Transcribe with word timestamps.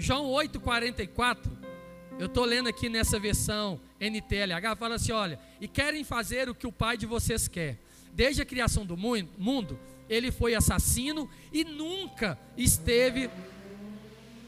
João 0.00 0.30
8,44, 0.30 1.36
eu 2.18 2.24
estou 2.24 2.46
lendo 2.46 2.70
aqui 2.70 2.88
nessa 2.88 3.20
versão 3.20 3.78
NTLH, 4.00 4.74
fala 4.74 4.94
assim: 4.94 5.12
olha, 5.12 5.38
e 5.60 5.68
querem 5.68 6.02
fazer 6.04 6.48
o 6.48 6.54
que 6.54 6.66
o 6.66 6.72
pai 6.72 6.96
de 6.96 7.04
vocês 7.04 7.46
quer. 7.46 7.78
Desde 8.14 8.40
a 8.40 8.46
criação 8.46 8.86
do 8.86 8.96
mundo, 8.96 9.78
ele 10.08 10.32
foi 10.32 10.54
assassino 10.54 11.28
e 11.52 11.64
nunca 11.64 12.38
esteve 12.56 13.28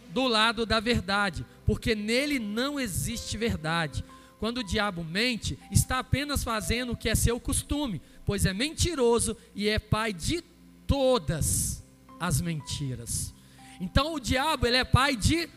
do 0.08 0.26
lado 0.26 0.64
da 0.64 0.80
verdade, 0.80 1.44
porque 1.66 1.94
nele 1.94 2.38
não 2.38 2.80
existe 2.80 3.36
verdade. 3.36 4.02
Quando 4.40 4.58
o 4.58 4.64
diabo 4.64 5.04
mente, 5.04 5.58
está 5.70 5.98
apenas 5.98 6.42
fazendo 6.42 6.92
o 6.92 6.96
que 6.96 7.10
é 7.10 7.14
seu 7.14 7.38
costume, 7.38 8.00
pois 8.24 8.46
é 8.46 8.54
mentiroso 8.54 9.36
e 9.54 9.68
é 9.68 9.78
pai 9.78 10.14
de 10.14 10.42
todas 10.86 11.84
as 12.18 12.40
mentiras. 12.40 13.34
Então 13.82 14.14
o 14.14 14.20
diabo, 14.20 14.64
ele 14.64 14.76
é 14.76 14.84
pai 14.84 15.16
de 15.16 15.50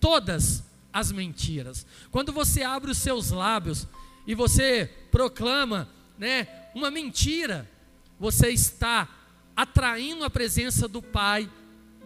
todas 0.00 0.64
as 0.90 1.12
mentiras. 1.12 1.84
Quando 2.10 2.32
você 2.32 2.62
abre 2.62 2.90
os 2.90 2.96
seus 2.96 3.30
lábios 3.30 3.86
e 4.26 4.34
você 4.34 4.90
proclama, 5.10 5.86
né, 6.16 6.48
uma 6.74 6.90
mentira, 6.90 7.70
você 8.18 8.48
está 8.48 9.06
atraindo 9.54 10.24
a 10.24 10.30
presença 10.30 10.88
do 10.88 11.02
pai 11.02 11.46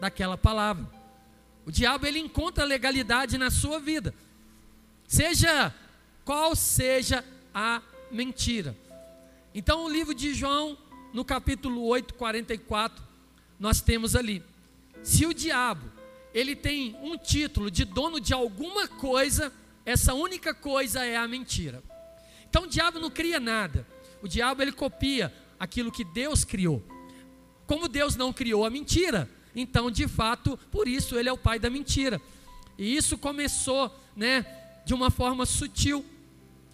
daquela 0.00 0.36
palavra. 0.36 0.90
O 1.64 1.70
diabo 1.70 2.06
ele 2.06 2.18
encontra 2.18 2.64
legalidade 2.64 3.38
na 3.38 3.48
sua 3.48 3.78
vida. 3.78 4.12
Seja 5.06 5.72
qual 6.24 6.56
seja 6.56 7.24
a 7.54 7.80
mentira. 8.10 8.76
Então, 9.54 9.84
o 9.84 9.88
livro 9.88 10.12
de 10.12 10.34
João, 10.34 10.76
no 11.12 11.24
capítulo 11.24 11.84
8, 11.84 12.14
44, 12.14 13.04
nós 13.60 13.80
temos 13.80 14.16
ali: 14.16 14.42
se 15.02 15.26
o 15.26 15.34
diabo 15.34 15.90
ele 16.32 16.56
tem 16.56 16.96
um 17.02 17.16
título 17.16 17.70
de 17.70 17.84
dono 17.84 18.20
de 18.20 18.32
alguma 18.32 18.88
coisa, 18.88 19.52
essa 19.84 20.14
única 20.14 20.54
coisa 20.54 21.04
é 21.04 21.16
a 21.16 21.28
mentira. 21.28 21.82
Então, 22.48 22.64
o 22.64 22.66
diabo 22.66 22.98
não 22.98 23.10
cria 23.10 23.40
nada. 23.40 23.86
O 24.22 24.28
diabo 24.28 24.62
ele 24.62 24.72
copia 24.72 25.32
aquilo 25.58 25.92
que 25.92 26.04
Deus 26.04 26.44
criou. 26.44 26.82
Como 27.66 27.88
Deus 27.88 28.16
não 28.16 28.32
criou 28.32 28.64
a 28.64 28.70
mentira, 28.70 29.28
então, 29.54 29.90
de 29.90 30.08
fato, 30.08 30.58
por 30.70 30.88
isso 30.88 31.18
ele 31.18 31.28
é 31.28 31.32
o 31.32 31.38
pai 31.38 31.58
da 31.58 31.68
mentira. 31.68 32.20
E 32.78 32.96
isso 32.96 33.18
começou, 33.18 33.94
né, 34.16 34.46
de 34.84 34.94
uma 34.94 35.10
forma 35.10 35.44
sutil, 35.44 36.04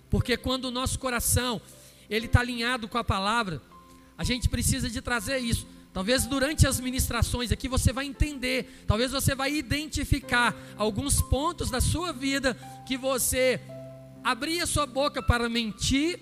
porque 0.08 0.36
quando 0.36 0.66
o 0.66 0.70
nosso 0.70 0.98
coração 0.98 1.60
ele 2.08 2.26
está 2.26 2.40
alinhado 2.40 2.88
com 2.88 2.96
a 2.96 3.04
palavra, 3.04 3.60
a 4.16 4.24
gente 4.24 4.48
precisa 4.48 4.88
de 4.88 5.00
trazer 5.00 5.38
isso. 5.38 5.66
Talvez 5.92 6.26
durante 6.26 6.66
as 6.66 6.78
ministrações 6.78 7.50
aqui 7.50 7.66
você 7.68 7.92
vai 7.92 8.06
entender, 8.06 8.84
talvez 8.86 9.10
você 9.10 9.34
vai 9.34 9.52
identificar 9.54 10.54
alguns 10.76 11.20
pontos 11.22 11.70
da 11.70 11.80
sua 11.80 12.12
vida 12.12 12.54
que 12.86 12.96
você 12.96 13.60
abria 14.22 14.66
sua 14.66 14.86
boca 14.86 15.22
para 15.22 15.48
mentir, 15.48 16.20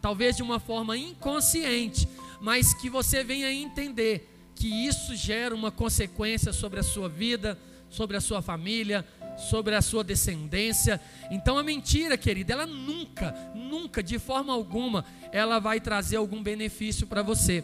talvez 0.00 0.36
de 0.36 0.42
uma 0.42 0.60
forma 0.60 0.96
inconsciente, 0.96 2.08
mas 2.40 2.72
que 2.72 2.88
você 2.88 3.24
venha 3.24 3.52
entender 3.52 4.32
que 4.54 4.68
isso 4.68 5.14
gera 5.14 5.54
uma 5.54 5.70
consequência 5.70 6.52
sobre 6.52 6.80
a 6.80 6.82
sua 6.82 7.08
vida, 7.08 7.58
sobre 7.90 8.16
a 8.16 8.20
sua 8.20 8.40
família, 8.40 9.04
sobre 9.36 9.74
a 9.74 9.82
sua 9.82 10.02
descendência. 10.02 11.00
Então 11.30 11.58
a 11.58 11.62
mentira, 11.62 12.16
querida, 12.16 12.54
ela 12.54 12.66
nunca, 12.66 13.34
nunca, 13.54 14.02
de 14.02 14.18
forma 14.18 14.52
alguma, 14.52 15.04
ela 15.30 15.58
vai 15.58 15.80
trazer 15.80 16.16
algum 16.16 16.42
benefício 16.42 17.06
para 17.06 17.22
você. 17.22 17.62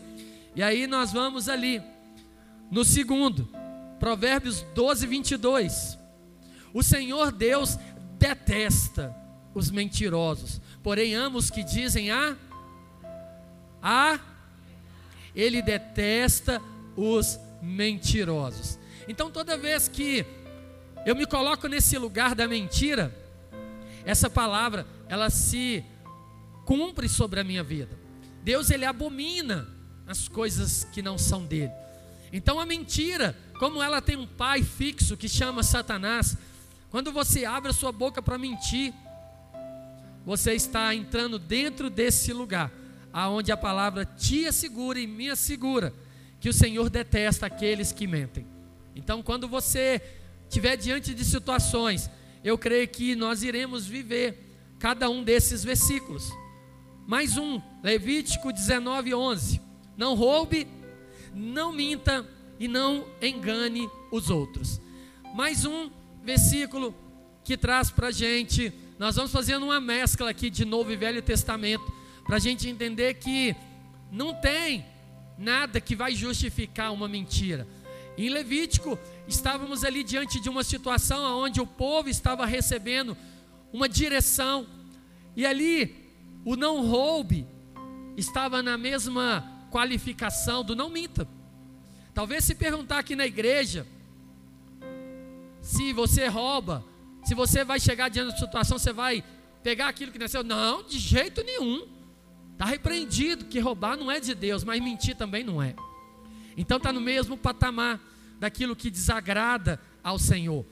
E 0.54 0.62
aí 0.62 0.86
nós 0.86 1.12
vamos 1.12 1.48
ali, 1.48 1.82
no 2.70 2.84
segundo, 2.84 3.48
Provérbios 3.98 4.62
12, 4.74 5.06
22. 5.06 5.98
O 6.74 6.82
Senhor 6.82 7.32
Deus 7.32 7.78
detesta 8.18 9.14
os 9.54 9.70
mentirosos, 9.70 10.60
porém 10.82 11.14
ama 11.14 11.38
os 11.38 11.50
que 11.50 11.62
dizem 11.62 12.10
a. 12.10 12.36
A. 13.82 14.18
Ele 15.34 15.62
detesta 15.62 16.60
os 16.96 17.38
mentirosos. 17.62 18.78
Então 19.08 19.30
toda 19.30 19.56
vez 19.56 19.88
que 19.88 20.26
eu 21.06 21.16
me 21.16 21.26
coloco 21.26 21.66
nesse 21.66 21.96
lugar 21.96 22.34
da 22.34 22.46
mentira, 22.46 23.14
essa 24.04 24.28
palavra, 24.28 24.86
ela 25.08 25.30
se 25.30 25.84
cumpre 26.64 27.08
sobre 27.08 27.40
a 27.40 27.44
minha 27.44 27.62
vida. 27.62 27.98
Deus 28.42 28.70
ele 28.70 28.84
abomina 28.84 29.68
as 30.12 30.28
coisas 30.28 30.86
que 30.92 31.00
não 31.00 31.16
são 31.16 31.44
dele. 31.44 31.72
Então 32.30 32.60
a 32.60 32.66
mentira, 32.66 33.34
como 33.58 33.82
ela 33.82 34.00
tem 34.00 34.16
um 34.16 34.26
pai 34.26 34.62
fixo 34.62 35.16
que 35.16 35.28
chama 35.28 35.62
Satanás, 35.62 36.36
quando 36.90 37.10
você 37.10 37.46
abre 37.46 37.70
a 37.70 37.74
sua 37.74 37.90
boca 37.90 38.20
para 38.20 38.36
mentir, 38.36 38.92
você 40.24 40.52
está 40.52 40.94
entrando 40.94 41.38
dentro 41.38 41.88
desse 41.88 42.30
lugar, 42.32 42.70
aonde 43.10 43.50
a 43.50 43.56
palavra 43.56 44.04
te 44.04 44.46
assegura 44.46 45.00
e 45.00 45.06
me 45.06 45.30
assegura 45.30 45.94
que 46.38 46.48
o 46.48 46.52
Senhor 46.52 46.90
detesta 46.90 47.46
aqueles 47.46 47.90
que 47.90 48.06
mentem. 48.06 48.46
Então, 48.94 49.22
quando 49.22 49.48
você 49.48 50.00
estiver 50.46 50.76
diante 50.76 51.14
de 51.14 51.24
situações, 51.24 52.10
eu 52.44 52.58
creio 52.58 52.86
que 52.86 53.16
nós 53.16 53.42
iremos 53.42 53.86
viver 53.86 54.58
cada 54.78 55.08
um 55.08 55.24
desses 55.24 55.64
versículos. 55.64 56.30
Mais 57.06 57.38
um, 57.38 57.60
Levítico 57.82 58.52
19, 58.52 59.14
11 59.14 59.71
não 59.96 60.14
roube, 60.14 60.66
não 61.34 61.72
minta 61.72 62.26
e 62.58 62.68
não 62.68 63.06
engane 63.20 63.88
os 64.10 64.30
outros. 64.30 64.80
Mais 65.34 65.64
um 65.64 65.90
versículo 66.22 66.94
que 67.44 67.56
traz 67.56 67.90
para 67.90 68.08
a 68.08 68.12
gente, 68.12 68.72
nós 68.98 69.16
vamos 69.16 69.32
fazendo 69.32 69.64
uma 69.64 69.80
mescla 69.80 70.30
aqui 70.30 70.48
de 70.48 70.64
Novo 70.64 70.92
e 70.92 70.96
Velho 70.96 71.22
Testamento, 71.22 71.92
para 72.24 72.36
a 72.36 72.38
gente 72.40 72.68
entender 72.68 73.14
que 73.14 73.56
não 74.10 74.34
tem 74.34 74.86
nada 75.36 75.80
que 75.80 75.96
vai 75.96 76.14
justificar 76.14 76.92
uma 76.92 77.08
mentira. 77.08 77.66
Em 78.16 78.28
Levítico, 78.28 78.98
estávamos 79.26 79.84
ali 79.84 80.04
diante 80.04 80.40
de 80.40 80.48
uma 80.48 80.62
situação 80.62 81.38
onde 81.38 81.60
o 81.60 81.66
povo 81.66 82.08
estava 82.08 82.46
recebendo 82.46 83.16
uma 83.72 83.88
direção, 83.88 84.66
e 85.34 85.46
ali 85.46 85.96
o 86.44 86.54
não 86.54 86.86
roube 86.86 87.46
estava 88.16 88.62
na 88.62 88.76
mesma 88.76 89.51
qualificação 89.72 90.62
do 90.62 90.76
não 90.76 90.90
minta. 90.90 91.26
Talvez 92.12 92.44
se 92.44 92.54
perguntar 92.54 92.98
aqui 92.98 93.16
na 93.16 93.26
igreja, 93.26 93.86
se 95.62 95.94
você 95.94 96.28
rouba, 96.28 96.84
se 97.24 97.34
você 97.34 97.64
vai 97.64 97.80
chegar 97.80 98.10
diante 98.10 98.32
da 98.32 98.36
situação, 98.36 98.78
você 98.78 98.92
vai 98.92 99.24
pegar 99.62 99.88
aquilo 99.88 100.12
que 100.12 100.18
nasceu. 100.18 100.44
Não, 100.44 100.82
de 100.82 100.98
jeito 100.98 101.42
nenhum. 101.42 101.88
Está 102.52 102.66
repreendido 102.66 103.46
que 103.46 103.58
roubar 103.58 103.96
não 103.96 104.10
é 104.10 104.20
de 104.20 104.34
Deus, 104.34 104.62
mas 104.62 104.80
mentir 104.82 105.16
também 105.16 105.42
não 105.42 105.62
é. 105.62 105.74
Então 106.54 106.76
está 106.76 106.92
no 106.92 107.00
mesmo 107.00 107.36
patamar 107.36 107.98
daquilo 108.38 108.76
que 108.76 108.90
desagrada 108.90 109.80
ao 110.04 110.18
Senhor. 110.18 110.66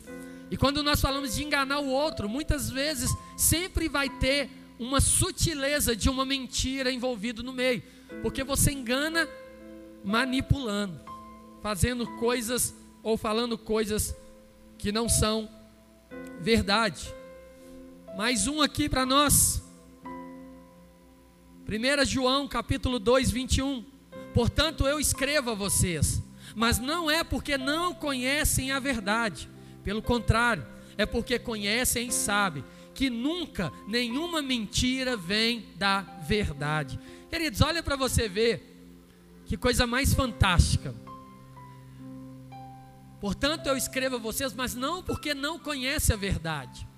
E 0.50 0.56
quando 0.56 0.83
nós 0.83 1.00
falamos 1.00 1.37
de 1.37 1.43
enganar 1.43 1.78
o 1.78 1.89
outro, 1.89 2.28
muitas 2.28 2.69
vezes 2.69 3.10
sempre 3.37 3.89
vai 3.89 4.10
ter 4.10 4.50
uma 4.78 5.00
sutileza 5.00 5.97
de 5.97 6.10
uma 6.10 6.27
mentira 6.27 6.93
envolvido 6.93 7.43
no 7.43 7.53
meio. 7.53 7.83
Porque 8.22 8.44
você 8.44 8.72
engana 8.72 9.28
manipulando, 10.04 11.00
fazendo 11.62 12.06
coisas 12.19 12.75
ou 13.03 13.16
falando 13.16 13.56
coisas 13.56 14.15
que 14.78 14.93
não 14.93 15.09
são 15.09 15.48
verdade. 16.41 17.15
Mais 18.16 18.47
um 18.47 18.60
aqui 18.60 18.88
para 18.88 19.06
nós. 19.06 19.62
1 21.69 22.04
João 22.04 22.48
capítulo 22.48 22.98
2, 22.98 23.31
21. 23.31 23.84
Portanto, 24.34 24.87
eu 24.87 24.98
escrevo 24.98 25.50
a 25.50 25.54
vocês, 25.54 26.22
mas 26.54 26.78
não 26.78 27.10
é 27.10 27.22
porque 27.22 27.56
não 27.56 27.94
conhecem 27.94 28.72
a 28.72 28.78
verdade, 28.78 29.48
pelo 29.84 30.03
contrário, 30.03 30.66
é 30.97 31.06
porque 31.06 31.39
conhecem 31.39 32.09
e 32.09 32.12
sabem 32.12 32.65
que 32.95 33.09
nunca 33.09 33.72
nenhuma 33.86 34.42
mentira 34.42 35.16
vem 35.16 35.66
da 35.77 36.01
verdade. 36.27 36.98
Queridos, 37.30 37.60
olha 37.60 37.80
para 37.80 37.94
você 37.94 38.28
ver 38.28 38.66
que 39.47 39.56
coisa 39.56 39.86
mais 39.86 40.12
fantástica. 40.12 40.92
Portanto, 43.21 43.68
eu 43.68 43.77
escrevo 43.77 44.16
a 44.16 44.18
vocês, 44.18 44.53
mas 44.53 44.74
não 44.74 45.00
porque 45.00 45.32
não 45.32 45.56
conhecem 45.56 46.12
a 46.12 46.18
verdade. 46.18 46.88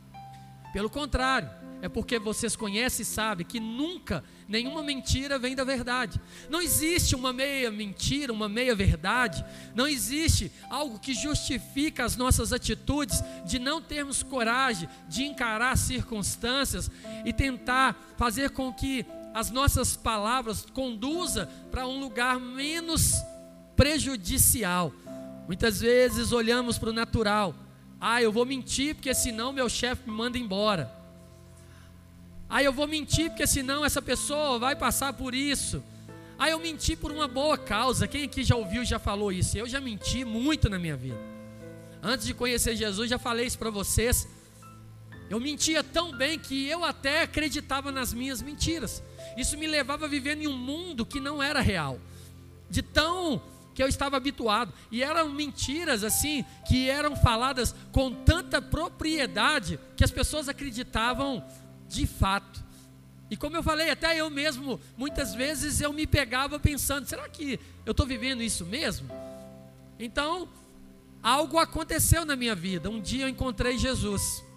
Pelo 0.73 0.88
contrário, 0.88 1.50
é 1.82 1.88
porque 1.88 2.19
vocês 2.19 2.56
conhecem 2.56 3.02
e 3.02 3.05
sabem 3.05 3.44
que 3.44 3.61
nunca 3.61 4.25
nenhuma 4.49 4.82
mentira 4.82 5.38
vem 5.38 5.55
da 5.55 5.64
verdade. 5.64 6.19
Não 6.49 6.62
existe 6.62 7.14
uma 7.14 7.32
meia 7.32 7.70
mentira, 7.70 8.32
uma 8.32 8.49
meia 8.49 8.75
verdade. 8.75 9.44
Não 9.75 9.87
existe 9.87 10.50
algo 10.70 10.99
que 10.99 11.12
justifica 11.12 12.05
as 12.05 12.17
nossas 12.17 12.52
atitudes 12.55 13.23
de 13.44 13.58
não 13.58 13.82
termos 13.82 14.23
coragem 14.23 14.88
de 15.08 15.25
encarar 15.25 15.76
circunstâncias 15.76 16.90
e 17.25 17.32
tentar 17.32 18.14
fazer 18.17 18.50
com 18.50 18.73
que 18.73 19.05
as 19.34 19.50
nossas 19.50 19.96
palavras 19.96 20.67
conduza 20.73 21.49
para 21.70 21.87
um 21.87 22.00
lugar 22.00 22.38
menos 22.38 23.14
prejudicial. 23.75 24.93
Muitas 25.46 25.81
vezes 25.81 26.32
olhamos 26.32 26.79
para 26.79 26.90
o 26.90 26.93
natural, 26.93 27.55
Ah, 28.05 28.20
eu 28.20 28.32
vou 28.32 28.44
mentir 28.44 28.96
porque 28.96 29.14
senão 29.14 29.52
meu 29.52 29.69
chefe 29.69 30.11
me 30.11 30.17
manda 30.17 30.37
embora. 30.37 30.90
Ah, 32.50 32.61
eu 32.61 32.73
vou 32.73 32.88
mentir 32.88 33.31
porque 33.31 33.46
senão 33.46 33.84
essa 33.84 34.02
pessoa 34.02 34.58
vai 34.58 34.75
passar 34.75 35.12
por 35.12 35.35
isso. 35.35 35.82
Ah, 36.37 36.50
eu 36.50 36.58
menti 36.58 36.96
por 36.96 37.12
uma 37.12 37.28
boa 37.28 37.56
causa. 37.56 38.08
Quem 38.08 38.25
aqui 38.25 38.43
já 38.43 38.56
ouviu, 38.56 38.85
já 38.85 38.99
falou 38.99 39.31
isso? 39.31 39.56
Eu 39.56 39.69
já 39.69 39.81
menti 39.81 40.25
muito 40.25 40.69
na 40.69 40.78
minha 40.81 40.96
vida. 40.96 41.19
Antes 42.02 42.26
de 42.26 42.35
conhecer 42.35 42.75
Jesus, 42.75 43.08
já 43.08 43.19
falei 43.19 43.46
isso 43.46 43.56
para 43.56 43.70
vocês. 43.70 44.26
Eu 45.32 45.40
mentia 45.40 45.82
tão 45.82 46.12
bem 46.14 46.38
que 46.38 46.69
eu 46.69 46.84
até 46.84 47.23
acreditava 47.23 47.90
nas 47.90 48.12
minhas 48.12 48.43
mentiras. 48.43 49.02
Isso 49.34 49.56
me 49.56 49.67
levava 49.67 50.05
a 50.05 50.08
viver 50.08 50.37
em 50.37 50.46
um 50.46 50.55
mundo 50.55 51.06
que 51.06 51.19
não 51.19 51.43
era 51.43 51.62
real. 51.62 51.99
De 52.69 52.82
tão 52.82 53.40
que 53.75 53.82
eu 53.82 53.88
estava 53.88 54.19
habituado. 54.19 54.75
E 54.90 55.02
eram 55.02 55.31
mentiras 55.31 56.05
assim, 56.05 56.44
que 56.69 56.90
eram 56.90 57.17
faladas 57.17 57.75
com 57.93 58.12
tanta 58.12 58.61
propriedade 58.61 59.81
que 59.96 60.05
as 60.05 60.11
pessoas 60.11 60.50
acreditavam 60.50 61.43
de 61.88 62.06
fato. 62.06 62.62
E 63.31 63.35
como 63.35 63.56
eu 63.56 63.62
falei, 63.62 63.88
até 63.88 64.14
eu 64.14 64.28
mesmo, 64.28 64.78
muitas 64.99 65.35
vezes 65.35 65.81
eu 65.81 65.94
me 65.94 66.06
pegava 66.06 66.61
pensando: 66.61 67.06
será 67.06 67.26
que 67.26 67.58
eu 67.87 67.93
estou 67.93 68.05
vivendo 68.05 68.43
isso 68.43 68.67
mesmo? 68.67 69.08
Então, 69.99 70.46
algo 71.23 71.56
aconteceu 71.56 72.26
na 72.26 72.37
minha 72.37 72.55
vida. 72.55 72.90
Um 72.90 73.00
dia 73.00 73.25
eu 73.25 73.31
encontrei 73.31 73.78
Jesus. 73.78 74.51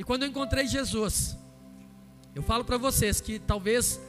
E 0.00 0.02
quando 0.02 0.22
eu 0.22 0.30
encontrei 0.30 0.66
Jesus, 0.66 1.36
eu 2.34 2.42
falo 2.42 2.64
para 2.64 2.78
vocês 2.78 3.20
que 3.20 3.38
talvez 3.38 4.00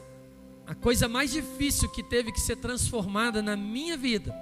a 0.66 0.74
coisa 0.74 1.06
mais 1.06 1.34
difícil 1.34 1.90
que 1.90 2.02
teve 2.02 2.32
que 2.32 2.40
ser 2.40 2.56
transformada 2.56 3.42
na 3.42 3.58
minha 3.58 3.98
vida 3.98 4.34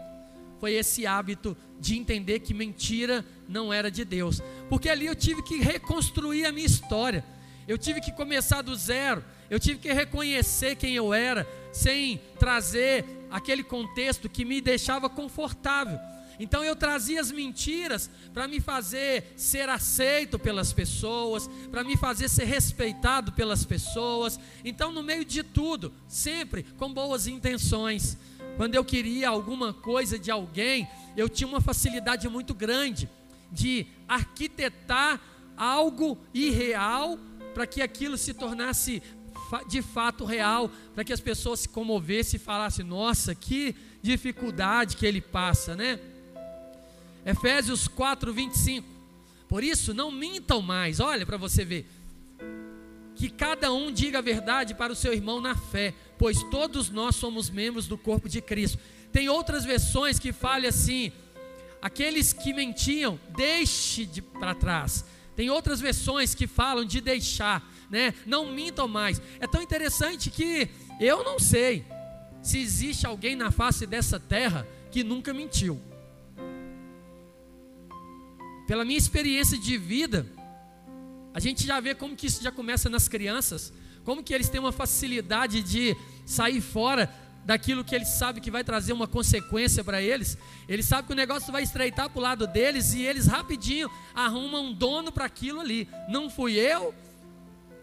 foi 0.59 0.73
esse 0.73 1.07
hábito 1.07 1.57
de 1.79 1.97
entender 1.97 2.41
que 2.41 2.53
mentira 2.53 3.25
não 3.47 3.73
era 3.73 3.89
de 3.89 4.05
Deus. 4.05 4.43
Porque 4.69 4.89
ali 4.89 5.07
eu 5.07 5.15
tive 5.15 5.41
que 5.41 5.57
reconstruir 5.57 6.45
a 6.45 6.51
minha 6.51 6.67
história. 6.67 7.25
Eu 7.67 7.79
tive 7.79 7.99
que 7.99 8.11
começar 8.11 8.61
do 8.61 8.75
zero. 8.75 9.25
Eu 9.49 9.59
tive 9.59 9.79
que 9.79 9.91
reconhecer 9.91 10.75
quem 10.75 10.93
eu 10.93 11.11
era, 11.11 11.47
sem 11.73 12.21
trazer 12.37 13.03
aquele 13.31 13.63
contexto 13.63 14.29
que 14.29 14.45
me 14.45 14.61
deixava 14.61 15.09
confortável. 15.09 15.97
Então 16.39 16.63
eu 16.63 16.75
trazia 16.75 17.19
as 17.19 17.31
mentiras 17.31 18.09
para 18.33 18.47
me 18.47 18.61
fazer 18.61 19.33
ser 19.35 19.67
aceito 19.67 20.39
pelas 20.39 20.71
pessoas, 20.71 21.49
para 21.69 21.83
me 21.83 21.97
fazer 21.97 22.29
ser 22.29 22.45
respeitado 22.45 23.33
pelas 23.33 23.65
pessoas. 23.65 24.39
Então, 24.63 24.91
no 24.91 25.03
meio 25.03 25.25
de 25.25 25.43
tudo, 25.43 25.93
sempre 26.07 26.63
com 26.77 26.93
boas 26.93 27.27
intenções. 27.27 28.17
Quando 28.55 28.75
eu 28.75 28.85
queria 28.85 29.29
alguma 29.29 29.73
coisa 29.73 30.17
de 30.17 30.31
alguém, 30.31 30.87
eu 31.15 31.27
tinha 31.27 31.47
uma 31.47 31.61
facilidade 31.61 32.27
muito 32.29 32.53
grande 32.53 33.09
de 33.51 33.85
arquitetar 34.07 35.19
algo 35.57 36.17
irreal 36.33 37.19
para 37.53 37.67
que 37.67 37.81
aquilo 37.81 38.17
se 38.17 38.33
tornasse 38.33 39.01
de 39.67 39.81
fato 39.81 40.25
real, 40.25 40.69
para 40.93 41.03
que 41.03 41.11
as 41.11 41.19
pessoas 41.19 41.61
se 41.61 41.69
comovessem 41.69 42.39
e 42.39 42.43
falassem: 42.43 42.85
nossa, 42.85 43.33
que 43.33 43.75
dificuldade 44.01 44.95
que 44.95 45.05
ele 45.05 45.19
passa, 45.19 45.75
né? 45.75 45.99
Efésios 47.29 47.87
4, 47.87 48.33
25. 48.33 48.87
Por 49.47 49.63
isso, 49.63 49.93
não 49.93 50.11
mintam 50.11 50.61
mais, 50.61 50.99
olha 50.99 51.25
para 51.25 51.37
você 51.37 51.63
ver. 51.63 51.87
Que 53.15 53.29
cada 53.29 53.71
um 53.71 53.91
diga 53.91 54.17
a 54.17 54.21
verdade 54.21 54.73
para 54.73 54.93
o 54.93 54.95
seu 54.95 55.13
irmão 55.13 55.39
na 55.39 55.55
fé, 55.55 55.93
pois 56.17 56.41
todos 56.43 56.89
nós 56.89 57.15
somos 57.15 57.49
membros 57.49 57.87
do 57.87 57.97
corpo 57.97 58.27
de 58.27 58.41
Cristo. 58.41 58.79
Tem 59.11 59.29
outras 59.29 59.63
versões 59.63 60.17
que 60.17 60.31
falam 60.31 60.69
assim: 60.69 61.11
aqueles 61.81 62.33
que 62.33 62.53
mentiam, 62.53 63.19
deixe 63.35 64.05
de 64.05 64.21
para 64.21 64.55
trás. 64.55 65.05
Tem 65.35 65.49
outras 65.49 65.79
versões 65.79 66.33
que 66.33 66.47
falam 66.47 66.83
de 66.83 66.99
deixar, 66.99 67.63
né? 67.89 68.13
Não 68.25 68.51
mintam 68.51 68.87
mais. 68.87 69.21
É 69.39 69.47
tão 69.47 69.61
interessante 69.61 70.29
que 70.29 70.67
eu 70.99 71.23
não 71.23 71.37
sei 71.37 71.85
se 72.41 72.59
existe 72.59 73.05
alguém 73.05 73.35
na 73.35 73.51
face 73.51 73.85
dessa 73.85 74.19
terra 74.19 74.67
que 74.91 75.03
nunca 75.03 75.33
mentiu 75.33 75.79
pela 78.69 78.85
minha 78.85 78.99
experiência 78.99 79.57
de 79.57 79.79
vida, 79.79 80.27
a 81.33 81.39
gente 81.39 81.65
já 81.65 81.79
vê 81.79 81.95
como 81.95 82.15
que 82.15 82.27
isso 82.27 82.43
já 82.43 82.51
começa 82.51 82.87
nas 82.87 83.07
crianças, 83.07 83.73
como 84.03 84.21
que 84.21 84.31
eles 84.31 84.47
têm 84.47 84.59
uma 84.59 84.71
facilidade 84.71 85.63
de 85.63 85.97
sair 86.23 86.61
fora 86.61 87.11
daquilo 87.43 87.83
que 87.83 87.95
eles 87.95 88.09
sabem 88.09 88.43
que 88.43 88.51
vai 88.51 88.63
trazer 88.63 88.93
uma 88.93 89.07
consequência 89.07 89.83
para 89.83 90.03
eles. 90.03 90.37
Eles 90.67 90.85
sabem 90.85 91.07
que 91.07 91.13
o 91.13 91.15
negócio 91.15 91.51
vai 91.51 91.63
estreitar 91.63 92.11
para 92.11 92.19
o 92.19 92.21
lado 92.21 92.45
deles 92.45 92.93
e 92.93 93.01
eles 93.01 93.25
rapidinho 93.25 93.89
arrumam 94.13 94.65
um 94.67 94.71
dono 94.71 95.11
para 95.11 95.25
aquilo 95.25 95.61
ali. 95.61 95.89
Não 96.07 96.29
fui 96.29 96.53
eu. 96.53 96.93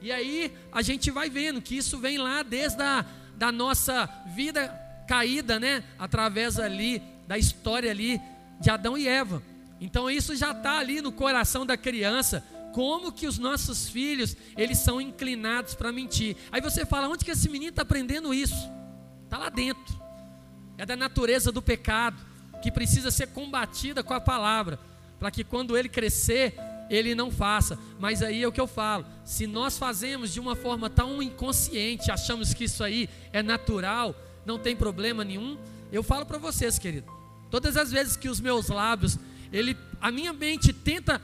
E 0.00 0.12
aí 0.12 0.52
a 0.70 0.82
gente 0.82 1.10
vai 1.10 1.28
vendo 1.28 1.60
que 1.60 1.76
isso 1.76 1.98
vem 1.98 2.16
lá 2.16 2.44
desde 2.44 2.80
a 2.80 3.04
da 3.36 3.50
nossa 3.50 4.08
vida 4.36 4.68
caída, 5.08 5.58
né? 5.58 5.82
Através 5.98 6.60
ali 6.60 7.02
da 7.26 7.36
história 7.36 7.90
ali 7.90 8.20
de 8.60 8.70
Adão 8.70 8.96
e 8.96 9.08
Eva. 9.08 9.42
Então 9.80 10.10
isso 10.10 10.34
já 10.34 10.52
está 10.52 10.78
ali 10.78 11.00
no 11.00 11.12
coração 11.12 11.66
da 11.66 11.76
criança. 11.76 12.44
Como 12.72 13.12
que 13.12 13.26
os 13.26 13.38
nossos 13.38 13.88
filhos 13.88 14.36
eles 14.56 14.78
são 14.78 15.00
inclinados 15.00 15.74
para 15.74 15.92
mentir? 15.92 16.36
Aí 16.52 16.60
você 16.60 16.84
fala, 16.84 17.08
onde 17.08 17.24
que 17.24 17.30
esse 17.30 17.48
menino 17.48 17.70
está 17.70 17.82
aprendendo 17.82 18.34
isso? 18.34 18.70
Está 19.24 19.38
lá 19.38 19.48
dentro. 19.48 19.94
É 20.78 20.84
da 20.84 20.96
natureza 20.96 21.50
do 21.50 21.62
pecado 21.62 22.16
que 22.62 22.70
precisa 22.70 23.10
ser 23.10 23.28
combatida 23.28 24.02
com 24.02 24.12
a 24.12 24.20
palavra, 24.20 24.78
para 25.18 25.30
que 25.30 25.44
quando 25.44 25.76
ele 25.76 25.88
crescer 25.88 26.54
ele 26.88 27.14
não 27.14 27.30
faça. 27.30 27.78
Mas 27.98 28.22
aí 28.22 28.42
é 28.42 28.48
o 28.48 28.52
que 28.52 28.60
eu 28.60 28.66
falo: 28.66 29.06
se 29.24 29.46
nós 29.46 29.78
fazemos 29.78 30.32
de 30.32 30.40
uma 30.40 30.54
forma 30.54 30.88
tão 30.88 31.22
inconsciente, 31.22 32.10
achamos 32.10 32.54
que 32.54 32.64
isso 32.64 32.82
aí 32.82 33.08
é 33.32 33.42
natural, 33.42 34.14
não 34.44 34.58
tem 34.58 34.76
problema 34.76 35.24
nenhum. 35.24 35.58
Eu 35.92 36.02
falo 36.02 36.26
para 36.26 36.38
vocês, 36.38 36.78
querido, 36.78 37.10
todas 37.50 37.76
as 37.76 37.90
vezes 37.90 38.16
que 38.16 38.28
os 38.28 38.40
meus 38.40 38.68
lábios 38.68 39.18
ele, 39.52 39.76
a 40.00 40.10
minha 40.10 40.32
mente 40.32 40.72
tenta 40.72 41.20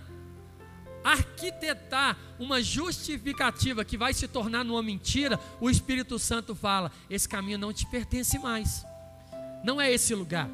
arquitetar 1.04 2.16
uma 2.38 2.62
justificativa 2.62 3.84
que 3.84 3.96
vai 3.96 4.14
se 4.14 4.28
tornar 4.28 4.64
numa 4.64 4.82
mentira, 4.82 5.38
o 5.60 5.68
Espírito 5.68 6.18
Santo 6.18 6.54
fala: 6.54 6.92
esse 7.10 7.28
caminho 7.28 7.58
não 7.58 7.72
te 7.72 7.86
pertence 7.86 8.38
mais, 8.38 8.84
não 9.64 9.80
é 9.80 9.92
esse 9.92 10.14
lugar. 10.14 10.48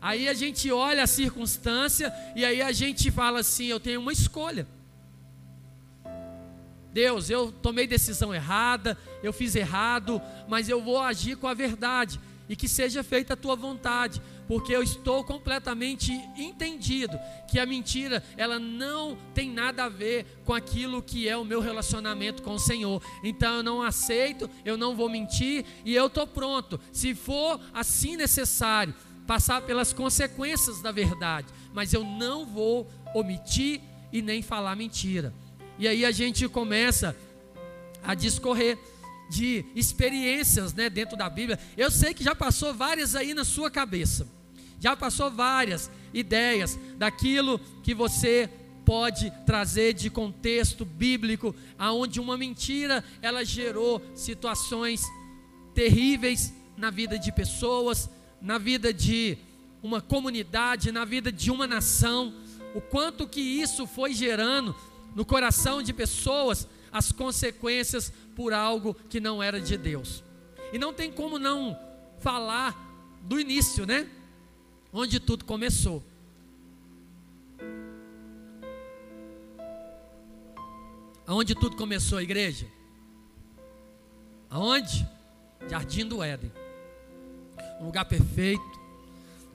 Aí 0.00 0.28
a 0.28 0.34
gente 0.34 0.70
olha 0.70 1.02
a 1.02 1.08
circunstância 1.08 2.12
e 2.36 2.44
aí 2.44 2.62
a 2.62 2.72
gente 2.72 3.10
fala 3.10 3.40
assim: 3.40 3.66
eu 3.66 3.80
tenho 3.80 4.00
uma 4.00 4.12
escolha. 4.12 4.66
Deus, 6.92 7.30
eu 7.30 7.52
tomei 7.52 7.86
decisão 7.86 8.34
errada, 8.34 8.96
eu 9.22 9.32
fiz 9.32 9.54
errado, 9.54 10.20
mas 10.48 10.68
eu 10.68 10.82
vou 10.82 10.98
agir 11.00 11.36
com 11.36 11.46
a 11.46 11.54
verdade 11.54 12.18
e 12.48 12.56
que 12.56 12.66
seja 12.66 13.04
feita 13.04 13.34
a 13.34 13.36
tua 13.36 13.54
vontade, 13.54 14.22
porque 14.48 14.74
eu 14.74 14.82
estou 14.82 15.22
completamente 15.22 16.10
entendido 16.36 17.20
que 17.46 17.60
a 17.60 17.66
mentira, 17.66 18.24
ela 18.36 18.58
não 18.58 19.16
tem 19.34 19.50
nada 19.50 19.84
a 19.84 19.88
ver 19.90 20.24
com 20.44 20.54
aquilo 20.54 21.02
que 21.02 21.28
é 21.28 21.36
o 21.36 21.44
meu 21.44 21.60
relacionamento 21.60 22.42
com 22.42 22.54
o 22.54 22.58
Senhor. 22.58 23.02
Então 23.22 23.56
eu 23.56 23.62
não 23.62 23.82
aceito, 23.82 24.48
eu 24.64 24.78
não 24.78 24.96
vou 24.96 25.10
mentir 25.10 25.66
e 25.84 25.94
eu 25.94 26.06
estou 26.06 26.26
pronto, 26.26 26.80
se 26.90 27.14
for 27.14 27.60
assim 27.74 28.16
necessário, 28.16 28.94
passar 29.26 29.60
pelas 29.60 29.92
consequências 29.92 30.80
da 30.80 30.90
verdade, 30.90 31.48
mas 31.74 31.92
eu 31.92 32.02
não 32.02 32.46
vou 32.46 32.90
omitir 33.14 33.82
e 34.10 34.22
nem 34.22 34.40
falar 34.40 34.74
mentira. 34.74 35.34
E 35.78 35.86
aí 35.86 36.06
a 36.06 36.10
gente 36.10 36.48
começa 36.48 37.14
a 38.02 38.14
discorrer 38.14 38.78
de 39.28 39.66
experiências 39.74 40.72
né, 40.72 40.88
dentro 40.88 41.16
da 41.16 41.28
Bíblia. 41.28 41.58
Eu 41.76 41.90
sei 41.90 42.14
que 42.14 42.24
já 42.24 42.34
passou 42.34 42.72
várias 42.72 43.14
aí 43.14 43.34
na 43.34 43.44
sua 43.44 43.70
cabeça. 43.70 44.37
Já 44.80 44.96
passou 44.96 45.30
várias 45.30 45.90
ideias 46.12 46.78
daquilo 46.96 47.58
que 47.82 47.94
você 47.94 48.48
pode 48.84 49.30
trazer 49.44 49.92
de 49.92 50.08
contexto 50.08 50.84
bíblico, 50.84 51.54
aonde 51.78 52.20
uma 52.20 52.38
mentira 52.38 53.04
ela 53.20 53.44
gerou 53.44 54.00
situações 54.14 55.02
terríveis 55.74 56.54
na 56.76 56.90
vida 56.90 57.18
de 57.18 57.30
pessoas, 57.30 58.08
na 58.40 58.56
vida 58.56 58.92
de 58.92 59.36
uma 59.82 60.00
comunidade, 60.00 60.90
na 60.90 61.04
vida 61.04 61.30
de 61.30 61.50
uma 61.50 61.66
nação. 61.66 62.32
O 62.74 62.80
quanto 62.80 63.28
que 63.28 63.40
isso 63.40 63.86
foi 63.86 64.14
gerando 64.14 64.74
no 65.14 65.24
coração 65.24 65.82
de 65.82 65.92
pessoas 65.92 66.66
as 66.90 67.12
consequências 67.12 68.12
por 68.34 68.52
algo 68.52 68.94
que 69.08 69.20
não 69.20 69.42
era 69.42 69.60
de 69.60 69.76
Deus. 69.76 70.22
E 70.72 70.78
não 70.78 70.92
tem 70.92 71.10
como 71.10 71.38
não 71.38 71.78
falar 72.20 72.74
do 73.22 73.38
início, 73.38 73.84
né? 73.84 74.08
Onde 74.92 75.20
tudo 75.20 75.44
começou. 75.44 76.02
Aonde 81.26 81.54
tudo 81.54 81.76
começou, 81.76 82.22
igreja? 82.22 82.66
Aonde? 84.48 85.06
Jardim 85.68 86.06
do 86.06 86.22
Éden. 86.22 86.50
Um 87.80 87.84
lugar 87.84 88.06
perfeito, 88.06 88.80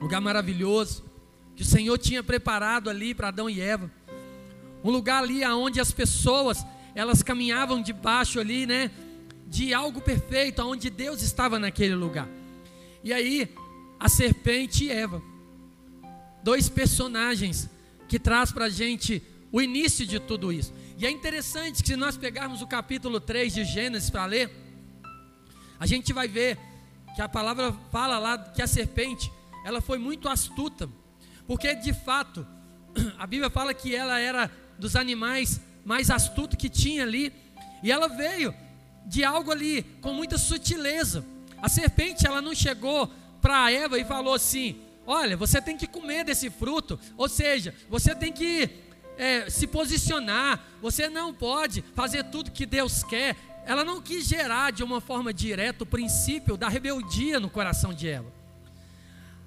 um 0.00 0.04
lugar 0.04 0.20
maravilhoso, 0.20 1.04
que 1.56 1.62
o 1.62 1.66
Senhor 1.66 1.98
tinha 1.98 2.22
preparado 2.22 2.88
ali 2.88 3.12
para 3.12 3.28
Adão 3.28 3.50
e 3.50 3.60
Eva. 3.60 3.90
Um 4.84 4.90
lugar 4.90 5.24
ali 5.24 5.44
onde 5.46 5.80
as 5.80 5.90
pessoas, 5.90 6.64
elas 6.94 7.24
caminhavam 7.24 7.82
debaixo 7.82 8.38
ali, 8.38 8.66
né, 8.66 8.90
de 9.48 9.74
algo 9.74 10.00
perfeito, 10.00 10.62
onde 10.62 10.88
Deus 10.88 11.22
estava 11.22 11.58
naquele 11.58 11.96
lugar. 11.96 12.28
E 13.02 13.12
aí, 13.12 13.52
a 14.04 14.08
serpente 14.10 14.84
e 14.84 14.90
Eva, 14.90 15.22
dois 16.42 16.68
personagens 16.68 17.70
que 18.06 18.18
traz 18.18 18.52
para 18.52 18.66
a 18.66 18.68
gente 18.68 19.22
o 19.50 19.62
início 19.62 20.06
de 20.06 20.20
tudo 20.20 20.52
isso. 20.52 20.74
E 20.98 21.06
é 21.06 21.10
interessante 21.10 21.82
que 21.82 21.88
se 21.88 21.96
nós 21.96 22.14
pegarmos 22.14 22.60
o 22.60 22.66
capítulo 22.66 23.18
3 23.18 23.54
de 23.54 23.64
Gênesis 23.64 24.10
para 24.10 24.26
ler, 24.26 24.50
a 25.80 25.86
gente 25.86 26.12
vai 26.12 26.28
ver 26.28 26.58
que 27.16 27.22
a 27.22 27.28
palavra 27.30 27.72
fala 27.90 28.18
lá 28.18 28.36
que 28.36 28.60
a 28.60 28.66
serpente, 28.66 29.32
ela 29.64 29.80
foi 29.80 29.96
muito 29.96 30.28
astuta, 30.28 30.86
porque 31.46 31.74
de 31.74 31.94
fato, 31.94 32.46
a 33.18 33.26
Bíblia 33.26 33.48
fala 33.48 33.72
que 33.72 33.96
ela 33.96 34.20
era 34.20 34.50
dos 34.78 34.96
animais 34.96 35.62
mais 35.82 36.10
astutos 36.10 36.58
que 36.58 36.68
tinha 36.68 37.04
ali, 37.04 37.32
e 37.82 37.90
ela 37.90 38.06
veio 38.06 38.54
de 39.06 39.24
algo 39.24 39.50
ali 39.50 39.82
com 40.02 40.12
muita 40.12 40.36
sutileza. 40.36 41.24
A 41.62 41.70
serpente, 41.70 42.26
ela 42.26 42.42
não 42.42 42.54
chegou 42.54 43.10
para 43.44 43.70
Eva 43.70 43.98
e 43.98 44.04
falou 44.06 44.32
assim: 44.32 44.80
Olha, 45.06 45.36
você 45.36 45.60
tem 45.60 45.76
que 45.76 45.86
comer 45.86 46.24
desse 46.24 46.48
fruto, 46.48 46.98
ou 47.14 47.28
seja, 47.28 47.74
você 47.90 48.14
tem 48.14 48.32
que 48.32 48.70
é, 49.18 49.50
se 49.50 49.66
posicionar, 49.66 50.58
você 50.80 51.10
não 51.10 51.34
pode 51.34 51.84
fazer 51.94 52.24
tudo 52.24 52.50
que 52.50 52.64
Deus 52.64 53.04
quer. 53.04 53.36
Ela 53.66 53.84
não 53.84 54.00
quis 54.00 54.26
gerar 54.26 54.72
de 54.72 54.82
uma 54.82 54.98
forma 54.98 55.32
direta 55.32 55.84
o 55.84 55.86
princípio 55.86 56.56
da 56.56 56.70
rebeldia 56.70 57.38
no 57.38 57.50
coração 57.50 57.92
de 57.92 58.08
Eva. 58.08 58.32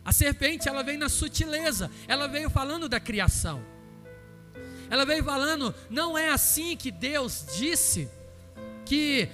A 0.05 0.11
serpente, 0.11 0.69
ela 0.69 0.83
veio 0.83 0.99
na 0.99 1.09
sutileza, 1.09 1.89
ela 2.07 2.27
veio 2.27 2.51
falando 2.51 2.87
da 2.87 2.99
criação. 2.99 3.63
Ela 4.91 5.05
veio 5.05 5.23
falando, 5.23 5.73
não 5.89 6.15
é 6.15 6.29
assim 6.29 6.77
que 6.77 6.91
Deus 6.91 7.45
disse 7.57 8.07
que 8.85 9.27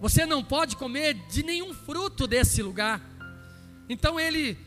você 0.00 0.24
não 0.24 0.44
pode 0.44 0.76
comer 0.76 1.14
de 1.28 1.42
nenhum 1.42 1.74
fruto 1.74 2.26
desse 2.26 2.62
lugar. 2.62 3.17
Então 3.88 4.18
ele 4.18 4.58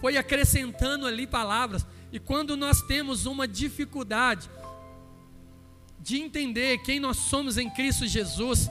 foi 0.00 0.16
acrescentando 0.16 1.06
ali 1.06 1.26
palavras. 1.26 1.86
E 2.12 2.18
quando 2.18 2.56
nós 2.56 2.82
temos 2.82 3.26
uma 3.26 3.48
dificuldade 3.48 4.48
de 5.98 6.20
entender 6.20 6.78
quem 6.78 7.00
nós 7.00 7.16
somos 7.16 7.58
em 7.58 7.68
Cristo 7.68 8.06
Jesus, 8.06 8.68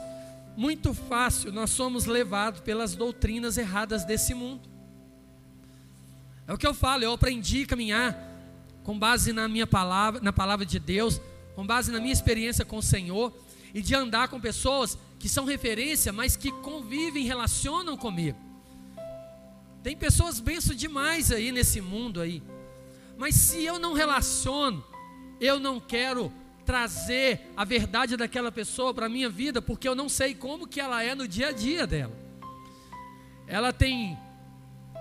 muito 0.56 0.94
fácil 0.94 1.52
nós 1.52 1.70
somos 1.70 2.06
levados 2.06 2.60
pelas 2.60 2.94
doutrinas 2.94 3.58
erradas 3.58 4.04
desse 4.04 4.32
mundo. 4.32 4.68
É 6.46 6.52
o 6.52 6.56
que 6.58 6.66
eu 6.66 6.72
falo, 6.72 7.02
eu 7.02 7.12
aprendi 7.12 7.64
a 7.64 7.66
caminhar 7.66 8.16
com 8.84 8.96
base 8.98 9.32
na 9.32 9.48
minha 9.48 9.66
palavra, 9.66 10.20
na 10.22 10.32
palavra 10.32 10.64
de 10.64 10.78
Deus, 10.78 11.20
com 11.56 11.66
base 11.66 11.90
na 11.90 11.98
minha 11.98 12.12
experiência 12.12 12.64
com 12.64 12.78
o 12.78 12.82
Senhor 12.82 13.36
e 13.74 13.82
de 13.82 13.94
andar 13.94 14.28
com 14.28 14.40
pessoas 14.40 14.96
que 15.18 15.28
são 15.28 15.44
referência, 15.44 16.12
mas 16.12 16.36
que 16.36 16.52
convivem, 16.52 17.24
relacionam 17.24 17.96
comigo. 17.96 18.45
Tem 19.86 19.96
pessoas 19.96 20.40
benço 20.40 20.74
demais 20.74 21.30
aí 21.30 21.52
nesse 21.52 21.80
mundo 21.80 22.20
aí. 22.20 22.42
Mas 23.16 23.36
se 23.36 23.64
eu 23.64 23.78
não 23.78 23.92
relaciono, 23.92 24.84
eu 25.40 25.60
não 25.60 25.78
quero 25.78 26.32
trazer 26.64 27.52
a 27.56 27.64
verdade 27.64 28.16
daquela 28.16 28.50
pessoa 28.50 28.92
para 28.92 29.06
a 29.06 29.08
minha 29.08 29.30
vida, 29.30 29.62
porque 29.62 29.88
eu 29.88 29.94
não 29.94 30.08
sei 30.08 30.34
como 30.34 30.66
que 30.66 30.80
ela 30.80 31.04
é 31.04 31.14
no 31.14 31.28
dia 31.28 31.50
a 31.50 31.52
dia 31.52 31.86
dela. 31.86 32.12
Ela 33.46 33.72
tem 33.72 34.18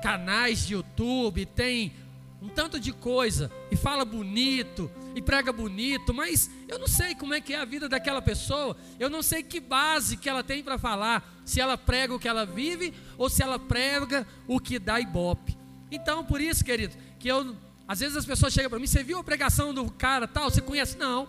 canais 0.03 0.67
de 0.67 0.75
YouTube, 0.75 1.47
tem 1.47 1.91
um 2.39 2.47
tanto 2.47 2.79
de 2.79 2.93
coisa, 2.93 3.51
e 3.71 3.75
fala 3.75 4.05
bonito, 4.05 4.91
e 5.15 5.21
prega 5.21 5.51
bonito, 5.51 6.13
mas 6.13 6.51
eu 6.67 6.77
não 6.77 6.87
sei 6.87 7.15
como 7.15 7.33
é 7.33 7.39
que 7.39 7.53
é 7.53 7.59
a 7.59 7.65
vida 7.65 7.87
daquela 7.87 8.21
pessoa, 8.21 8.75
eu 8.99 9.09
não 9.09 9.23
sei 9.23 9.41
que 9.41 9.59
base 9.61 10.17
que 10.17 10.29
ela 10.29 10.43
tem 10.43 10.61
para 10.61 10.77
falar, 10.77 11.41
se 11.45 11.61
ela 11.61 11.77
prega 11.77 12.13
o 12.13 12.19
que 12.19 12.27
ela 12.27 12.45
vive, 12.45 12.93
ou 13.17 13.29
se 13.29 13.41
ela 13.41 13.57
prega 13.57 14.27
o 14.47 14.59
que 14.59 14.77
dá 14.77 14.99
ibope. 14.99 15.57
Então, 15.89 16.25
por 16.25 16.41
isso, 16.41 16.63
querido, 16.65 16.95
que 17.17 17.27
eu 17.27 17.55
às 17.87 17.99
vezes 17.99 18.17
as 18.17 18.25
pessoas 18.25 18.51
chegam 18.51 18.69
para 18.69 18.79
mim, 18.79 18.87
você 18.87 19.03
viu 19.03 19.19
a 19.19 19.23
pregação 19.23 19.73
do 19.73 19.89
cara 19.91 20.27
tal? 20.27 20.49
Você 20.49 20.59
conhece? 20.59 20.97
Não, 20.97 21.27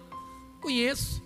conheço. 0.61 1.23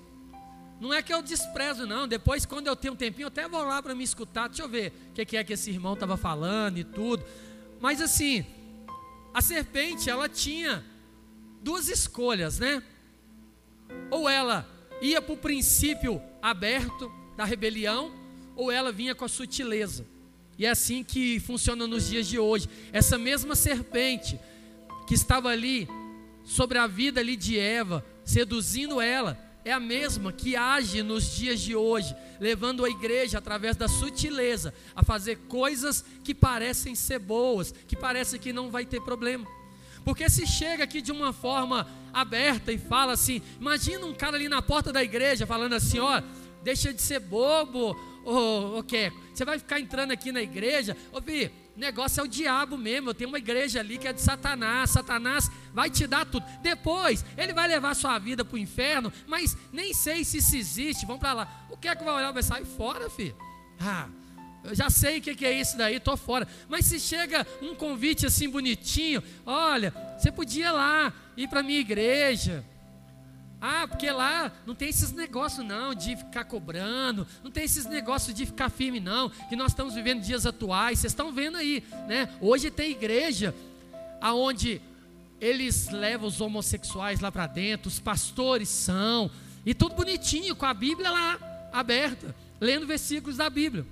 Não 0.80 0.92
é 0.92 1.02
que 1.02 1.12
eu 1.12 1.22
desprezo, 1.22 1.86
não. 1.86 2.08
Depois, 2.08 2.44
quando 2.44 2.66
eu 2.66 2.74
tenho 2.74 2.94
um 2.94 2.96
tempinho, 2.96 3.24
eu 3.24 3.28
até 3.28 3.46
vou 3.46 3.62
lá 3.62 3.82
para 3.82 3.94
me 3.94 4.02
escutar. 4.02 4.48
Deixa 4.48 4.62
eu 4.62 4.68
ver 4.68 4.92
o 5.10 5.12
que 5.12 5.36
é 5.36 5.44
que 5.44 5.52
esse 5.52 5.70
irmão 5.70 5.92
estava 5.94 6.16
falando 6.16 6.78
e 6.78 6.84
tudo. 6.84 7.24
Mas 7.80 8.00
assim, 8.00 8.44
a 9.32 9.40
serpente, 9.40 10.10
ela 10.10 10.28
tinha 10.28 10.84
duas 11.62 11.88
escolhas, 11.88 12.58
né? 12.58 12.82
Ou 14.10 14.28
ela 14.28 14.68
ia 15.00 15.20
para 15.20 15.34
o 15.34 15.36
princípio 15.36 16.20
aberto 16.42 17.10
da 17.36 17.44
rebelião, 17.44 18.12
ou 18.56 18.70
ela 18.70 18.92
vinha 18.92 19.14
com 19.14 19.24
a 19.24 19.28
sutileza. 19.28 20.06
E 20.58 20.66
é 20.66 20.70
assim 20.70 21.02
que 21.02 21.40
funciona 21.40 21.86
nos 21.86 22.08
dias 22.08 22.26
de 22.26 22.38
hoje. 22.38 22.68
Essa 22.92 23.16
mesma 23.16 23.54
serpente, 23.54 24.38
que 25.06 25.14
estava 25.14 25.48
ali 25.48 25.88
sobre 26.44 26.78
a 26.78 26.86
vida 26.86 27.20
ali 27.20 27.36
de 27.36 27.58
Eva, 27.58 28.04
seduzindo 28.24 29.00
ela, 29.00 29.38
é 29.64 29.72
a 29.72 29.80
mesma 29.80 30.32
que 30.32 30.56
age 30.56 31.02
nos 31.02 31.34
dias 31.36 31.60
de 31.60 31.74
hoje, 31.74 32.14
levando 32.38 32.84
a 32.84 32.90
igreja 32.90 33.38
através 33.38 33.76
da 33.76 33.88
sutileza 33.88 34.72
a 34.94 35.02
fazer 35.02 35.36
coisas 35.48 36.04
que 36.24 36.34
parecem 36.34 36.94
ser 36.94 37.18
boas, 37.18 37.72
que 37.86 37.96
parece 37.96 38.38
que 38.38 38.52
não 38.52 38.70
vai 38.70 38.84
ter 38.84 39.00
problema. 39.02 39.46
Porque 40.04 40.28
se 40.28 40.46
chega 40.46 40.84
aqui 40.84 41.00
de 41.00 41.12
uma 41.12 41.32
forma 41.32 41.86
aberta 42.12 42.72
e 42.72 42.78
fala 42.78 43.12
assim, 43.12 43.40
imagina 43.60 44.04
um 44.06 44.14
cara 44.14 44.36
ali 44.36 44.48
na 44.48 44.60
porta 44.60 44.92
da 44.92 45.02
igreja 45.02 45.46
falando 45.46 45.74
assim, 45.74 45.98
ó, 45.98 46.22
deixa 46.62 46.92
de 46.92 47.00
ser 47.00 47.20
bobo, 47.20 47.96
ô, 48.24 48.78
ô 48.78 48.82
Queco, 48.82 49.20
você 49.32 49.44
vai 49.44 49.58
ficar 49.58 49.78
entrando 49.78 50.10
aqui 50.10 50.32
na 50.32 50.42
igreja, 50.42 50.96
ô 51.12 51.20
Vi, 51.20 51.50
negócio 51.80 52.20
é 52.20 52.24
o 52.24 52.28
diabo 52.28 52.76
mesmo. 52.76 53.10
Eu 53.10 53.14
tenho 53.14 53.30
uma 53.30 53.38
igreja 53.38 53.80
ali 53.80 53.98
que 53.98 54.06
é 54.06 54.12
de 54.12 54.20
Satanás. 54.20 54.90
Satanás 54.90 55.50
vai 55.72 55.90
te 55.90 56.06
dar 56.06 56.26
tudo. 56.26 56.44
Depois, 56.62 57.24
ele 57.36 57.52
vai 57.52 57.66
levar 57.66 57.94
sua 57.94 58.18
vida 58.18 58.44
para 58.44 58.54
o 58.54 58.58
inferno, 58.58 59.12
mas 59.26 59.56
nem 59.72 59.94
sei 59.94 60.22
se 60.22 60.38
isso 60.38 60.54
existe. 60.54 61.06
Vamos 61.06 61.20
para 61.20 61.32
lá. 61.32 61.66
O 61.70 61.76
que 61.76 61.88
é 61.88 61.96
que 61.96 62.04
vai 62.04 62.14
olhar? 62.14 62.32
Vai 62.32 62.42
sair 62.42 62.64
fora, 62.64 63.08
filho. 63.08 63.34
Ah, 63.80 64.08
eu 64.62 64.74
já 64.74 64.90
sei 64.90 65.18
o 65.18 65.22
que 65.22 65.44
é 65.44 65.52
isso 65.52 65.76
daí, 65.76 65.96
estou 65.96 66.16
fora. 66.16 66.46
Mas 66.68 66.86
se 66.86 67.00
chega 67.00 67.46
um 67.62 67.74
convite 67.74 68.26
assim 68.26 68.48
bonitinho, 68.48 69.22
olha, 69.46 69.92
você 70.18 70.30
podia 70.30 70.66
ir 70.68 70.72
lá, 70.72 71.12
ir 71.36 71.48
para 71.48 71.60
a 71.60 71.62
minha 71.62 71.80
igreja. 71.80 72.64
Ah, 73.60 73.86
porque 73.86 74.10
lá 74.10 74.50
não 74.66 74.74
tem 74.74 74.88
esses 74.88 75.12
negócios 75.12 75.64
não 75.66 75.94
de 75.94 76.16
ficar 76.16 76.44
cobrando, 76.44 77.26
não 77.44 77.50
tem 77.50 77.64
esses 77.64 77.84
negócios 77.84 78.34
de 78.34 78.46
ficar 78.46 78.70
firme 78.70 79.00
não, 79.00 79.28
que 79.28 79.54
nós 79.54 79.72
estamos 79.72 79.94
vivendo 79.94 80.22
dias 80.22 80.46
atuais, 80.46 80.98
vocês 80.98 81.12
estão 81.12 81.30
vendo 81.30 81.58
aí, 81.58 81.84
né? 82.08 82.30
Hoje 82.40 82.70
tem 82.70 82.90
igreja 82.90 83.54
aonde 84.18 84.80
eles 85.38 85.90
levam 85.90 86.26
os 86.26 86.40
homossexuais 86.40 87.20
lá 87.20 87.30
para 87.30 87.46
dentro, 87.46 87.88
os 87.88 88.00
pastores 88.00 88.68
são, 88.68 89.30
e 89.64 89.74
tudo 89.74 89.94
bonitinho, 89.94 90.56
com 90.56 90.64
a 90.64 90.72
Bíblia 90.72 91.10
lá 91.10 91.70
aberta, 91.72 92.34
lendo 92.58 92.86
versículos 92.86 93.36
da 93.36 93.50
Bíblia, 93.50 93.84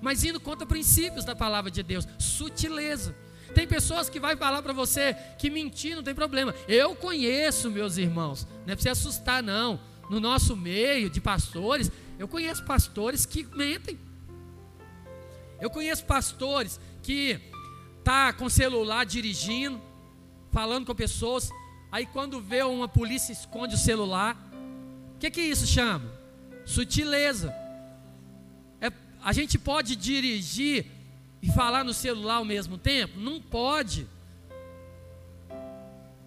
mas 0.00 0.24
indo 0.24 0.40
contra 0.40 0.66
princípios 0.66 1.24
da 1.24 1.34
palavra 1.34 1.70
de 1.70 1.82
Deus, 1.82 2.06
sutileza. 2.18 3.14
Tem 3.54 3.66
pessoas 3.66 4.08
que 4.08 4.20
vai 4.20 4.36
falar 4.36 4.62
para 4.62 4.72
você 4.72 5.14
que 5.38 5.50
mentir 5.50 5.96
não 5.96 6.02
tem 6.02 6.14
problema. 6.14 6.54
Eu 6.68 6.94
conheço, 6.94 7.70
meus 7.70 7.96
irmãos, 7.96 8.46
não 8.64 8.72
é 8.72 8.76
para 8.76 8.82
você 8.82 8.88
assustar 8.90 9.42
não. 9.42 9.80
No 10.08 10.20
nosso 10.20 10.56
meio 10.56 11.08
de 11.08 11.20
pastores, 11.20 11.90
eu 12.18 12.26
conheço 12.26 12.64
pastores 12.64 13.26
que 13.26 13.44
mentem. 13.54 13.98
Eu 15.60 15.70
conheço 15.70 16.04
pastores 16.04 16.80
que 17.02 17.38
tá 18.02 18.32
com 18.32 18.48
celular 18.48 19.04
dirigindo, 19.04 19.80
falando 20.50 20.86
com 20.86 20.94
pessoas, 20.94 21.50
aí 21.92 22.06
quando 22.06 22.40
vê 22.40 22.62
uma 22.62 22.88
polícia 22.88 23.32
esconde 23.32 23.74
o 23.74 23.78
celular. 23.78 24.36
O 25.14 25.18
que 25.18 25.30
que 25.30 25.40
isso 25.40 25.66
chama? 25.66 26.10
Sutileza. 26.64 27.54
A 29.22 29.32
gente 29.32 29.58
pode 29.58 29.96
dirigir 29.96 30.86
e 31.42 31.50
falar 31.52 31.84
no 31.84 31.92
celular 31.92 32.36
ao 32.36 32.44
mesmo 32.44 32.78
tempo? 32.78 33.18
Não 33.18 33.40
pode. 33.40 34.06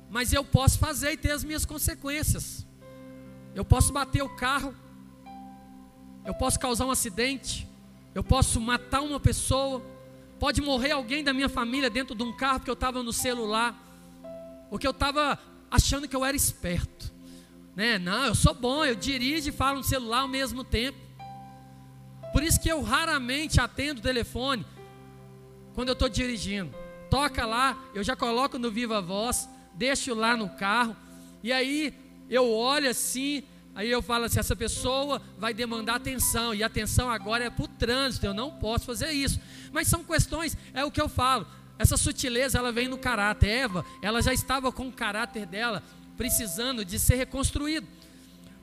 Mas 0.10 0.32
eu 0.32 0.44
posso 0.44 0.78
fazer 0.78 1.12
e 1.14 1.18
ter 1.18 1.32
as 1.32 1.44
minhas 1.44 1.66
consequências. 1.66 2.66
Eu 3.56 3.66
posso 3.66 3.92
bater 3.92 4.22
o 4.22 4.30
carro, 4.30 4.74
eu 6.26 6.34
posso 6.34 6.60
causar 6.60 6.86
um 6.86 6.92
acidente, 6.92 7.68
eu 8.16 8.24
posso 8.24 8.60
matar 8.60 9.02
uma 9.02 9.20
pessoa, 9.20 9.84
pode 10.40 10.62
morrer 10.62 10.92
alguém 10.92 11.24
da 11.24 11.34
minha 11.34 11.50
família 11.50 11.90
dentro 11.90 12.16
de 12.16 12.24
um 12.24 12.36
carro 12.36 12.60
porque 12.60 12.70
eu 12.70 12.76
estava 12.76 13.04
no 13.04 13.14
celular, 13.14 13.76
porque 14.70 14.88
eu 14.88 14.92
estava 14.92 15.40
achando 15.70 16.08
que 16.08 16.16
eu 16.16 16.26
era 16.26 16.38
esperto. 16.38 17.12
Né? 17.76 17.98
Não, 17.98 18.26
eu 18.26 18.36
sou 18.36 18.54
bom, 18.54 18.86
eu 18.86 18.96
dirijo 18.96 19.50
e 19.50 19.52
falo 19.52 19.78
no 19.78 19.84
celular 19.84 20.22
ao 20.22 20.28
mesmo 20.28 20.64
tempo. 20.64 21.03
Por 22.34 22.44
isso 22.44 22.60
que 22.60 22.70
eu 22.70 22.82
raramente 22.82 23.62
atendo 23.62 24.00
o 24.00 24.04
telefone 24.04 24.66
quando 25.74 25.90
eu 25.90 25.94
estou 25.94 26.10
dirigindo. 26.10 26.74
toca 27.10 27.46
lá, 27.46 27.78
eu 27.94 28.04
já 28.04 28.16
coloco 28.16 28.58
no 28.58 28.72
Viva 28.72 29.00
Voz, 29.00 29.48
deixo 29.76 30.16
lá 30.16 30.36
no 30.36 30.50
carro, 30.50 30.96
e 31.44 31.52
aí 31.54 31.94
eu 32.28 32.52
olho 32.52 32.90
assim, 32.90 33.44
aí 33.76 33.90
eu 33.90 34.02
falo 34.02 34.26
assim: 34.26 34.40
essa 34.40 34.56
pessoa 34.56 35.22
vai 35.38 35.54
demandar 35.54 35.96
atenção, 35.96 36.56
e 36.56 36.64
atenção 36.64 37.12
agora 37.12 37.46
é 37.46 37.50
para 37.52 37.66
o 37.66 37.68
trânsito, 37.68 38.26
eu 38.26 38.34
não 38.34 38.50
posso 38.50 38.86
fazer 38.86 39.12
isso. 39.12 39.40
Mas 39.72 39.88
são 39.88 40.04
questões, 40.04 40.58
é 40.74 40.84
o 40.84 40.90
que 40.90 41.00
eu 41.00 41.08
falo, 41.08 41.46
essa 41.78 41.98
sutileza 41.98 42.58
ela 42.58 42.72
vem 42.72 42.88
no 42.88 42.98
caráter. 42.98 43.50
Eva, 43.50 43.86
ela 44.02 44.22
já 44.22 44.34
estava 44.34 44.72
com 44.72 44.88
o 44.88 44.92
caráter 44.92 45.46
dela 45.46 45.84
precisando 46.18 46.86
de 46.86 46.98
ser 46.98 47.16
reconstruído. 47.16 47.88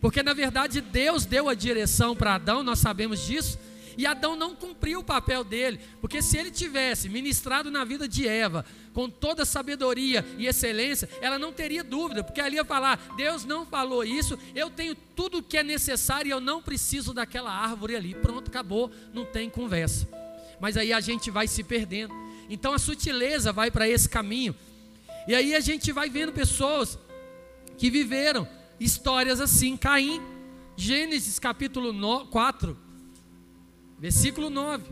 Porque 0.00 0.22
na 0.22 0.32
verdade 0.32 0.80
Deus 0.80 1.24
deu 1.26 1.48
a 1.48 1.54
direção 1.54 2.16
para 2.16 2.34
Adão, 2.34 2.62
nós 2.62 2.78
sabemos 2.78 3.24
disso, 3.26 3.58
e 3.96 4.06
Adão 4.06 4.34
não 4.34 4.54
cumpriu 4.54 5.00
o 5.00 5.04
papel 5.04 5.44
dele, 5.44 5.78
porque 6.00 6.22
se 6.22 6.38
ele 6.38 6.50
tivesse 6.50 7.08
ministrado 7.08 7.70
na 7.70 7.84
vida 7.84 8.08
de 8.08 8.26
Eva, 8.26 8.64
com 8.94 9.10
toda 9.10 9.44
sabedoria 9.44 10.24
e 10.38 10.46
excelência, 10.46 11.08
ela 11.20 11.38
não 11.38 11.52
teria 11.52 11.84
dúvida, 11.84 12.24
porque 12.24 12.40
ali 12.40 12.56
ia 12.56 12.64
falar: 12.64 12.98
Deus 13.16 13.44
não 13.44 13.66
falou 13.66 14.02
isso, 14.02 14.38
eu 14.54 14.70
tenho 14.70 14.94
tudo 14.94 15.38
o 15.38 15.42
que 15.42 15.58
é 15.58 15.62
necessário 15.62 16.28
e 16.28 16.32
eu 16.32 16.40
não 16.40 16.62
preciso 16.62 17.12
daquela 17.12 17.50
árvore 17.50 17.94
ali. 17.94 18.14
Pronto, 18.14 18.48
acabou, 18.48 18.90
não 19.12 19.26
tem 19.26 19.50
conversa. 19.50 20.08
Mas 20.58 20.76
aí 20.76 20.92
a 20.92 21.00
gente 21.00 21.30
vai 21.30 21.46
se 21.46 21.62
perdendo. 21.62 22.14
Então 22.48 22.72
a 22.72 22.78
sutileza 22.78 23.52
vai 23.52 23.70
para 23.70 23.88
esse 23.88 24.08
caminho. 24.08 24.54
E 25.28 25.34
aí 25.34 25.54
a 25.54 25.60
gente 25.60 25.92
vai 25.92 26.08
vendo 26.08 26.32
pessoas 26.32 26.98
que 27.76 27.90
viveram 27.90 28.48
histórias 28.80 29.40
assim. 29.40 29.76
Caim, 29.76 30.20
Gênesis 30.74 31.38
capítulo 31.38 31.92
4, 32.30 32.76
versículo 33.98 34.48
9. 34.48 34.84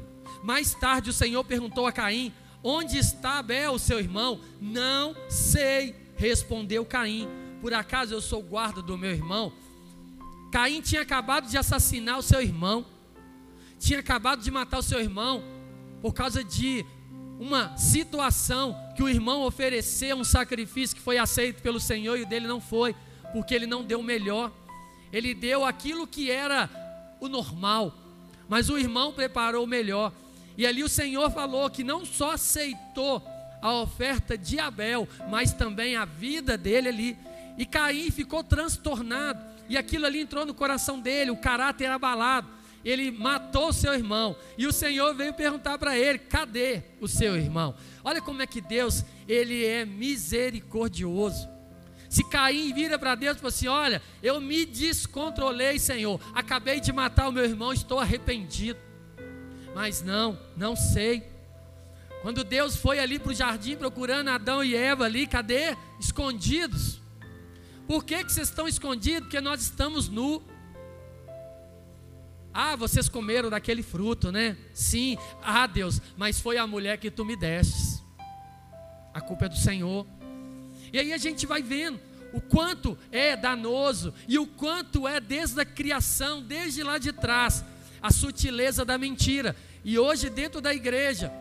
Mais 0.45 0.75
tarde 0.75 1.11
o 1.11 1.13
Senhor 1.13 1.43
perguntou 1.43 1.87
a 1.87 1.93
Caim: 1.93 2.33
Onde 2.63 2.99
está 2.99 3.39
Abel, 3.39 3.79
seu 3.79 3.99
irmão? 3.99 4.41
Não 4.61 5.17
sei, 5.31 5.97
respondeu 6.17 6.85
Caim. 6.85 7.27
Por 7.63 7.73
acaso 7.73 8.15
eu 8.15 8.21
sou 8.21 8.43
guarda 8.43 8.83
do 8.83 8.99
meu 8.99 9.11
irmão? 9.11 9.53
Caim 10.53 10.81
tinha 10.81 11.03
acabado 11.03 11.49
de 11.49 11.57
assassinar 11.57 12.19
o 12.19 12.23
seu 12.23 12.41
irmão, 12.41 12.85
tinha 13.79 13.99
acabado 13.99 14.43
de 14.43 14.51
matar 14.51 14.79
o 14.79 14.83
seu 14.83 15.01
irmão 15.01 15.43
por 16.01 16.15
causa 16.15 16.45
de 16.45 16.85
uma 17.41 17.77
situação 17.77 18.77
que 18.97 19.03
o 19.03 19.09
irmão 19.09 19.43
ofereceu 19.43 20.17
um 20.17 20.25
sacrifício 20.25 20.97
que 20.97 21.03
foi 21.03 21.19
aceito 21.19 21.63
pelo 21.63 21.81
Senhor 21.81 22.17
e 22.19 22.23
o 22.23 22.27
dele 22.27 22.47
não 22.47 22.61
foi 22.61 22.95
porque 23.33 23.55
ele 23.55 23.67
não 23.67 23.85
deu 23.85 24.01
o 24.01 24.03
melhor, 24.03 24.53
ele 25.13 25.35
deu 25.35 25.65
aquilo 25.65 26.07
que 26.07 26.31
era 26.31 26.69
o 27.21 27.29
normal, 27.29 27.95
mas 28.49 28.69
o 28.69 28.79
irmão 28.79 29.13
preparou 29.13 29.65
o 29.65 29.67
melhor. 29.67 30.13
E 30.57 30.67
ali 30.67 30.83
o 30.83 30.89
Senhor 30.89 31.31
falou 31.31 31.71
que 31.71 31.85
não 31.85 32.05
só 32.05 32.33
aceitou 32.33 33.23
a 33.61 33.75
oferta 33.75 34.37
de 34.37 34.59
Abel, 34.59 35.09
mas 35.31 35.53
também 35.53 35.97
a 35.97 36.05
vida 36.05 36.57
dele 36.57 36.89
ali. 36.89 37.19
E 37.57 37.67
Caim 37.67 38.11
ficou 38.11 38.43
transtornado, 38.43 39.45
e 39.69 39.77
aquilo 39.77 40.07
ali 40.07 40.21
entrou 40.21 40.47
no 40.47 40.55
coração 40.55 40.99
dele, 41.01 41.31
o 41.31 41.37
caráter 41.37 41.91
abalado. 41.91 42.49
Ele 42.85 43.11
matou 43.11 43.73
seu 43.73 43.93
irmão, 43.93 44.37
e 44.57 44.67
o 44.67 44.73
Senhor 44.73 45.15
veio 45.15 45.35
perguntar 45.35 45.77
para 45.79 45.99
ele: 45.99 46.19
cadê 46.19 46.83
o 47.01 47.09
seu 47.09 47.37
irmão? 47.37 47.75
Olha 48.05 48.23
como 48.23 48.41
é 48.41 48.47
que 48.47 48.61
Deus, 48.61 49.05
ele 49.29 49.65
é 49.65 49.85
misericordioso. 49.85 51.49
Se 52.09 52.25
Caim 52.25 52.73
vira 52.73 52.99
para 52.99 53.15
Deus 53.15 53.37
e 53.37 53.41
fala 53.41 53.49
assim: 53.49 53.69
Olha, 53.69 54.03
eu 54.23 54.41
me 54.41 54.65
descontrolei, 54.65 55.79
Senhor, 55.79 56.21
acabei 56.35 56.81
de 56.81 56.93
matar 56.93 57.29
o 57.29 57.33
meu 57.33 57.45
irmão, 57.45 57.73
estou 57.73 57.99
arrependido. 57.99 58.79
Mas 59.75 60.03
não, 60.03 60.39
não 60.57 60.75
sei. 60.75 61.23
Quando 62.23 62.43
Deus 62.43 62.77
foi 62.77 62.99
ali 62.99 63.19
para 63.19 63.31
o 63.31 63.35
jardim 63.35 63.77
procurando 63.77 64.29
Adão 64.29 64.65
e 64.65 64.75
Eva 64.75 65.05
ali, 65.05 65.27
cadê? 65.27 65.77
Escondidos. 66.01 67.01
Por 67.87 68.05
que, 68.05 68.25
que 68.25 68.33
vocês 68.33 68.49
estão 68.49 68.67
escondidos? 68.67 69.23
Porque 69.23 69.41
nós 69.41 69.63
estamos 69.63 70.09
nu. 70.09 70.43
Ah, 72.53 72.75
vocês 72.75 73.09
comeram 73.09 73.49
daquele 73.49 73.83
fruto, 73.83 74.33
né? 74.33 74.57
Sim. 74.75 75.17
Ah, 75.43 75.67
Deus, 75.67 76.01
mas 76.17 76.41
foi 76.41 76.59
a 76.59 76.67
mulher 76.67 76.99
que 76.99 77.11
tu 77.11 77.25
me 77.25 77.37
destes. 77.37 78.03
A 79.15 79.21
culpa 79.21 79.47
é 79.47 79.49
do 79.49 79.57
Senhor. 79.57 80.07
E 80.93 80.99
aí 80.99 81.13
a 81.13 81.19
gente 81.19 81.47
vai 81.47 81.63
vendo 81.63 82.01
o 82.33 82.41
quanto 82.41 82.97
é 83.11 83.37
danoso 83.37 84.13
e 84.27 84.39
o 84.39 84.47
quanto 84.47 85.09
é 85.09 85.21
desde 85.21 85.61
a 85.61 85.65
criação, 85.65 86.43
desde 86.43 86.83
lá 86.83 86.99
de 86.99 87.13
trás, 87.13 87.65
a 88.03 88.11
sutileza 88.11 88.85
da 88.85 88.99
mentira. 88.99 89.57
E 89.85 89.99
hoje, 89.99 90.29
dentro 90.29 90.61
da 90.61 90.75
igreja, 90.75 91.33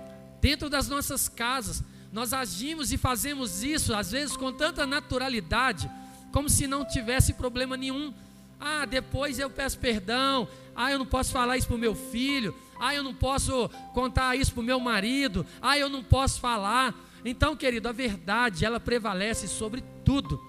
dentro 0.41 0.69
das 0.69 0.87
nossas 0.87 1.27
casas, 1.27 1.83
nós 2.11 2.33
agimos 2.33 2.91
e 2.91 2.97
fazemos 2.97 3.63
isso, 3.63 3.93
às 3.93 4.11
vezes 4.11 4.37
com 4.37 4.51
tanta 4.51 4.85
naturalidade, 4.85 5.89
como 6.31 6.49
se 6.49 6.67
não 6.67 6.85
tivesse 6.85 7.33
problema 7.33 7.75
nenhum. 7.75 8.13
Ah, 8.59 8.85
depois 8.85 9.39
eu 9.39 9.49
peço 9.49 9.77
perdão. 9.77 10.47
Ah, 10.75 10.91
eu 10.91 10.99
não 10.99 11.05
posso 11.05 11.31
falar 11.31 11.57
isso 11.57 11.67
para 11.67 11.75
o 11.75 11.79
meu 11.79 11.95
filho. 11.95 12.55
Ah, 12.79 12.93
eu 12.93 13.03
não 13.03 13.13
posso 13.13 13.69
contar 13.93 14.35
isso 14.35 14.53
para 14.53 14.61
o 14.61 14.63
meu 14.63 14.79
marido. 14.79 15.45
Ah, 15.61 15.77
eu 15.77 15.89
não 15.89 16.03
posso 16.03 16.39
falar. 16.39 16.93
Então, 17.29 17.57
querido, 17.57 17.89
a 17.89 17.91
verdade, 17.91 18.63
ela 18.63 18.79
prevalece 18.79 19.49
sobre 19.49 19.83
tudo. 20.05 20.41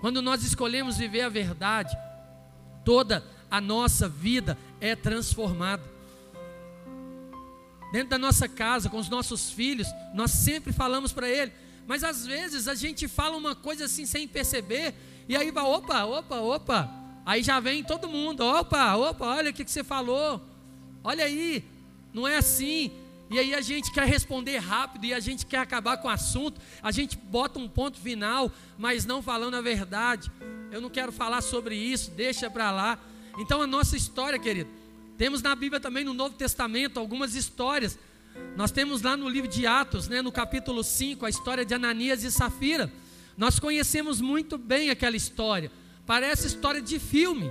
Quando 0.00 0.20
nós 0.20 0.42
escolhemos 0.42 0.96
viver 0.96 1.20
a 1.20 1.28
verdade, 1.28 1.96
toda 2.84 3.24
a 3.48 3.60
nossa 3.60 4.08
vida 4.08 4.58
é 4.80 4.96
transformada. 4.96 5.84
Dentro 7.92 8.08
da 8.08 8.18
nossa 8.18 8.48
casa, 8.48 8.90
com 8.90 8.98
os 8.98 9.08
nossos 9.08 9.52
filhos, 9.52 9.86
nós 10.12 10.32
sempre 10.32 10.72
falamos 10.72 11.12
para 11.12 11.28
ele, 11.28 11.52
mas 11.86 12.02
às 12.02 12.26
vezes 12.26 12.66
a 12.66 12.74
gente 12.74 13.06
fala 13.06 13.36
uma 13.36 13.54
coisa 13.54 13.84
assim 13.84 14.04
sem 14.04 14.26
perceber, 14.26 14.92
e 15.28 15.36
aí 15.36 15.52
vai, 15.52 15.62
opa, 15.62 16.04
opa, 16.04 16.40
opa, 16.40 16.90
aí 17.24 17.44
já 17.44 17.60
vem 17.60 17.84
todo 17.84 18.08
mundo, 18.08 18.44
opa, 18.44 18.96
opa, 18.96 19.24
olha 19.24 19.50
o 19.50 19.54
que, 19.54 19.64
que 19.64 19.70
você 19.70 19.84
falou, 19.84 20.44
olha 21.04 21.24
aí, 21.24 21.64
não 22.12 22.26
é 22.26 22.38
assim, 22.38 22.90
e 23.34 23.38
aí 23.40 23.52
a 23.52 23.60
gente 23.60 23.90
quer 23.90 24.06
responder 24.06 24.58
rápido 24.58 25.06
e 25.06 25.12
a 25.12 25.18
gente 25.18 25.44
quer 25.44 25.56
acabar 25.56 25.96
com 25.96 26.06
o 26.06 26.10
assunto, 26.10 26.60
a 26.80 26.92
gente 26.92 27.16
bota 27.16 27.58
um 27.58 27.66
ponto 27.66 27.98
final, 27.98 28.48
mas 28.78 29.04
não 29.04 29.20
falando 29.20 29.54
a 29.54 29.60
verdade. 29.60 30.30
Eu 30.70 30.80
não 30.80 30.88
quero 30.88 31.10
falar 31.10 31.40
sobre 31.40 31.74
isso, 31.74 32.12
deixa 32.12 32.48
para 32.48 32.70
lá. 32.70 32.96
Então 33.36 33.60
a 33.60 33.66
nossa 33.66 33.96
história, 33.96 34.38
querido, 34.38 34.70
temos 35.18 35.42
na 35.42 35.52
Bíblia 35.56 35.80
também 35.80 36.04
no 36.04 36.14
Novo 36.14 36.36
Testamento 36.36 37.00
algumas 37.00 37.34
histórias. 37.34 37.98
Nós 38.54 38.70
temos 38.70 39.02
lá 39.02 39.16
no 39.16 39.28
livro 39.28 39.50
de 39.50 39.66
Atos, 39.66 40.06
né, 40.06 40.22
no 40.22 40.30
capítulo 40.30 40.84
5, 40.84 41.26
a 41.26 41.28
história 41.28 41.64
de 41.64 41.74
Ananias 41.74 42.22
e 42.22 42.30
Safira. 42.30 42.88
Nós 43.36 43.58
conhecemos 43.58 44.20
muito 44.20 44.56
bem 44.56 44.90
aquela 44.90 45.16
história. 45.16 45.72
Parece 46.06 46.46
história 46.46 46.80
de 46.80 47.00
filme. 47.00 47.50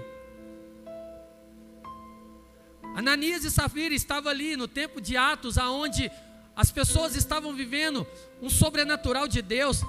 Ananias 2.96 3.44
e 3.44 3.52
Safira 3.52 3.94
estavam 3.94 4.32
ali 4.32 4.56
no 4.56 4.68
tempo 4.68 5.02
de 5.02 5.18
Atos, 5.18 5.58
aonde 5.58 6.12
as 6.56 6.72
pessoas 6.72 7.16
estavam 7.16 7.54
vivendo 7.54 8.06
um 8.42 8.50
sobrenatural 8.50 9.28
de 9.28 9.42
Deus. 9.42 9.84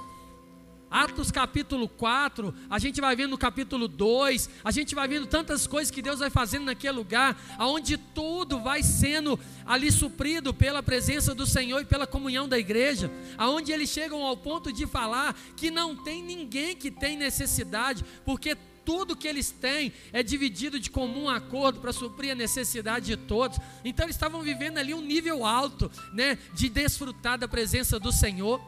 Atos 0.89 1.29
capítulo 1.29 1.89
4, 1.89 2.53
a 2.69 2.79
gente 2.79 3.01
vai 3.01 3.15
vendo 3.15 3.31
no 3.31 3.37
capítulo 3.37 3.87
2, 3.87 4.49
a 4.63 4.71
gente 4.71 4.95
vai 4.95 5.07
vendo 5.07 5.27
tantas 5.27 5.67
coisas 5.67 5.91
que 5.91 6.01
Deus 6.01 6.19
vai 6.19 6.29
fazendo 6.29 6.65
naquele 6.65 6.95
lugar, 6.95 7.37
aonde 7.57 7.97
tudo 7.97 8.59
vai 8.59 8.81
sendo 8.81 9.37
ali 9.65 9.91
suprido 9.91 10.53
pela 10.53 10.81
presença 10.81 11.35
do 11.35 11.45
Senhor 11.45 11.81
e 11.81 11.85
pela 11.85 12.07
comunhão 12.07 12.47
da 12.47 12.57
igreja, 12.57 13.11
aonde 13.37 13.71
eles 13.71 13.89
chegam 13.89 14.23
ao 14.23 14.37
ponto 14.37 14.71
de 14.71 14.87
falar 14.87 15.35
que 15.57 15.69
não 15.69 15.95
tem 15.95 16.23
ninguém 16.23 16.75
que 16.75 16.89
tem 16.89 17.17
necessidade, 17.17 18.05
porque 18.23 18.55
tudo 18.85 19.15
que 19.15 19.27
eles 19.27 19.51
têm 19.51 19.91
é 20.13 20.21
dividido 20.21 20.79
de 20.79 20.89
comum 20.89 21.27
acordo 21.27 21.81
para 21.81 21.91
suprir 21.91 22.31
a 22.31 22.35
necessidade 22.35 23.07
de 23.07 23.17
todos. 23.17 23.57
Então 23.83 24.05
eles 24.05 24.15
estavam 24.15 24.41
vivendo 24.41 24.77
ali 24.77 24.93
um 24.93 25.01
nível 25.01 25.45
alto, 25.45 25.91
né, 26.13 26.37
de 26.53 26.69
desfrutar 26.69 27.37
da 27.37 27.47
presença 27.47 27.99
do 27.99 28.11
Senhor. 28.11 28.61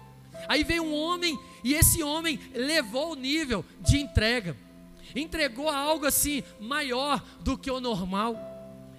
Aí 0.48 0.64
veio 0.64 0.84
um 0.84 0.94
homem 0.94 1.40
e 1.64 1.74
esse 1.74 2.04
homem 2.04 2.40
levou 2.54 3.14
o 3.14 3.16
nível 3.16 3.64
de 3.80 3.98
entrega. 3.98 4.58
Entregou 5.16 5.70
algo 5.70 6.06
assim 6.06 6.44
maior 6.60 7.24
do 7.42 7.58
que 7.58 7.72
o 7.72 7.80
normal. 7.80 8.36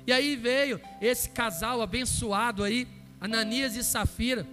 E 0.06 0.12
aí 0.12 0.36
veio 0.36 0.80
esse 1.02 1.28
casal 1.28 1.82
abençoado 1.82 2.64
aí, 2.64 2.88
Ananias 3.20 3.76
e 3.76 3.84
Safira. 3.84 4.46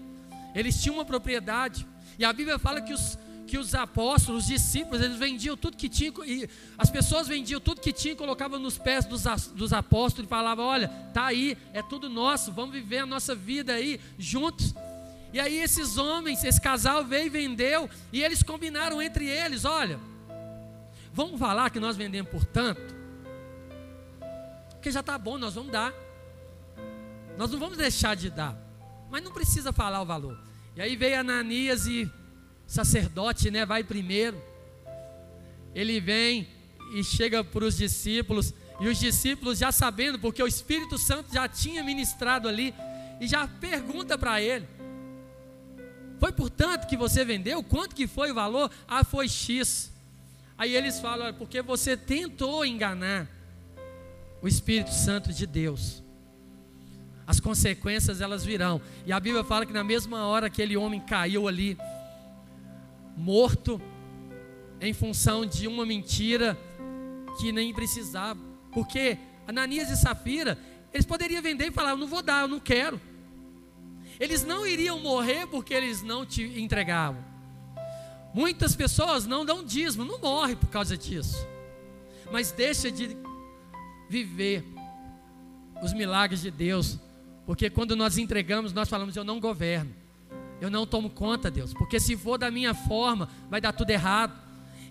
Eles 0.53 0.81
tinham 0.81 0.95
uma 0.95 1.05
propriedade. 1.05 1.87
E 2.19 2.25
a 2.25 2.33
Bíblia 2.33 2.59
fala 2.59 2.81
que 2.81 2.93
os, 2.93 3.17
que 3.45 3.57
os 3.57 3.75
apóstolos, 3.75 4.43
os 4.43 4.47
discípulos, 4.47 5.01
eles 5.01 5.17
vendiam 5.17 5.55
tudo 5.55 5.77
que 5.77 5.87
tinham, 5.87 6.13
e 6.25 6.49
as 6.77 6.89
pessoas 6.89 7.27
vendiam 7.27 7.59
tudo 7.59 7.79
que 7.79 7.93
tinham, 7.93 8.15
colocavam 8.15 8.59
nos 8.59 8.77
pés 8.77 9.05
dos, 9.05 9.23
dos 9.47 9.71
apóstolos 9.71 10.25
e 10.25 10.29
falavam: 10.29 10.65
Olha, 10.65 10.87
tá 11.13 11.25
aí, 11.25 11.57
é 11.73 11.81
tudo 11.81 12.09
nosso, 12.09 12.51
vamos 12.51 12.73
viver 12.73 12.99
a 12.99 13.05
nossa 13.05 13.35
vida 13.35 13.73
aí 13.73 13.99
juntos. 14.17 14.73
E 15.31 15.39
aí 15.39 15.57
esses 15.57 15.97
homens, 15.97 16.43
esse 16.43 16.59
casal 16.59 17.03
veio 17.03 17.27
e 17.27 17.29
vendeu, 17.29 17.89
e 18.11 18.23
eles 18.23 18.41
combinaram 18.41 19.01
entre 19.01 19.27
eles: 19.27 19.63
Olha, 19.63 19.99
vamos 21.13 21.39
falar 21.39 21.69
que 21.69 21.79
nós 21.79 21.95
vendemos 21.95 22.31
por 22.31 22.43
tanto, 22.45 22.95
porque 24.71 24.91
já 24.91 25.01
está 25.01 25.17
bom, 25.17 25.37
nós 25.37 25.53
vamos 25.53 25.71
dar, 25.71 25.93
nós 27.37 27.51
não 27.51 27.59
vamos 27.59 27.77
deixar 27.77 28.15
de 28.15 28.29
dar, 28.29 28.57
mas 29.11 29.23
não 29.23 29.31
precisa 29.31 29.71
falar 29.71 30.01
o 30.01 30.05
valor. 30.05 30.39
E 30.75 30.81
aí 30.81 30.95
veio 30.95 31.19
Ananias 31.19 31.85
e 31.85 32.11
sacerdote, 32.67 33.51
né? 33.51 33.65
Vai 33.65 33.83
primeiro. 33.83 34.41
Ele 35.73 35.99
vem 35.99 36.47
e 36.93 37.03
chega 37.03 37.43
para 37.43 37.65
os 37.65 37.77
discípulos, 37.77 38.53
e 38.79 38.87
os 38.87 38.99
discípulos 38.99 39.57
já 39.57 39.71
sabendo, 39.71 40.19
porque 40.19 40.41
o 40.41 40.47
Espírito 40.47 40.97
Santo 40.97 41.33
já 41.33 41.47
tinha 41.47 41.83
ministrado 41.83 42.47
ali, 42.47 42.73
e 43.19 43.27
já 43.27 43.47
pergunta 43.47 44.17
para 44.17 44.41
ele: 44.41 44.67
Foi 46.19 46.31
por 46.31 46.49
tanto 46.49 46.87
que 46.87 46.97
você 46.97 47.23
vendeu? 47.23 47.63
Quanto 47.63 47.95
que 47.95 48.07
foi 48.07 48.31
o 48.31 48.35
valor? 48.35 48.71
Ah, 48.87 49.03
foi 49.03 49.27
X. 49.27 49.91
Aí 50.57 50.75
eles 50.75 50.99
falam: 50.99 51.33
Porque 51.33 51.61
você 51.61 51.97
tentou 51.97 52.65
enganar 52.65 53.27
o 54.41 54.47
Espírito 54.47 54.93
Santo 54.93 55.33
de 55.33 55.45
Deus. 55.45 56.03
As 57.27 57.39
consequências 57.39 58.21
elas 58.21 58.45
virão. 58.45 58.79
E 59.05 59.11
a 59.11 59.19
Bíblia 59.19 59.43
fala 59.43 59.65
que 59.65 59.73
na 59.73 59.83
mesma 59.83 60.27
hora 60.27 60.47
aquele 60.47 60.77
homem 60.77 60.99
caiu 60.99 61.47
ali, 61.47 61.77
morto, 63.15 63.81
em 64.81 64.93
função 64.93 65.45
de 65.45 65.67
uma 65.67 65.85
mentira 65.85 66.57
que 67.39 67.51
nem 67.51 67.73
precisava. 67.73 68.39
Porque 68.71 69.17
Ananias 69.47 69.89
e 69.89 69.97
Safira, 69.97 70.57
eles 70.93 71.05
poderiam 71.05 71.41
vender 71.41 71.67
e 71.67 71.71
falar: 71.71 71.91
Eu 71.91 71.97
não 71.97 72.07
vou 72.07 72.21
dar, 72.21 72.41
eu 72.41 72.47
não 72.47 72.59
quero. 72.59 72.99
Eles 74.19 74.43
não 74.43 74.65
iriam 74.65 74.99
morrer 74.99 75.45
porque 75.47 75.73
eles 75.73 76.01
não 76.01 76.25
te 76.25 76.43
entregavam. 76.59 77.23
Muitas 78.33 78.75
pessoas 78.75 79.25
não 79.25 79.45
dão 79.45 79.63
dízimo, 79.63 80.03
não 80.03 80.19
morrem 80.19 80.55
por 80.55 80.69
causa 80.69 80.97
disso. 80.97 81.45
Mas 82.31 82.51
deixa 82.51 82.91
de 82.91 83.15
viver 84.09 84.63
os 85.81 85.93
milagres 85.93 86.41
de 86.41 86.51
Deus, 86.51 86.99
porque 87.45 87.69
quando 87.69 87.95
nós 87.95 88.17
entregamos, 88.17 88.73
nós 88.73 88.89
falamos: 88.89 89.15
Eu 89.15 89.23
não 89.23 89.39
governo, 89.39 89.93
eu 90.61 90.69
não 90.69 90.85
tomo 90.85 91.09
conta, 91.09 91.51
Deus, 91.51 91.73
porque 91.73 91.99
se 91.99 92.15
for 92.15 92.37
da 92.37 92.49
minha 92.49 92.73
forma, 92.73 93.29
vai 93.49 93.59
dar 93.59 93.73
tudo 93.73 93.89
errado. 93.89 94.33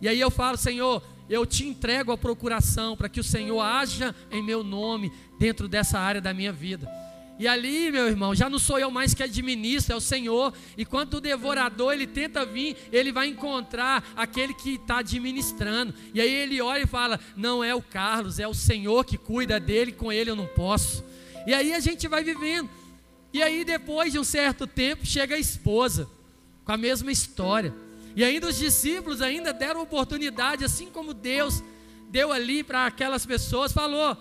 E 0.01 0.09
aí 0.09 0.21
eu 0.21 0.31
falo: 0.31 0.57
Senhor, 0.57 1.03
eu 1.29 1.47
te 1.47 1.67
entrego 1.67 2.13
a 2.13 2.19
procuração 2.19 2.97
para 2.97 3.09
que 3.09 3.21
o 3.21 3.25
Senhor 3.25 3.61
haja 3.61 4.15
em 4.31 4.43
meu 4.43 4.63
nome 4.63 5.11
dentro 5.39 5.67
dessa 5.67 5.99
área 5.99 6.21
da 6.21 6.35
minha 6.35 6.53
vida. 6.53 6.89
E 7.37 7.49
ali, 7.49 7.91
meu 7.91 8.07
irmão, 8.07 8.33
já 8.33 8.49
não 8.49 8.61
sou 8.61 8.79
eu 8.79 8.91
mais 8.93 9.13
que 9.13 9.23
administro, 9.23 9.93
é 9.93 9.97
o 9.97 10.01
Senhor. 10.01 10.55
E 10.77 10.85
quando 10.85 11.15
o 11.15 11.21
devorador 11.21 11.93
ele 11.93 12.07
tenta 12.07 12.47
vir, 12.47 12.77
ele 12.93 13.11
vai 13.11 13.27
encontrar 13.27 14.05
aquele 14.15 14.55
que 14.55 14.75
está 14.75 14.99
administrando. 14.99 15.93
E 16.13 16.21
aí 16.21 16.33
ele 16.33 16.61
olha 16.61 16.83
e 16.83 16.87
fala: 16.87 17.19
Não 17.37 17.65
é 17.65 17.75
o 17.75 17.83
Carlos, 17.83 18.39
é 18.39 18.47
o 18.47 18.55
Senhor 18.55 19.05
que 19.05 19.19
cuida 19.19 19.59
dele, 19.59 19.91
com 19.91 20.13
ele 20.13 20.31
eu 20.31 20.37
não 20.37 20.47
posso. 20.47 21.05
E 21.47 21.53
aí 21.53 21.75
a 21.75 21.81
gente 21.81 22.07
vai 22.07 22.23
vivendo. 22.23 22.71
E 23.35 23.43
aí, 23.43 23.65
depois 23.65 24.13
de 24.13 24.19
um 24.21 24.23
certo 24.23 24.65
tempo, 24.65 25.05
chega 25.05 25.35
a 25.35 25.39
esposa, 25.39 26.09
com 26.65 26.71
a 26.71 26.77
mesma 26.77 27.11
história. 27.11 27.75
E 28.15 28.23
ainda 28.23 28.47
os 28.47 28.57
discípulos 28.57 29.21
ainda 29.21 29.53
deram 29.53 29.83
oportunidade, 29.83 30.65
assim 30.65 30.89
como 30.89 31.13
Deus 31.13 31.61
deu 32.11 32.31
ali 32.31 32.63
para 32.63 32.87
aquelas 32.87 33.27
pessoas, 33.27 33.73
falou: 33.73 34.17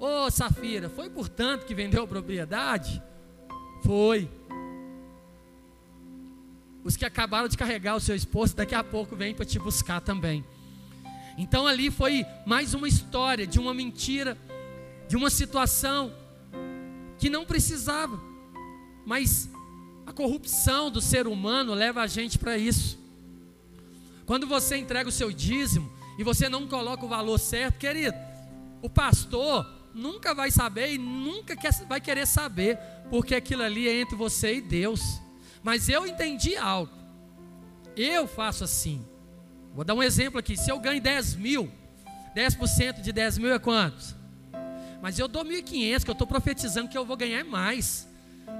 Ô 0.00 0.24
oh, 0.24 0.30
Safira, 0.32 0.88
foi 0.88 1.08
por 1.08 1.28
tanto 1.28 1.64
que 1.64 1.76
vendeu 1.76 2.02
a 2.02 2.06
propriedade? 2.08 3.00
Foi. 3.84 4.28
Os 6.82 6.96
que 6.96 7.04
acabaram 7.04 7.46
de 7.46 7.56
carregar 7.56 7.94
o 7.94 8.00
seu 8.00 8.16
esposo, 8.16 8.56
daqui 8.56 8.74
a 8.74 8.82
pouco 8.82 9.14
vem 9.14 9.32
para 9.32 9.44
te 9.44 9.60
buscar 9.60 10.00
também. 10.00 10.44
Então 11.38 11.68
ali 11.68 11.88
foi 11.88 12.26
mais 12.44 12.74
uma 12.74 12.88
história 12.88 13.46
de 13.46 13.60
uma 13.60 13.72
mentira, 13.72 14.36
de 15.08 15.16
uma 15.16 15.30
situação 15.30 16.12
que 17.16 17.30
não 17.30 17.44
precisava, 17.44 18.29
mas 19.04 19.48
a 20.06 20.12
corrupção 20.12 20.90
do 20.90 21.00
ser 21.00 21.26
humano 21.26 21.74
leva 21.74 22.02
a 22.02 22.06
gente 22.06 22.38
para 22.38 22.58
isso. 22.58 22.98
Quando 24.26 24.46
você 24.46 24.76
entrega 24.76 25.08
o 25.08 25.12
seu 25.12 25.32
dízimo 25.32 25.90
e 26.18 26.24
você 26.24 26.48
não 26.48 26.66
coloca 26.66 27.04
o 27.04 27.08
valor 27.08 27.38
certo, 27.38 27.78
querido, 27.78 28.16
o 28.82 28.88
pastor 28.88 29.66
nunca 29.94 30.34
vai 30.34 30.50
saber 30.50 30.94
e 30.94 30.98
nunca 30.98 31.56
quer, 31.56 31.72
vai 31.86 32.00
querer 32.00 32.26
saber, 32.26 32.78
porque 33.10 33.34
aquilo 33.34 33.62
ali 33.62 33.88
é 33.88 34.00
entre 34.00 34.16
você 34.16 34.56
e 34.56 34.60
Deus. 34.60 35.00
Mas 35.62 35.88
eu 35.88 36.06
entendi 36.06 36.56
algo. 36.56 36.92
Eu 37.96 38.26
faço 38.26 38.64
assim. 38.64 39.04
Vou 39.74 39.84
dar 39.84 39.94
um 39.94 40.02
exemplo 40.02 40.38
aqui. 40.38 40.56
Se 40.56 40.70
eu 40.70 40.78
ganho 40.78 41.00
10 41.00 41.34
mil, 41.36 41.70
10% 42.34 43.00
de 43.00 43.12
10 43.12 43.38
mil 43.38 43.52
é 43.52 43.58
quantos? 43.58 44.14
Mas 45.02 45.18
eu 45.18 45.26
dou 45.26 45.44
1.500, 45.44 46.04
que 46.04 46.10
eu 46.10 46.12
estou 46.12 46.26
profetizando 46.26 46.88
que 46.88 46.98
eu 46.98 47.04
vou 47.04 47.16
ganhar 47.16 47.44
mais. 47.44 48.08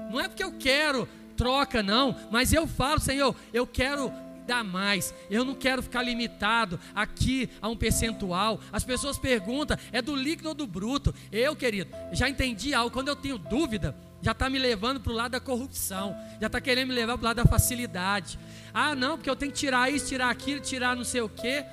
Não 0.09 0.19
é 0.19 0.27
porque 0.27 0.43
eu 0.43 0.53
quero 0.53 1.07
troca, 1.35 1.81
não. 1.81 2.15
Mas 2.29 2.53
eu 2.53 2.67
falo, 2.67 2.99
Senhor, 2.99 3.35
eu 3.53 3.65
quero 3.65 4.11
dar 4.45 4.63
mais. 4.63 5.13
Eu 5.29 5.45
não 5.45 5.55
quero 5.55 5.81
ficar 5.81 6.03
limitado 6.03 6.79
aqui 6.93 7.49
a 7.61 7.69
um 7.69 7.75
percentual. 7.75 8.59
As 8.71 8.83
pessoas 8.83 9.17
perguntam: 9.17 9.77
é 9.91 10.01
do 10.01 10.15
líquido 10.15 10.49
ou 10.49 10.55
do 10.55 10.67
bruto? 10.67 11.13
Eu, 11.31 11.55
querido, 11.55 11.89
já 12.11 12.29
entendi 12.29 12.73
algo. 12.73 12.91
Quando 12.91 13.07
eu 13.07 13.15
tenho 13.15 13.37
dúvida, 13.37 13.95
já 14.21 14.33
está 14.33 14.49
me 14.49 14.59
levando 14.59 14.99
para 14.99 15.11
o 15.11 15.15
lado 15.15 15.31
da 15.31 15.39
corrupção, 15.39 16.15
já 16.39 16.47
está 16.47 16.61
querendo 16.61 16.89
me 16.89 16.95
levar 16.95 17.17
para 17.17 17.23
o 17.23 17.27
lado 17.27 17.37
da 17.37 17.45
facilidade. 17.45 18.37
Ah, 18.73 18.93
não, 18.93 19.17
porque 19.17 19.29
eu 19.29 19.35
tenho 19.35 19.51
que 19.51 19.57
tirar 19.57 19.91
isso, 19.91 20.07
tirar 20.07 20.29
aquilo, 20.29 20.59
tirar 20.59 20.95
não 20.95 21.03
sei 21.03 21.21
o 21.21 21.29
quê. 21.29 21.65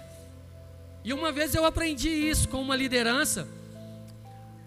E 1.04 1.12
uma 1.12 1.31
vez 1.31 1.54
eu 1.54 1.64
aprendi 1.64 2.09
isso 2.09 2.48
com 2.48 2.61
uma 2.61 2.76
liderança. 2.76 3.48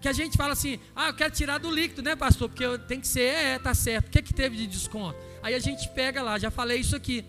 Que 0.02 0.08
a 0.08 0.12
gente 0.12 0.36
fala 0.36 0.52
assim, 0.52 0.80
ah, 0.96 1.08
eu 1.08 1.14
quero 1.14 1.32
tirar 1.32 1.58
do 1.58 1.70
líquido, 1.70 2.02
né, 2.02 2.16
pastor? 2.16 2.48
Porque 2.48 2.64
tem 2.88 3.00
que 3.00 3.06
ser, 3.06 3.34
é, 3.34 3.58
tá 3.58 3.72
certo. 3.72 4.08
O 4.08 4.10
que, 4.10 4.18
é 4.18 4.22
que 4.22 4.34
teve 4.34 4.56
de 4.56 4.66
desconto? 4.66 5.16
Aí 5.40 5.54
a 5.54 5.60
gente 5.60 5.88
pega 5.90 6.20
lá, 6.22 6.38
já 6.40 6.50
falei 6.50 6.80
isso 6.80 6.96
aqui. 6.96 7.24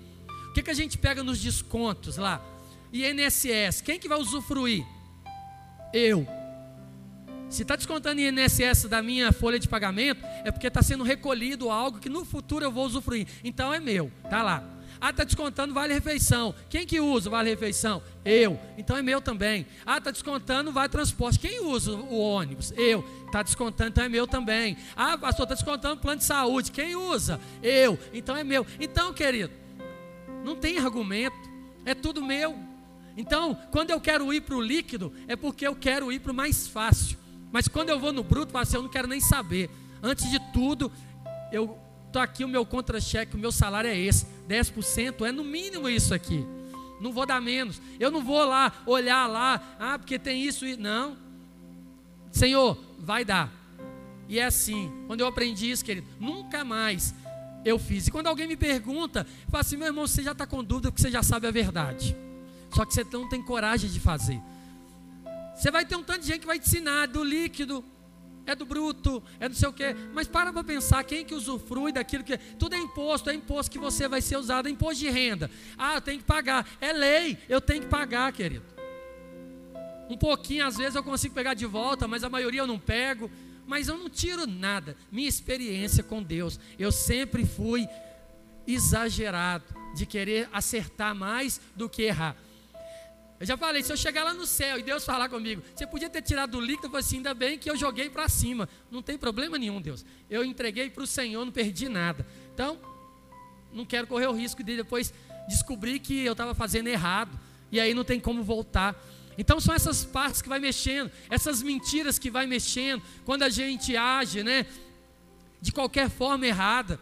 O 0.50 0.54
que, 0.54 0.64
que 0.64 0.72
a 0.72 0.74
gente 0.74 0.98
pega 0.98 1.24
nos 1.24 1.40
descontos 1.40 2.18
lá? 2.18 2.44
INSS, 2.92 3.82
quem 3.82 4.00
que 4.00 4.10
vai 4.10 4.20
usufruir? 4.20 4.84
Eu. 5.94 6.28
Se 7.48 7.62
está 7.62 7.76
descontando 7.76 8.20
INSS 8.20 8.86
da 8.90 9.04
minha 9.04 9.32
folha 9.32 9.60
de 9.60 9.68
pagamento, 9.68 10.26
é 10.44 10.52
porque 10.52 10.66
está 10.66 10.82
sendo 10.82 11.04
recolhido 11.04 11.70
algo 11.70 12.00
que 12.00 12.10
no 12.10 12.26
futuro 12.26 12.66
eu 12.66 12.72
vou 12.72 12.88
usufruir. 12.88 13.28
Então 13.44 13.72
é 13.72 13.80
meu, 13.80 14.12
tá 14.28 14.42
lá. 14.42 14.64
Ah, 15.04 15.10
está 15.10 15.26
descontando 15.26 15.74
vale 15.74 15.94
refeição. 15.94 16.56
Quem 16.70 16.88
que 16.88 17.02
usa 17.02 17.30
vale 17.30 17.50
refeição? 17.50 18.02
Eu. 18.24 18.58
Então 18.78 18.96
é 18.96 19.02
meu 19.02 19.20
também. 19.20 19.68
Ah, 19.86 19.98
está 19.98 20.12
descontando 20.12 20.72
vale 20.72 20.88
transporte. 20.88 21.38
Quem 21.38 21.60
usa 21.60 21.92
o 21.92 22.18
ônibus? 22.18 22.72
Eu. 22.78 23.04
Está 23.26 23.44
descontando, 23.44 23.90
então 23.90 24.06
é 24.06 24.08
meu 24.08 24.26
também. 24.26 24.78
Ah, 24.96 25.18
pastor, 25.18 25.44
está 25.44 25.56
descontando 25.56 26.00
plano 26.00 26.20
de 26.20 26.24
saúde. 26.24 26.72
Quem 26.72 26.96
usa? 26.96 27.38
Eu. 27.62 28.00
Então 28.14 28.38
é 28.38 28.46
meu. 28.46 28.66
Então, 28.80 29.12
querido, 29.12 29.52
não 30.42 30.56
tem 30.56 30.78
argumento, 30.78 31.36
é 31.86 31.94
tudo 31.94 32.24
meu. 32.24 32.58
Então, 33.18 33.58
quando 33.72 33.90
eu 33.90 34.00
quero 34.00 34.34
ir 34.34 34.40
para 34.40 34.56
o 34.56 34.62
líquido, 34.62 35.12
é 35.28 35.36
porque 35.36 35.68
eu 35.68 35.76
quero 35.76 36.14
ir 36.14 36.22
para 36.22 36.32
o 36.32 36.36
mais 36.36 36.66
fácil. 36.66 37.18
Mas 37.52 37.68
quando 37.68 37.90
eu 37.90 38.00
vou 38.00 38.14
no 38.14 38.24
bruto, 38.24 38.58
assim, 38.58 38.78
eu 38.78 38.84
não 38.84 38.90
quero 38.90 39.10
nem 39.10 39.20
saber. 39.20 39.70
Antes 40.02 40.32
de 40.32 40.40
tudo, 40.54 40.90
eu 41.52 41.78
estou 42.14 42.22
aqui, 42.22 42.46
o 42.46 42.48
meu 42.48 42.64
contra-cheque, 42.64 43.36
o 43.36 43.40
meu 43.40 43.52
salário 43.52 43.90
é 43.90 43.98
esse. 43.98 44.28
10% 44.48 45.26
é 45.26 45.32
no 45.32 45.44
mínimo 45.44 45.90
isso 45.90 46.14
aqui. 46.14 46.46
Não 47.02 47.12
vou 47.12 47.26
dar 47.26 47.42
menos. 47.42 47.82
Eu 48.00 48.12
não 48.12 48.24
vou 48.24 48.46
lá 48.46 48.72
olhar 48.86 49.26
lá, 49.28 49.76
ah, 49.80 49.98
porque 49.98 50.20
tem 50.20 50.44
isso 50.44 50.66
e. 50.66 50.78
Não. 50.78 51.18
Senhor, 52.32 52.78
vai 53.00 53.26
dar. 53.26 53.52
E 54.30 54.40
é 54.40 54.46
assim. 54.46 54.92
Quando 55.08 55.22
eu 55.22 55.28
aprendi 55.28 55.70
isso, 55.72 55.84
querido, 55.84 56.08
nunca 56.20 56.64
mais 56.64 57.16
eu 57.66 57.80
fiz. 57.80 58.08
E 58.08 58.12
quando 58.12 58.28
alguém 58.28 58.48
me 58.48 58.56
pergunta, 58.56 59.26
eu 59.46 59.52
falo 59.52 59.62
assim: 59.62 59.76
meu 59.76 59.88
irmão, 59.88 60.06
você 60.06 60.22
já 60.22 60.34
está 60.34 60.46
com 60.46 60.64
dúvida 60.64 60.92
porque 60.92 61.02
você 61.02 61.12
já 61.12 61.24
sabe 61.24 61.48
a 61.48 61.52
verdade. 61.52 62.16
Só 62.70 62.86
que 62.86 62.94
você 62.94 63.04
não 63.12 63.28
tem 63.28 63.42
coragem 63.42 63.90
de 63.90 64.00
fazer. 64.00 64.40
Você 65.56 65.72
vai 65.72 65.86
ter 65.86 65.96
um 65.96 66.04
tanto 66.04 66.22
de 66.22 66.28
gente 66.28 66.42
que 66.42 66.48
vai 66.48 66.60
te 66.60 66.68
ensinar 66.68 67.08
do 67.08 67.24
líquido, 67.24 67.84
é 68.46 68.56
do 68.56 68.66
bruto, 68.66 69.24
é 69.40 69.48
do 69.48 69.56
sei 69.56 69.70
o 69.70 69.74
quê. 69.74 69.96
Mas 70.14 70.28
para 70.28 70.52
para 70.52 70.64
pensar, 70.64 71.04
quem 71.04 71.26
que 71.26 71.34
usufrui 71.34 71.92
daquilo 71.92 72.24
que. 72.24 72.38
Tudo 72.38 72.76
é 72.76 72.80
imposto, 72.80 73.30
é 73.30 73.34
imposto 73.34 73.72
que 73.72 73.80
você 73.80 74.08
vai 74.08 74.22
ser 74.22 74.38
usado, 74.38 74.68
é 74.68 74.72
imposto 74.72 75.00
de 75.00 75.10
renda. 75.10 75.50
Ah, 75.78 75.96
eu 75.96 76.02
tenho 76.02 76.20
que 76.20 76.26
pagar. 76.26 76.68
É 76.80 76.92
lei, 76.92 77.38
eu 77.48 77.62
tenho 77.62 77.82
que 77.82 77.88
pagar, 77.88 78.32
querido. 78.34 78.66
Um 80.10 80.18
pouquinho, 80.18 80.66
às 80.66 80.78
vezes, 80.78 80.96
eu 80.96 81.04
consigo 81.04 81.34
pegar 81.34 81.54
de 81.54 81.66
volta, 81.66 82.08
mas 82.08 82.24
a 82.24 82.30
maioria 82.30 82.62
eu 82.62 82.68
não 82.68 82.78
pego 82.78 83.30
mas 83.66 83.88
eu 83.88 83.98
não 83.98 84.10
tiro 84.10 84.46
nada. 84.46 84.96
Minha 85.12 85.30
experiência 85.30 86.04
com 86.04 86.22
Deus, 86.22 86.60
eu 86.78 86.92
sempre 86.92 87.46
fui 87.46 87.88
exagerado 88.68 89.66
de 89.96 90.06
querer 90.06 90.50
acertar 90.52 91.14
mais 91.16 91.60
do 91.76 91.90
que 91.90 92.04
errar. 92.04 92.36
Eu 93.44 93.48
já 93.48 93.58
falei, 93.58 93.84
se 93.84 93.92
eu 93.92 93.98
chegar 93.98 94.24
lá 94.24 94.34
no 94.34 94.48
céu 94.48 94.80
e 94.80 94.82
Deus 94.82 95.04
falar 95.04 95.28
comigo, 95.28 95.62
você 95.76 95.86
podia 95.86 96.10
ter 96.10 96.22
tirado 96.22 96.52
do 96.52 96.62
líquido, 96.62 96.88
eu 96.88 96.92
falei 96.92 97.06
assim, 97.06 97.18
ainda 97.18 97.34
bem 97.34 97.58
que 97.58 97.70
eu 97.70 97.76
joguei 97.76 98.10
para 98.10 98.30
cima. 98.30 98.70
Não 98.90 99.02
tem 99.02 99.18
problema 99.18 99.58
nenhum, 99.58 99.82
Deus. 99.82 100.06
Eu 100.30 100.46
entreguei 100.46 100.90
para 100.90 101.04
o 101.04 101.06
Senhor, 101.06 101.44
não 101.44 101.52
perdi 101.52 101.90
nada. 101.90 102.26
Então, 102.54 102.80
não 103.74 103.86
quero 103.86 104.08
correr 104.08 104.28
o 104.28 104.32
risco 104.32 104.64
de 104.64 104.78
depois 104.78 105.14
descobrir 105.50 106.00
que 106.00 106.24
eu 106.24 106.32
estava 106.32 106.56
fazendo 106.56 106.88
errado. 106.88 107.38
E 107.70 107.82
aí 107.82 107.94
não 107.94 108.06
tem 108.06 108.18
como 108.18 108.42
voltar. 108.44 108.96
Então 109.38 109.60
são 109.60 109.76
essas 109.76 110.06
partes 110.06 110.42
que 110.42 110.48
vai 110.48 110.60
mexendo, 110.60 111.12
essas 111.30 111.62
mentiras 111.62 112.18
que 112.18 112.32
vai 112.32 112.48
mexendo, 112.48 113.04
quando 113.26 113.44
a 113.44 113.50
gente 113.50 113.98
age, 113.98 114.42
né, 114.42 114.66
de 115.60 115.74
qualquer 115.74 116.10
forma 116.10 116.48
errada. 116.48 116.98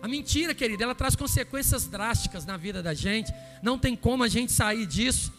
A 0.00 0.08
mentira, 0.08 0.54
querida, 0.54 0.84
ela 0.84 0.94
traz 0.94 1.16
consequências 1.16 1.86
drásticas 1.86 2.46
na 2.46 2.56
vida 2.56 2.82
da 2.82 2.94
gente. 2.94 3.32
Não 3.62 3.78
tem 3.78 3.96
como 3.96 4.22
a 4.22 4.28
gente 4.28 4.52
sair 4.52 4.86
disso. 4.86 5.32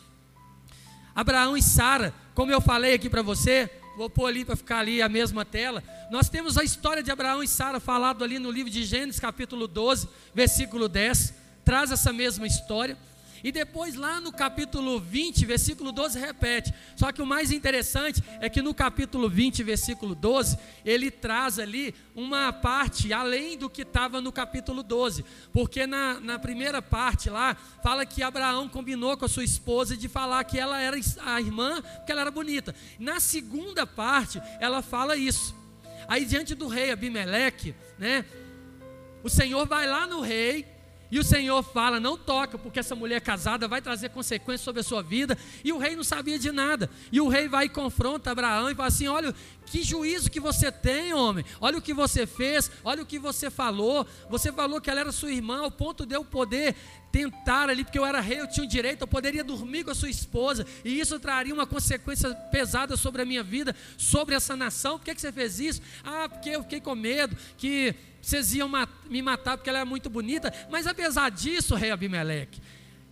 Abraão 1.16 1.56
e 1.58 1.62
Sara, 1.62 2.14
como 2.34 2.52
eu 2.52 2.62
falei 2.62 2.94
aqui 2.94 3.10
para 3.10 3.22
você, 3.22 3.70
vou 3.98 4.10
pôr 4.10 4.28
ali 4.28 4.46
para 4.46 4.56
ficar 4.56 4.80
ali 4.80 5.02
a 5.02 5.10
mesma 5.10 5.44
tela. 5.44 5.84
Nós 6.12 6.30
temos 6.30 6.58
a 6.58 6.64
história 6.64 7.04
de 7.04 7.12
Abraão 7.12 7.44
e 7.44 7.48
Sara 7.48 7.80
falado 7.80 8.24
ali 8.24 8.40
no 8.40 8.52
livro 8.52 8.72
de 8.72 8.84
Gênesis, 8.84 9.20
capítulo 9.20 9.68
12, 9.68 10.08
versículo 10.34 10.88
10. 10.88 11.34
Traz 11.66 11.92
essa 11.92 12.12
mesma 12.12 12.48
história. 12.48 12.98
E 13.44 13.52
depois, 13.52 13.96
lá 13.96 14.20
no 14.20 14.32
capítulo 14.32 15.00
20, 15.00 15.46
versículo 15.46 15.92
12, 15.92 16.20
repete. 16.20 16.74
Só 16.96 17.12
que 17.12 17.22
o 17.22 17.26
mais 17.26 17.52
interessante 17.52 18.24
é 18.42 18.50
que 18.50 18.62
no 18.62 18.74
capítulo 18.74 19.30
20, 19.30 19.64
versículo 19.64 20.16
12, 20.16 20.58
ele 20.86 21.10
traz 21.10 21.60
ali 21.60 21.94
uma 22.16 22.52
parte 22.52 23.14
além 23.14 23.58
do 23.58 23.70
que 23.70 23.84
estava 23.84 24.22
no 24.22 24.32
capítulo 24.32 24.84
12. 24.84 25.24
Porque 25.54 25.88
na, 25.88 26.20
na 26.20 26.38
primeira 26.40 26.82
parte 26.82 27.30
lá, 27.30 27.56
fala 27.84 28.06
que 28.06 28.22
Abraão 28.22 28.68
combinou 28.68 29.16
com 29.18 29.26
a 29.26 29.30
sua 29.30 29.44
esposa 29.44 29.96
de 29.96 30.08
falar 30.08 30.44
que 30.44 30.60
ela 30.60 30.82
era 30.82 30.98
a 31.26 31.42
irmã, 31.42 31.82
porque 31.82 32.12
ela 32.12 32.22
era 32.22 32.32
bonita. 32.32 32.76
Na 33.00 33.20
segunda 33.20 33.88
parte, 33.88 34.42
ela 34.60 34.82
fala 34.82 35.16
isso. 35.16 35.56
Aí, 36.08 36.26
diante 36.26 36.56
do 36.56 36.68
rei 36.68 36.92
Abimeleque, 36.92 37.76
né? 37.98 38.26
O 39.24 39.30
Senhor 39.30 39.68
vai 39.68 39.86
lá 39.86 40.08
no 40.08 40.22
rei 40.22 40.66
e 41.12 41.18
o 41.18 41.24
Senhor 41.24 41.64
fala: 41.64 42.00
não 42.00 42.18
toca, 42.18 42.58
porque 42.58 42.80
essa 42.80 42.96
mulher 42.96 43.22
casada 43.22 43.68
vai 43.68 43.82
trazer 43.82 44.10
consequências 44.10 44.62
sobre 44.62 44.82
a 44.82 44.84
sua 44.84 45.02
vida. 45.02 45.38
E 45.64 45.74
o 45.74 45.78
rei 45.78 45.96
não 45.96 46.04
sabia 46.04 46.38
de 46.38 46.52
nada. 46.52 46.90
E 47.12 47.20
o 47.20 47.28
rei 47.28 47.48
vai 47.48 47.66
e 47.66 47.70
confronta 47.70 48.32
Abraão 48.32 48.70
e 48.70 48.76
fala 48.76 48.88
assim: 48.88 49.08
olha, 49.08 49.34
que 49.70 49.84
juízo 49.84 50.30
que 50.30 50.40
você 50.40 50.72
tem, 50.72 51.14
homem. 51.14 51.46
Olha 51.62 51.78
o 51.78 51.82
que 51.82 51.94
você 51.94 52.26
fez, 52.26 52.72
olha 52.84 53.04
o 53.04 53.06
que 53.06 53.20
você 53.20 53.50
falou. 53.50 54.06
Você 54.30 54.52
falou 54.52 54.82
que 54.82 54.90
ela 54.90 55.00
era 55.00 55.12
sua 55.12 55.32
irmã, 55.32 55.60
ao 55.60 55.72
ponto 55.72 56.06
de 56.06 56.16
eu 56.16 56.26
poder 56.26 56.76
tentar 57.12 57.70
ali, 57.70 57.84
porque 57.84 57.98
eu 57.98 58.06
era 58.06 58.20
rei, 58.20 58.40
eu 58.40 58.48
tinha 58.48 58.64
o 58.64 58.70
direito, 58.70 59.02
eu 59.02 59.08
poderia 59.08 59.44
dormir 59.44 59.84
com 59.84 59.92
a 59.92 59.96
sua 59.96 60.10
esposa, 60.10 60.66
e 60.86 61.00
isso 61.00 61.20
traria 61.20 61.54
uma 61.54 61.66
consequência 61.66 62.34
pesada 62.52 62.96
sobre 62.96 63.22
a 63.22 63.26
minha 63.26 63.44
vida, 63.44 63.76
sobre 63.98 64.36
essa 64.36 64.56
nação. 64.56 64.98
Por 64.98 65.06
que, 65.06 65.16
que 65.16 65.22
você 65.22 65.32
fez 65.32 65.60
isso? 65.60 65.82
Ah, 66.04 66.30
porque 66.30 66.50
eu 66.50 66.64
fiquei 66.64 66.80
com 66.80 66.96
medo 66.96 67.36
que 67.58 67.96
vocês 68.22 68.54
iam 68.54 68.70
me 69.10 69.22
matar 69.22 69.58
porque 69.58 69.70
ela 69.70 69.80
era 69.80 69.86
muito 69.86 70.10
bonita, 70.10 70.54
mas 70.70 70.86
apesar 70.86 71.32
disso, 71.32 71.76
rei 71.76 71.90
Abimeleque, 71.90 72.62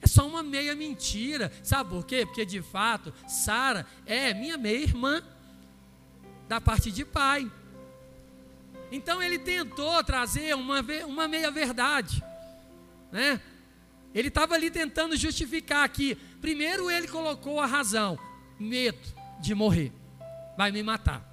é 0.01 0.07
só 0.07 0.27
uma 0.27 0.43
meia 0.43 0.75
mentira. 0.75 1.51
Sabe 1.63 1.89
por 1.89 2.05
quê? 2.05 2.25
Porque 2.25 2.45
de 2.45 2.61
fato, 2.61 3.13
Sara 3.27 3.85
é 4.05 4.33
minha 4.33 4.57
meia-irmã, 4.57 5.23
da 6.47 6.61
parte 6.61 6.91
de 6.91 7.03
pai. 7.03 7.49
Então 8.91 9.21
ele 9.21 9.37
tentou 9.37 10.03
trazer 10.03 10.55
uma, 10.55 10.83
uma 11.05 11.27
meia-verdade, 11.27 12.23
né? 13.11 13.41
Ele 14.13 14.29
estava 14.29 14.55
ali 14.55 14.71
tentando 14.71 15.15
justificar 15.15 15.87
que, 15.89 16.15
primeiro, 16.41 16.89
ele 16.89 17.07
colocou 17.07 17.59
a 17.59 17.65
razão: 17.65 18.17
medo 18.59 18.99
de 19.39 19.53
morrer, 19.53 19.91
vai 20.57 20.71
me 20.71 20.81
matar. 20.81 21.23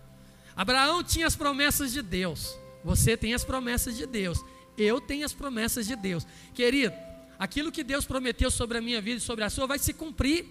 Abraão 0.57 1.03
tinha 1.03 1.27
as 1.27 1.37
promessas 1.37 1.93
de 1.93 2.03
Deus. 2.03 2.57
Você 2.85 3.17
tem 3.17 3.35
as 3.35 3.45
promessas 3.45 3.97
de 3.97 4.07
Deus. 4.07 4.45
Eu 4.77 5.01
tenho 5.01 5.25
as 5.25 5.33
promessas 5.33 5.87
de 5.87 5.97
Deus. 5.97 6.27
Querido, 6.53 6.95
aquilo 7.39 7.73
que 7.73 7.83
Deus 7.83 8.05
prometeu 8.05 8.51
sobre 8.51 8.79
a 8.79 8.83
minha 8.83 9.01
vida 9.01 9.19
e 9.19 9.21
sobre 9.21 9.45
a 9.45 9.51
sua 9.51 9.67
vai 9.67 9.79
se 9.79 9.93
cumprir. 9.93 10.47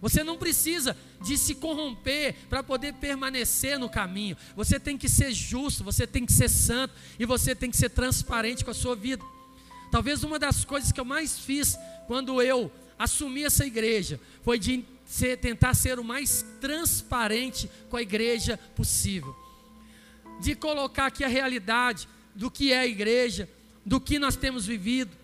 Você 0.00 0.24
não 0.24 0.38
precisa 0.38 0.96
de 1.22 1.36
se 1.36 1.54
corromper 1.54 2.34
para 2.48 2.62
poder 2.62 2.94
permanecer 2.94 3.78
no 3.78 3.88
caminho. 3.88 4.36
Você 4.56 4.80
tem 4.80 4.96
que 4.96 5.08
ser 5.08 5.32
justo, 5.32 5.84
você 5.84 6.06
tem 6.06 6.24
que 6.24 6.32
ser 6.32 6.48
santo 6.48 6.94
e 7.18 7.26
você 7.26 7.54
tem 7.54 7.70
que 7.70 7.76
ser 7.76 7.90
transparente 7.90 8.64
com 8.64 8.70
a 8.70 8.74
sua 8.74 8.96
vida. 8.96 9.22
Talvez 9.90 10.24
uma 10.24 10.38
das 10.38 10.64
coisas 10.64 10.90
que 10.92 11.00
eu 11.00 11.04
mais 11.04 11.38
fiz 11.38 11.76
quando 12.06 12.40
eu 12.40 12.72
assumi 12.98 13.44
essa 13.44 13.66
igreja 13.66 14.20
foi 14.42 14.58
de 14.58 14.84
ser, 15.04 15.36
tentar 15.38 15.74
ser 15.74 15.98
o 15.98 16.04
mais 16.04 16.44
transparente 16.60 17.70
com 17.90 17.96
a 17.96 18.02
igreja 18.02 18.58
possível 18.74 19.36
de 20.40 20.54
colocar 20.54 21.06
aqui 21.06 21.22
a 21.22 21.28
realidade 21.28 22.08
do 22.34 22.50
que 22.50 22.72
é 22.72 22.78
a 22.78 22.86
igreja, 22.86 23.48
do 23.84 24.00
que 24.00 24.18
nós 24.18 24.36
temos 24.36 24.66
vivido, 24.66 25.14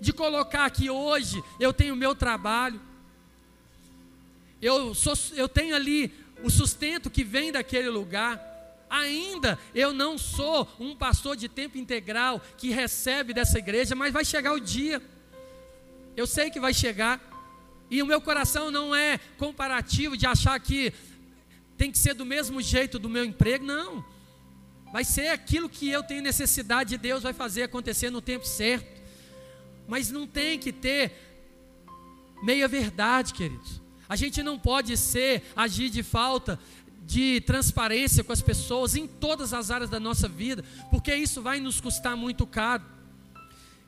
de 0.00 0.12
colocar 0.12 0.64
aqui 0.64 0.90
hoje 0.90 1.42
eu 1.58 1.72
tenho 1.72 1.94
o 1.94 1.96
meu 1.96 2.14
trabalho, 2.14 2.80
eu, 4.60 4.94
sou, 4.94 5.14
eu 5.34 5.48
tenho 5.48 5.74
ali 5.74 6.12
o 6.42 6.50
sustento 6.50 7.10
que 7.10 7.24
vem 7.24 7.52
daquele 7.52 7.88
lugar. 7.88 8.48
Ainda 8.88 9.58
eu 9.74 9.92
não 9.92 10.18
sou 10.18 10.68
um 10.78 10.96
pastor 10.96 11.36
de 11.36 11.48
tempo 11.48 11.78
integral 11.78 12.40
que 12.58 12.70
recebe 12.70 13.32
dessa 13.32 13.58
igreja, 13.58 13.94
mas 13.94 14.12
vai 14.12 14.24
chegar 14.24 14.52
o 14.52 14.60
dia. 14.60 15.00
Eu 16.16 16.26
sei 16.26 16.50
que 16.50 16.60
vai 16.60 16.74
chegar. 16.74 17.20
E 17.90 18.02
o 18.02 18.06
meu 18.06 18.20
coração 18.20 18.70
não 18.70 18.94
é 18.94 19.18
comparativo 19.38 20.16
de 20.16 20.26
achar 20.26 20.58
que 20.60 20.92
tem 21.76 21.90
que 21.90 21.98
ser 21.98 22.14
do 22.14 22.26
mesmo 22.26 22.60
jeito 22.60 22.98
do 22.98 23.08
meu 23.08 23.24
emprego, 23.24 23.64
não. 23.64 24.04
Vai 24.92 25.04
ser 25.04 25.28
aquilo 25.28 25.68
que 25.68 25.88
eu 25.88 26.02
tenho 26.02 26.22
necessidade 26.22 26.90
de 26.90 26.98
Deus 26.98 27.22
vai 27.22 27.32
fazer 27.32 27.62
acontecer 27.62 28.10
no 28.10 28.20
tempo 28.20 28.46
certo. 28.46 29.00
Mas 29.86 30.10
não 30.10 30.26
tem 30.26 30.58
que 30.58 30.72
ter 30.72 31.12
meia 32.42 32.68
verdade, 32.68 33.32
queridos. 33.32 33.80
A 34.10 34.16
gente 34.16 34.42
não 34.42 34.58
pode 34.58 34.96
ser 34.96 35.44
agir 35.54 35.88
de 35.88 36.02
falta 36.02 36.58
de 37.06 37.40
transparência 37.42 38.24
com 38.24 38.32
as 38.32 38.42
pessoas 38.42 38.96
em 38.96 39.06
todas 39.06 39.54
as 39.54 39.70
áreas 39.70 39.88
da 39.88 40.00
nossa 40.00 40.28
vida, 40.28 40.64
porque 40.90 41.14
isso 41.14 41.40
vai 41.40 41.60
nos 41.60 41.80
custar 41.80 42.16
muito 42.16 42.44
caro. 42.44 42.82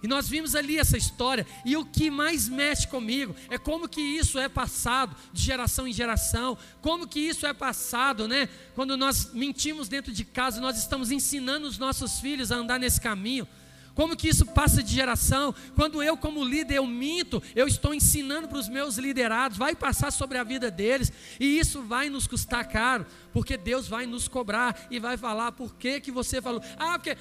E 0.01 0.07
nós 0.07 0.29
vimos 0.29 0.55
ali 0.55 0.79
essa 0.79 0.97
história, 0.97 1.45
e 1.65 1.77
o 1.77 1.85
que 1.85 2.09
mais 2.09 2.49
mexe 2.49 2.87
comigo 2.87 3.35
é 3.51 3.59
como 3.59 3.89
que 3.89 4.01
isso 4.01 4.39
é 4.39 4.49
passado 4.49 5.17
de 5.33 5.43
geração 5.43 5.89
em 5.89 5.93
geração, 5.93 6.57
como 6.81 7.07
que 7.07 7.19
isso 7.19 7.45
é 7.45 7.53
passado, 7.53 8.29
né? 8.29 8.49
Quando 8.77 8.97
nós 8.97 9.33
mentimos 9.33 9.89
dentro 9.89 10.13
de 10.13 10.25
casa, 10.25 10.61
nós 10.61 10.79
estamos 10.79 11.11
ensinando 11.11 11.67
os 11.67 11.79
nossos 11.79 12.21
filhos 12.21 12.53
a 12.53 12.57
andar 12.57 12.79
nesse 12.79 13.01
caminho. 13.01 13.47
Como 13.95 14.17
que 14.17 14.29
isso 14.29 14.47
passa 14.47 14.83
de 14.83 14.93
geração? 14.93 15.55
Quando 15.75 16.03
eu, 16.03 16.17
como 16.17 16.45
líder, 16.45 16.77
eu 16.77 16.87
minto, 16.87 17.43
eu 17.55 17.67
estou 17.67 17.93
ensinando 17.93 18.49
para 18.49 18.59
os 18.59 18.69
meus 18.69 18.97
liderados, 18.97 19.59
vai 19.59 19.75
passar 19.75 20.11
sobre 20.11 20.39
a 20.39 20.45
vida 20.45 20.71
deles, 20.71 21.13
e 21.39 21.59
isso 21.59 21.83
vai 21.83 22.09
nos 22.09 22.27
custar 22.27 22.67
caro, 22.69 23.07
porque 23.33 23.57
Deus 23.57 23.89
vai 23.89 24.07
nos 24.07 24.29
cobrar 24.29 24.89
e 24.91 24.99
vai 24.99 25.17
falar 25.17 25.53
por 25.53 25.75
que, 25.75 26.01
que 26.01 26.11
você 26.11 26.41
falou. 26.41 26.63
Ah, 26.79 26.99
porque 26.99 27.17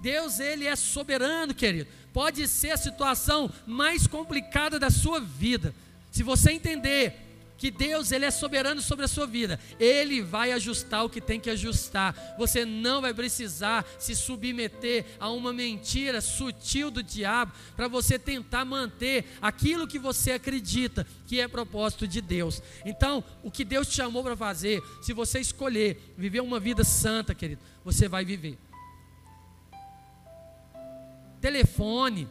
Deus, 0.00 0.40
Ele 0.40 0.66
é 0.66 0.76
soberano, 0.76 1.54
querido 1.54 1.88
pode 2.18 2.48
ser 2.48 2.72
a 2.72 2.76
situação 2.76 3.48
mais 3.64 4.06
complicada 4.08 4.76
da 4.76 4.90
sua 4.90 5.20
vida. 5.20 5.72
Se 6.10 6.24
você 6.24 6.50
entender 6.50 7.27
que 7.58 7.70
Deus 7.70 8.12
ele 8.12 8.24
é 8.24 8.30
soberano 8.30 8.80
sobre 8.80 9.04
a 9.04 9.08
sua 9.08 9.26
vida, 9.26 9.60
ele 9.78 10.22
vai 10.22 10.52
ajustar 10.52 11.04
o 11.04 11.10
que 11.10 11.20
tem 11.20 11.38
que 11.40 11.50
ajustar. 11.50 12.36
Você 12.38 12.64
não 12.64 13.02
vai 13.02 13.12
precisar 13.12 13.84
se 13.98 14.14
submeter 14.14 15.04
a 15.18 15.28
uma 15.30 15.52
mentira 15.52 16.20
sutil 16.20 16.90
do 16.90 17.02
diabo 17.02 17.52
para 17.76 17.88
você 17.88 18.18
tentar 18.18 18.64
manter 18.64 19.26
aquilo 19.42 19.86
que 19.86 19.98
você 19.98 20.32
acredita 20.32 21.06
que 21.26 21.40
é 21.40 21.48
propósito 21.48 22.06
de 22.06 22.20
Deus. 22.20 22.62
Então, 22.86 23.22
o 23.42 23.50
que 23.50 23.64
Deus 23.64 23.88
te 23.88 23.96
chamou 23.96 24.22
para 24.22 24.36
fazer, 24.36 24.80
se 25.02 25.12
você 25.12 25.40
escolher 25.40 26.14
viver 26.16 26.40
uma 26.40 26.60
vida 26.60 26.84
santa, 26.84 27.34
querido, 27.34 27.60
você 27.84 28.08
vai 28.08 28.24
viver 28.24 28.56
telefone. 31.40 32.28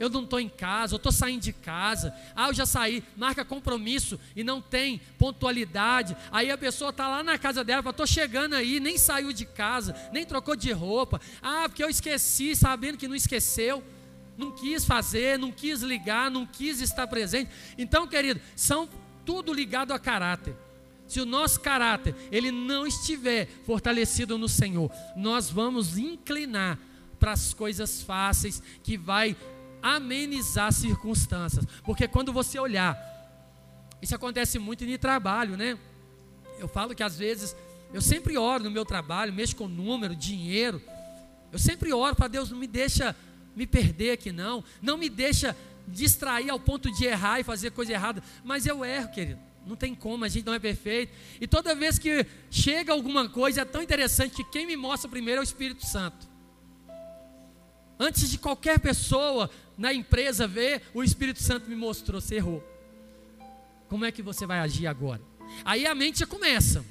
Eu 0.00 0.10
não 0.10 0.24
estou 0.24 0.40
em 0.40 0.48
casa, 0.48 0.94
eu 0.94 0.96
estou 0.96 1.12
saindo 1.12 1.42
de 1.42 1.52
casa. 1.52 2.14
Ah, 2.34 2.48
eu 2.48 2.54
já 2.54 2.66
saí, 2.66 3.02
marca 3.16 3.44
compromisso 3.44 4.18
e 4.34 4.42
não 4.42 4.60
tem 4.60 5.00
pontualidade. 5.18 6.16
Aí 6.32 6.50
a 6.50 6.58
pessoa 6.58 6.90
está 6.90 7.08
lá 7.08 7.22
na 7.22 7.38
casa 7.38 7.62
dela, 7.62 7.88
estou 7.88 8.06
chegando 8.06 8.54
aí, 8.54 8.80
nem 8.80 8.98
saiu 8.98 9.32
de 9.32 9.44
casa, 9.44 9.94
nem 10.12 10.24
trocou 10.24 10.56
de 10.56 10.72
roupa. 10.72 11.20
Ah, 11.40 11.64
porque 11.68 11.82
eu 11.82 11.88
esqueci, 11.88 12.56
sabendo 12.56 12.98
que 12.98 13.08
não 13.08 13.14
esqueceu. 13.14 13.82
Não 14.36 14.50
quis 14.50 14.84
fazer, 14.84 15.38
não 15.38 15.52
quis 15.52 15.80
ligar, 15.80 16.28
não 16.28 16.44
quis 16.44 16.80
estar 16.80 17.06
presente. 17.06 17.50
Então, 17.78 18.06
querido, 18.06 18.40
são 18.56 18.88
tudo 19.24 19.52
ligado 19.52 19.92
a 19.92 19.98
caráter. 19.98 20.56
Se 21.06 21.20
o 21.20 21.26
nosso 21.26 21.60
caráter 21.60 22.14
ele 22.32 22.50
não 22.50 22.86
estiver 22.86 23.46
fortalecido 23.64 24.36
no 24.36 24.48
Senhor, 24.48 24.90
nós 25.16 25.50
vamos 25.50 25.98
inclinar 25.98 26.78
para 27.20 27.32
as 27.32 27.54
coisas 27.54 28.02
fáceis, 28.02 28.62
que 28.82 28.96
vai 28.98 29.36
amenizar 29.84 30.72
circunstâncias. 30.72 31.66
Porque 31.84 32.08
quando 32.08 32.32
você 32.32 32.58
olhar, 32.58 32.98
isso 34.00 34.14
acontece 34.14 34.58
muito 34.58 34.82
em 34.82 34.98
trabalho, 34.98 35.58
né? 35.58 35.78
Eu 36.58 36.66
falo 36.66 36.94
que 36.94 37.02
às 37.02 37.18
vezes, 37.18 37.54
eu 37.92 38.00
sempre 38.00 38.38
oro 38.38 38.64
no 38.64 38.70
meu 38.70 38.86
trabalho, 38.86 39.30
mexo 39.32 39.54
com 39.54 39.68
número, 39.68 40.16
dinheiro. 40.16 40.80
Eu 41.52 41.58
sempre 41.58 41.92
oro 41.92 42.16
para 42.16 42.28
Deus, 42.28 42.50
não 42.50 42.58
me 42.58 42.66
deixa 42.66 43.14
me 43.54 43.68
perder 43.68 44.12
aqui 44.12 44.32
não, 44.32 44.64
não 44.82 44.96
me 44.96 45.08
deixa 45.08 45.56
distrair 45.86 46.50
ao 46.50 46.58
ponto 46.58 46.90
de 46.90 47.04
errar 47.04 47.38
e 47.38 47.44
fazer 47.44 47.70
coisa 47.70 47.92
errada, 47.92 48.20
mas 48.42 48.66
eu 48.66 48.84
erro, 48.84 49.12
querido. 49.12 49.38
Não 49.64 49.76
tem 49.76 49.94
como, 49.94 50.24
a 50.24 50.28
gente 50.28 50.44
não 50.44 50.54
é 50.54 50.58
perfeito. 50.58 51.12
E 51.40 51.46
toda 51.46 51.74
vez 51.74 51.98
que 51.98 52.26
chega 52.50 52.92
alguma 52.92 53.28
coisa, 53.28 53.60
é 53.60 53.64
tão 53.64 53.80
interessante 53.80 54.34
que 54.34 54.44
quem 54.44 54.66
me 54.66 54.76
mostra 54.76 55.08
primeiro 55.08 55.38
é 55.38 55.42
o 55.42 55.44
Espírito 55.44 55.86
Santo. 55.86 56.33
Antes 58.04 58.30
de 58.30 58.36
qualquer 58.36 58.78
pessoa 58.78 59.48
na 59.78 59.90
empresa 59.90 60.46
ver, 60.46 60.82
o 60.92 61.02
Espírito 61.02 61.42
Santo 61.42 61.70
me 61.70 61.74
mostrou, 61.74 62.20
você 62.20 62.34
errou. 62.34 62.62
Como 63.88 64.04
é 64.04 64.12
que 64.12 64.20
você 64.20 64.44
vai 64.44 64.58
agir 64.58 64.86
agora? 64.86 65.22
Aí 65.64 65.86
a 65.86 65.94
mente 65.94 66.18
já 66.18 66.26
começa. 66.26 66.84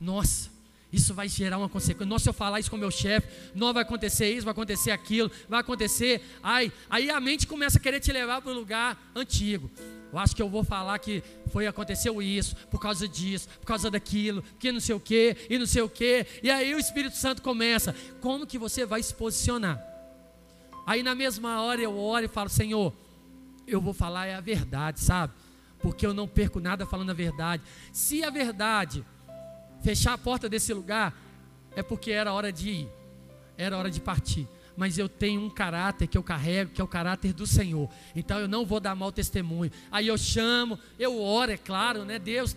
Nossa, 0.00 0.48
isso 0.90 1.12
vai 1.12 1.28
gerar 1.28 1.58
uma 1.58 1.68
consequência. 1.68 2.08
Nossa, 2.08 2.22
se 2.22 2.28
eu 2.30 2.32
falar 2.32 2.58
isso 2.58 2.70
com 2.70 2.78
meu 2.78 2.90
chefe, 2.90 3.28
não 3.54 3.70
vai 3.74 3.82
acontecer 3.82 4.32
isso, 4.32 4.46
vai 4.46 4.52
acontecer 4.52 4.92
aquilo, 4.92 5.30
vai 5.46 5.60
acontecer. 5.60 6.22
Ai, 6.42 6.72
aí 6.88 7.10
a 7.10 7.20
mente 7.20 7.46
começa 7.46 7.76
a 7.76 7.80
querer 7.80 8.00
te 8.00 8.10
levar 8.10 8.40
para 8.40 8.50
o 8.50 8.54
lugar 8.54 8.98
antigo. 9.14 9.70
Eu 10.10 10.18
acho 10.18 10.34
que 10.34 10.40
eu 10.40 10.48
vou 10.48 10.64
falar 10.64 10.98
que 11.00 11.22
foi 11.52 11.66
aconteceu 11.66 12.22
isso, 12.22 12.56
por 12.70 12.80
causa 12.80 13.06
disso, 13.06 13.46
por 13.60 13.66
causa 13.66 13.90
daquilo, 13.90 14.42
que 14.58 14.72
não 14.72 14.80
sei 14.80 14.94
o 14.94 15.00
que, 15.00 15.36
e 15.50 15.58
não 15.58 15.66
sei 15.66 15.82
o 15.82 15.88
que. 15.88 16.26
E 16.42 16.50
aí 16.50 16.74
o 16.74 16.78
Espírito 16.78 17.16
Santo 17.16 17.42
começa. 17.42 17.94
Como 18.22 18.46
que 18.46 18.56
você 18.56 18.86
vai 18.86 19.02
se 19.02 19.12
posicionar? 19.12 19.89
Aí 20.90 21.04
na 21.04 21.14
mesma 21.14 21.62
hora 21.62 21.80
eu 21.80 21.96
oro 21.96 22.24
e 22.24 22.28
falo, 22.28 22.48
Senhor, 22.48 22.92
eu 23.64 23.80
vou 23.80 23.94
falar 23.94 24.26
é 24.26 24.34
a 24.34 24.40
verdade, 24.40 24.98
sabe? 24.98 25.32
Porque 25.78 26.04
eu 26.04 26.12
não 26.12 26.26
perco 26.26 26.58
nada 26.58 26.84
falando 26.84 27.10
a 27.10 27.14
verdade. 27.14 27.62
Se 27.92 28.24
a 28.24 28.28
verdade 28.28 29.04
fechar 29.84 30.14
a 30.14 30.18
porta 30.18 30.48
desse 30.48 30.74
lugar, 30.74 31.16
é 31.76 31.82
porque 31.84 32.10
era 32.10 32.32
hora 32.32 32.52
de 32.52 32.70
ir, 32.70 32.88
era 33.56 33.78
hora 33.78 33.88
de 33.88 34.00
partir. 34.00 34.48
Mas 34.76 34.98
eu 34.98 35.08
tenho 35.08 35.40
um 35.40 35.48
caráter 35.48 36.08
que 36.08 36.18
eu 36.18 36.24
carrego, 36.24 36.72
que 36.72 36.80
é 36.80 36.84
o 36.84 36.88
caráter 36.88 37.32
do 37.32 37.46
Senhor. 37.46 37.88
Então 38.12 38.40
eu 38.40 38.48
não 38.48 38.66
vou 38.66 38.80
dar 38.80 38.96
mau 38.96 39.12
testemunho. 39.12 39.70
Aí 39.92 40.08
eu 40.08 40.18
chamo, 40.18 40.76
eu 40.98 41.22
oro, 41.22 41.52
é 41.52 41.56
claro, 41.56 42.04
né? 42.04 42.18
Deus, 42.18 42.56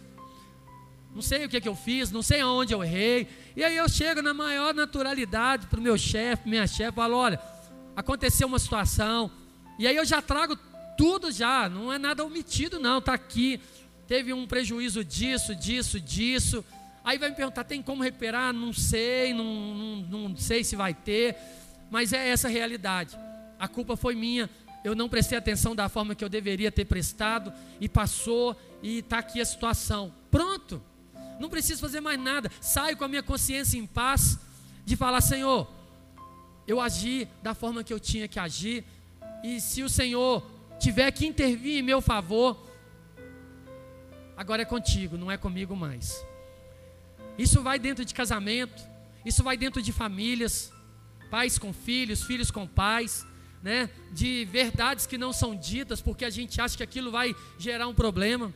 não 1.14 1.22
sei 1.22 1.46
o 1.46 1.50
que, 1.50 1.62
que 1.62 1.70
eu 1.70 1.76
fiz, 1.76 2.10
não 2.10 2.24
sei 2.24 2.42
aonde 2.42 2.74
eu 2.74 2.84
errei. 2.84 3.28
E 3.56 3.64
aí 3.64 3.78
eu 3.78 3.88
chego 3.88 4.24
na 4.24 4.34
maior 4.34 4.74
naturalidade 4.74 5.68
para 5.68 5.80
o 5.80 5.84
meu 5.84 6.00
chefe, 6.00 6.50
minha 6.50 6.66
chefe, 6.66 6.96
falo: 6.96 7.16
olha, 7.16 7.40
aconteceu 7.96 8.48
uma 8.48 8.60
situação. 8.60 9.32
E 9.78 9.88
aí 9.88 9.96
eu 9.96 10.06
já 10.06 10.22
trago 10.22 10.58
tudo 10.98 11.32
já, 11.32 11.68
não 11.68 11.92
é 11.92 11.98
nada 11.98 12.24
omitido, 12.24 12.80
não, 12.80 13.00
está 13.00 13.14
aqui. 13.14 13.60
Teve 14.08 14.34
um 14.34 14.46
prejuízo 14.46 15.04
disso, 15.04 15.56
disso, 15.56 16.00
disso. 16.00 16.64
Aí 17.04 17.18
vai 17.18 17.30
me 17.30 17.36
perguntar: 17.36 17.64
tem 17.64 17.82
como 17.82 18.04
recuperar? 18.04 18.54
Não 18.54 18.72
sei, 18.74 19.34
não, 19.34 19.44
não, 19.44 20.30
não 20.30 20.38
sei 20.38 20.64
se 20.64 20.76
vai 20.76 20.94
ter, 20.94 21.36
mas 21.90 22.14
é 22.14 22.30
essa 22.30 22.48
a 22.48 22.52
realidade. 22.52 23.18
A 23.60 23.68
culpa 23.68 23.96
foi 23.96 24.16
minha, 24.16 24.50
eu 24.84 24.96
não 24.96 25.10
prestei 25.10 25.38
atenção 25.38 25.76
da 25.76 25.88
forma 25.90 26.16
que 26.16 26.24
eu 26.24 26.30
deveria 26.30 26.72
ter 26.72 26.86
prestado, 26.86 27.54
e 27.80 27.88
passou, 27.88 28.56
e 28.82 29.00
está 29.00 29.20
aqui 29.20 29.40
a 29.40 29.46
situação. 29.46 30.14
Pronto, 30.30 30.82
não 31.40 31.50
preciso 31.50 31.82
fazer 31.82 32.02
mais 32.02 32.20
nada, 32.20 32.52
saio 32.60 32.98
com 32.98 33.04
a 33.04 33.08
minha 33.08 33.24
consciência 33.24 33.78
em 33.78 33.86
paz, 33.86 34.38
de 34.86 34.96
falar: 34.96 35.22
Senhor, 35.22 35.68
eu 36.68 36.80
agi 36.80 37.28
da 37.42 37.54
forma 37.54 37.84
que 37.84 37.94
eu 37.94 38.00
tinha 38.00 38.28
que 38.28 38.40
agir, 38.40 38.86
e 39.44 39.60
se 39.60 39.84
o 39.84 39.90
Senhor 39.90 40.46
tiver 40.80 41.12
que 41.12 41.26
intervir 41.26 41.80
em 41.80 41.82
meu 41.82 42.02
favor, 42.02 42.58
agora 44.36 44.62
é 44.62 44.66
contigo, 44.66 45.18
não 45.18 45.30
é 45.30 45.38
comigo 45.38 45.76
mais. 45.76 46.26
Isso 47.38 47.62
vai 47.62 47.80
dentro 47.80 48.06
de 48.06 48.14
casamento, 48.14 48.82
isso 49.26 49.44
vai 49.44 49.58
dentro 49.58 49.82
de 49.82 49.92
famílias, 49.92 50.72
pais 51.30 51.58
com 51.58 51.74
filhos, 51.74 52.24
filhos 52.24 52.52
com 52.52 52.68
pais, 52.68 53.26
né? 53.62 53.90
De 54.12 54.46
verdades 54.46 55.08
que 55.08 55.18
não 55.18 55.34
são 55.34 55.56
ditas 55.56 56.02
porque 56.02 56.26
a 56.26 56.30
gente 56.30 56.60
acha 56.62 56.78
que 56.78 56.84
aquilo 56.84 57.10
vai 57.12 57.36
gerar 57.58 57.88
um 57.88 57.94
problema. 57.94 58.54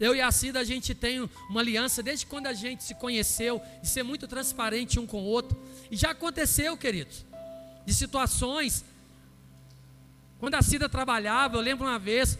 Eu 0.00 0.14
e 0.14 0.20
a 0.22 0.32
Cida, 0.32 0.58
a 0.58 0.64
gente 0.64 0.94
tem 0.94 1.28
uma 1.50 1.60
aliança 1.60 2.02
desde 2.02 2.24
quando 2.24 2.46
a 2.46 2.54
gente 2.54 2.82
se 2.82 2.94
conheceu, 2.94 3.60
de 3.82 3.88
ser 3.88 4.02
muito 4.02 4.26
transparente 4.26 4.98
um 4.98 5.06
com 5.06 5.20
o 5.20 5.26
outro. 5.26 5.60
E 5.90 5.96
já 5.96 6.12
aconteceu, 6.12 6.74
queridos, 6.74 7.26
de 7.84 7.92
situações. 7.92 8.82
Quando 10.38 10.54
a 10.54 10.62
Cida 10.62 10.88
trabalhava, 10.88 11.58
eu 11.58 11.60
lembro 11.60 11.86
uma 11.86 11.98
vez 11.98 12.38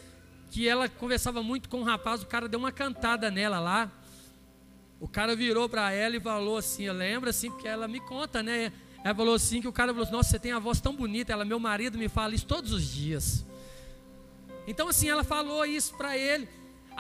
que 0.51 0.67
ela 0.67 0.89
conversava 0.89 1.43
muito 1.43 1.69
com 1.69 1.81
um 1.81 1.85
rapaz, 1.85 2.23
o 2.23 2.27
cara 2.27 2.49
deu 2.49 2.59
uma 2.59 2.73
cantada 2.73 3.31
nela 3.31 3.61
lá. 3.61 3.93
O 4.99 5.07
cara 5.07 5.37
virou 5.37 5.69
para 5.69 5.93
ela 5.93 6.17
e 6.17 6.21
falou 6.21 6.57
assim, 6.57 6.89
lembra 6.91 7.29
assim, 7.29 7.51
porque 7.51 7.69
ela 7.69 7.87
me 7.87 8.01
conta, 8.01 8.43
né? 8.43 8.73
Ela 9.05 9.15
falou 9.15 9.35
assim 9.35 9.61
que 9.61 9.69
o 9.69 9.73
cara 9.73 9.93
falou 9.93 10.05
assim, 10.05 10.13
nossa, 10.13 10.31
você 10.31 10.39
tem 10.39 10.53
a 10.53 10.59
voz 10.59 10.81
tão 10.81 10.97
bonita. 10.97 11.31
Ela, 11.31 11.45
meu 11.45 11.61
marido 11.61 11.99
me 11.99 12.09
fala 12.09 12.35
isso 12.35 12.47
todos 12.47 12.73
os 12.73 12.87
dias. 12.87 13.45
Então 14.67 14.89
assim, 14.89 15.11
ela 15.11 15.25
falou 15.25 15.65
isso 15.67 15.95
para 15.95 16.17
ele. 16.17 16.49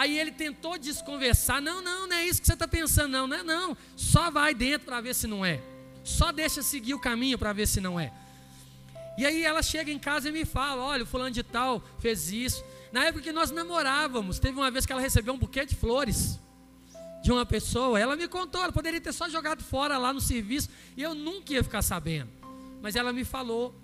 Aí 0.01 0.19
ele 0.19 0.33
tentou 0.33 0.79
desconversar. 0.79 1.61
Não, 1.61 1.83
não, 1.83 2.07
não 2.07 2.17
é 2.17 2.25
isso 2.25 2.41
que 2.41 2.47
você 2.47 2.55
está 2.55 2.67
pensando, 2.67 3.13
não, 3.13 3.27
não 3.27 3.37
é 3.37 3.43
não. 3.43 3.77
Só 3.95 4.31
vai 4.31 4.55
dentro 4.55 4.87
para 4.87 4.99
ver 4.99 5.15
se 5.15 5.27
não 5.27 5.45
é. 5.45 5.61
Só 6.03 6.33
deixa 6.33 6.63
seguir 6.63 6.95
o 6.95 6.99
caminho 6.99 7.37
para 7.37 7.53
ver 7.53 7.69
se 7.69 7.83
não 7.83 8.01
é. 8.01 8.11
E 9.19 9.27
aí 9.27 9.45
ela 9.45 9.63
chega 9.63 9.93
em 9.93 9.99
casa 9.99 10.31
e 10.31 10.33
me 10.33 10.47
fala: 10.47 10.81
olha, 10.81 11.03
o 11.03 11.07
fulano 11.07 11.31
de 11.31 11.43
tal 11.43 11.85
fez 11.99 12.33
isso. 12.33 12.65
Na 12.91 13.05
época 13.05 13.25
que 13.25 13.31
nós 13.31 13.51
namorávamos, 13.51 14.39
teve 14.39 14.59
uma 14.59 14.71
vez 14.71 14.87
que 14.87 14.93
ela 14.93 15.03
recebeu 15.03 15.35
um 15.35 15.39
buquê 15.39 15.67
de 15.67 15.77
flores 15.77 16.41
de 17.23 17.31
uma 17.31 17.45
pessoa, 17.45 18.01
ela 18.01 18.17
me 18.17 18.27
contou, 18.27 18.63
ela 18.63 18.73
poderia 18.73 19.03
ter 19.03 19.13
só 19.13 19.29
jogado 19.29 19.63
fora 19.63 19.99
lá 19.99 20.15
no 20.15 20.21
serviço 20.23 20.71
e 20.97 21.03
eu 21.03 21.15
nunca 21.15 21.53
ia 21.53 21.63
ficar 21.63 21.83
sabendo. 21.83 22.31
Mas 22.81 22.97
ela 22.97 23.13
me 23.13 23.23
falou. 23.23 23.79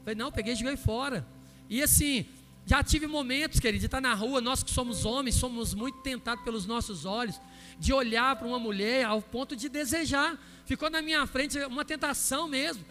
Falei, 0.00 0.16
não, 0.16 0.32
peguei 0.32 0.54
e 0.54 0.56
joguei 0.56 0.76
fora. 0.76 1.24
E 1.70 1.80
assim, 1.80 2.26
já 2.68 2.82
tive 2.82 3.06
momentos, 3.06 3.58
querido, 3.58 3.80
de 3.80 3.86
estar 3.86 3.98
na 3.98 4.12
rua, 4.12 4.42
nós 4.42 4.62
que 4.62 4.70
somos 4.70 5.06
homens, 5.06 5.36
somos 5.36 5.72
muito 5.72 6.00
tentados 6.00 6.44
pelos 6.44 6.66
nossos 6.66 7.06
olhos, 7.06 7.40
de 7.78 7.94
olhar 7.94 8.36
para 8.36 8.46
uma 8.46 8.58
mulher 8.58 9.06
ao 9.06 9.22
ponto 9.22 9.56
de 9.56 9.70
desejar. 9.70 10.38
Ficou 10.66 10.90
na 10.90 11.00
minha 11.00 11.26
frente 11.26 11.58
uma 11.60 11.82
tentação 11.82 12.46
mesmo. 12.46 12.84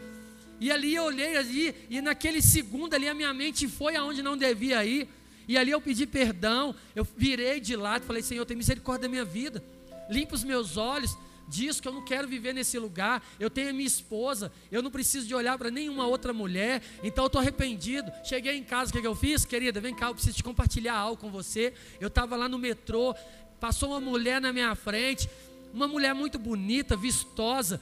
E 0.59 0.71
ali 0.71 0.95
eu 0.95 1.03
olhei 1.03 1.37
ali, 1.37 1.75
e 1.91 2.01
naquele 2.01 2.41
segundo 2.41 2.95
ali 2.95 3.07
a 3.07 3.13
minha 3.13 3.31
mente 3.35 3.67
foi 3.67 3.95
aonde 3.95 4.23
não 4.23 4.35
devia 4.35 4.83
ir. 4.83 5.07
E 5.47 5.55
ali 5.55 5.69
eu 5.69 5.79
pedi 5.79 6.07
perdão, 6.07 6.73
eu 6.95 7.07
virei 7.15 7.59
de 7.59 7.75
lado, 7.75 8.03
falei: 8.03 8.23
Senhor, 8.23 8.43
tem 8.47 8.57
misericórdia 8.57 9.03
da 9.03 9.11
minha 9.11 9.23
vida, 9.23 9.63
limpa 10.09 10.33
os 10.33 10.43
meus 10.43 10.75
olhos, 10.75 11.15
diz 11.47 11.79
que 11.79 11.87
eu 11.87 11.93
não 11.93 12.03
quero 12.03 12.27
viver 12.27 12.53
nesse 12.53 12.77
lugar. 12.77 13.23
Eu 13.39 13.49
tenho 13.49 13.69
a 13.69 13.73
minha 13.73 13.87
esposa, 13.87 14.51
eu 14.71 14.81
não 14.81 14.91
preciso 14.91 15.27
de 15.27 15.33
olhar 15.33 15.57
para 15.57 15.71
nenhuma 15.71 16.05
outra 16.07 16.33
mulher, 16.33 16.81
então 17.03 17.23
eu 17.23 17.27
estou 17.27 17.41
arrependido. 17.41 18.11
Cheguei 18.23 18.57
em 18.57 18.63
casa, 18.63 18.91
o 18.91 18.93
que, 18.93 19.01
que 19.01 19.07
eu 19.07 19.15
fiz? 19.15 19.45
Querida, 19.45 19.79
vem 19.79 19.95
cá, 19.95 20.07
eu 20.07 20.13
preciso 20.13 20.35
te 20.35 20.43
compartilhar 20.43 20.95
algo 20.95 21.19
com 21.19 21.31
você. 21.31 21.73
Eu 21.99 22.07
estava 22.07 22.35
lá 22.35 22.49
no 22.49 22.57
metrô, 22.57 23.15
passou 23.59 23.89
uma 23.89 23.99
mulher 23.99 24.41
na 24.41 24.51
minha 24.51 24.75
frente, 24.75 25.29
uma 25.73 25.87
mulher 25.87 26.13
muito 26.13 26.37
bonita, 26.37 26.95
vistosa, 26.95 27.81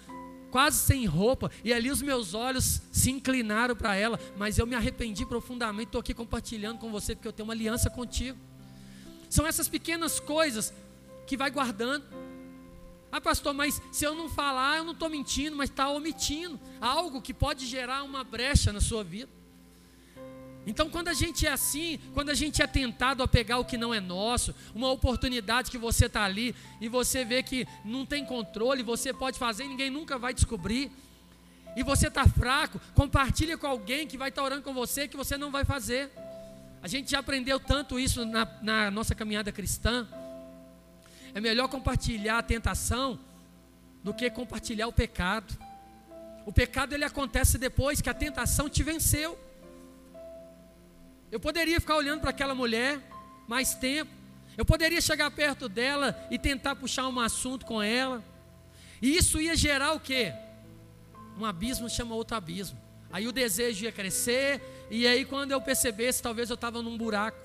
quase 0.52 0.78
sem 0.78 1.06
roupa, 1.06 1.52
e 1.64 1.74
ali 1.74 1.92
os 1.92 2.02
meus 2.02 2.34
olhos 2.34 2.82
se 2.92 3.12
inclinaram 3.12 3.76
para 3.76 3.96
ela, 3.96 4.20
mas 4.38 4.58
eu 4.58 4.66
me 4.66 4.74
arrependi 4.74 5.26
profundamente, 5.26 5.88
estou 5.88 6.00
aqui 6.00 6.14
compartilhando 6.14 6.80
com 6.80 6.92
você, 6.92 7.14
porque 7.14 7.28
eu 7.28 7.34
tenho 7.34 7.48
uma 7.48 7.54
aliança 7.54 7.90
contigo. 7.90 8.38
São 9.30 9.46
essas 9.46 9.68
pequenas 9.68 10.20
coisas 10.20 10.74
que 11.28 11.36
vai 11.36 11.50
guardando. 11.50 12.06
Ah, 13.16 13.22
pastor, 13.22 13.54
mas 13.54 13.82
se 13.94 14.04
eu 14.04 14.14
não 14.14 14.28
falar, 14.28 14.76
eu 14.76 14.84
não 14.84 14.92
estou 14.92 15.10
mentindo, 15.10 15.56
mas 15.56 15.70
está 15.70 15.88
omitindo 15.88 16.60
algo 16.82 17.22
que 17.22 17.34
pode 17.34 17.66
gerar 17.66 18.04
uma 18.04 18.26
brecha 18.26 18.74
na 18.74 18.82
sua 18.82 19.06
vida. 19.06 19.32
Então, 20.68 20.90
quando 20.90 21.08
a 21.08 21.14
gente 21.14 21.48
é 21.48 21.52
assim, 21.54 21.98
quando 22.14 22.30
a 22.30 22.34
gente 22.34 22.62
é 22.62 22.68
tentado 22.68 23.24
a 23.24 23.28
pegar 23.28 23.58
o 23.58 23.64
que 23.64 23.78
não 23.78 23.94
é 23.94 24.02
nosso, 24.02 24.54
uma 24.74 24.92
oportunidade 24.92 25.72
que 25.72 25.78
você 25.78 26.08
está 26.08 26.26
ali 26.26 26.54
e 26.82 26.90
você 26.90 27.24
vê 27.24 27.42
que 27.42 27.66
não 27.86 28.06
tem 28.06 28.26
controle, 28.26 28.84
você 28.84 29.14
pode 29.14 29.40
fazer 29.40 29.66
ninguém 29.66 29.90
nunca 29.90 30.20
vai 30.20 30.34
descobrir, 30.34 30.92
e 31.74 31.84
você 31.84 32.10
está 32.10 32.28
fraco, 32.28 32.82
compartilha 32.94 33.58
com 33.58 33.66
alguém 33.66 34.06
que 34.06 34.18
vai 34.18 34.28
estar 34.28 34.42
tá 34.42 34.46
orando 34.46 34.62
com 34.62 34.74
você 34.74 35.08
que 35.08 35.16
você 35.16 35.38
não 35.38 35.52
vai 35.52 35.64
fazer. 35.64 36.12
A 36.84 36.88
gente 36.90 37.12
já 37.12 37.20
aprendeu 37.20 37.62
tanto 37.62 37.98
isso 37.98 38.26
na, 38.26 38.46
na 38.62 38.92
nossa 38.92 39.16
caminhada 39.16 39.54
cristã. 39.54 40.06
É 41.36 41.42
melhor 41.42 41.68
compartilhar 41.68 42.38
a 42.38 42.44
tentação 42.44 43.20
do 44.02 44.14
que 44.14 44.30
compartilhar 44.30 44.88
o 44.88 44.94
pecado. 44.94 45.54
O 46.46 46.54
pecado 46.54 46.94
ele 46.94 47.04
acontece 47.04 47.58
depois 47.58 48.00
que 48.00 48.10
a 48.10 48.14
tentação 48.14 48.70
te 48.70 48.82
venceu. 48.82 49.38
Eu 51.30 51.38
poderia 51.38 51.82
ficar 51.82 51.98
olhando 51.98 52.22
para 52.22 52.30
aquela 52.30 52.56
mulher 52.56 53.02
mais 53.50 53.76
tempo. 53.76 54.10
Eu 54.56 54.64
poderia 54.64 55.02
chegar 55.02 55.30
perto 55.30 55.68
dela 55.68 56.18
e 56.32 56.40
tentar 56.40 56.78
puxar 56.78 57.10
um 57.10 57.20
assunto 57.20 57.66
com 57.66 57.84
ela. 57.84 58.24
E 59.02 59.18
isso 59.18 59.42
ia 59.42 59.58
gerar 59.58 59.92
o 59.92 60.00
quê? 60.00 60.34
Um 61.38 61.44
abismo 61.44 61.90
chama 61.90 62.16
outro 62.16 62.38
abismo. 62.38 62.80
Aí 63.12 63.28
o 63.28 63.34
desejo 63.34 63.84
ia 63.84 63.92
crescer, 63.92 64.62
e 64.90 65.06
aí 65.06 65.26
quando 65.26 65.52
eu 65.52 65.60
percebesse, 65.60 66.24
talvez 66.24 66.50
eu 66.50 66.56
estava 66.56 66.82
num 66.82 66.98
buraco. 66.98 67.38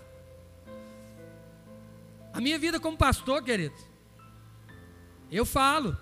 A 2.32 2.40
minha 2.40 2.58
vida 2.58 2.78
como 2.78 2.96
pastor, 2.96 3.42
querido, 3.42 3.74
eu 5.30 5.44
falo, 5.44 5.96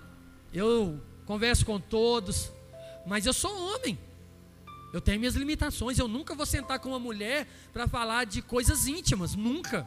eu 0.52 1.00
converso 1.26 1.64
com 1.64 1.80
todos, 1.80 2.50
mas 3.06 3.26
eu 3.26 3.32
sou 3.32 3.74
homem. 3.74 3.98
Eu 4.92 5.00
tenho 5.00 5.18
minhas 5.18 5.34
limitações. 5.34 5.98
Eu 5.98 6.08
nunca 6.08 6.34
vou 6.34 6.46
sentar 6.46 6.78
com 6.78 6.90
uma 6.90 6.98
mulher 6.98 7.46
para 7.72 7.86
falar 7.86 8.24
de 8.24 8.40
coisas 8.40 8.86
íntimas. 8.86 9.34
Nunca. 9.34 9.86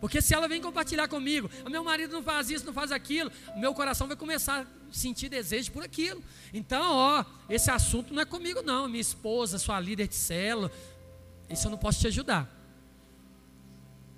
Porque 0.00 0.20
se 0.20 0.34
ela 0.34 0.46
vem 0.46 0.60
compartilhar 0.60 1.08
comigo, 1.08 1.50
meu 1.68 1.82
marido 1.82 2.12
não 2.12 2.22
faz 2.22 2.50
isso, 2.50 2.66
não 2.66 2.74
faz 2.74 2.92
aquilo, 2.92 3.32
meu 3.56 3.72
coração 3.72 4.06
vai 4.06 4.16
começar 4.16 4.60
a 4.60 4.66
sentir 4.92 5.30
desejo 5.30 5.72
por 5.72 5.82
aquilo. 5.82 6.22
Então, 6.52 6.92
ó, 6.92 7.24
esse 7.48 7.70
assunto 7.70 8.12
não 8.12 8.20
é 8.20 8.24
comigo, 8.26 8.60
não. 8.60 8.86
Minha 8.86 9.00
esposa, 9.00 9.58
sua 9.58 9.80
líder 9.80 10.06
de 10.06 10.14
célula, 10.14 10.70
isso 11.48 11.66
eu 11.66 11.70
não 11.70 11.78
posso 11.78 12.00
te 12.00 12.06
ajudar. 12.08 12.46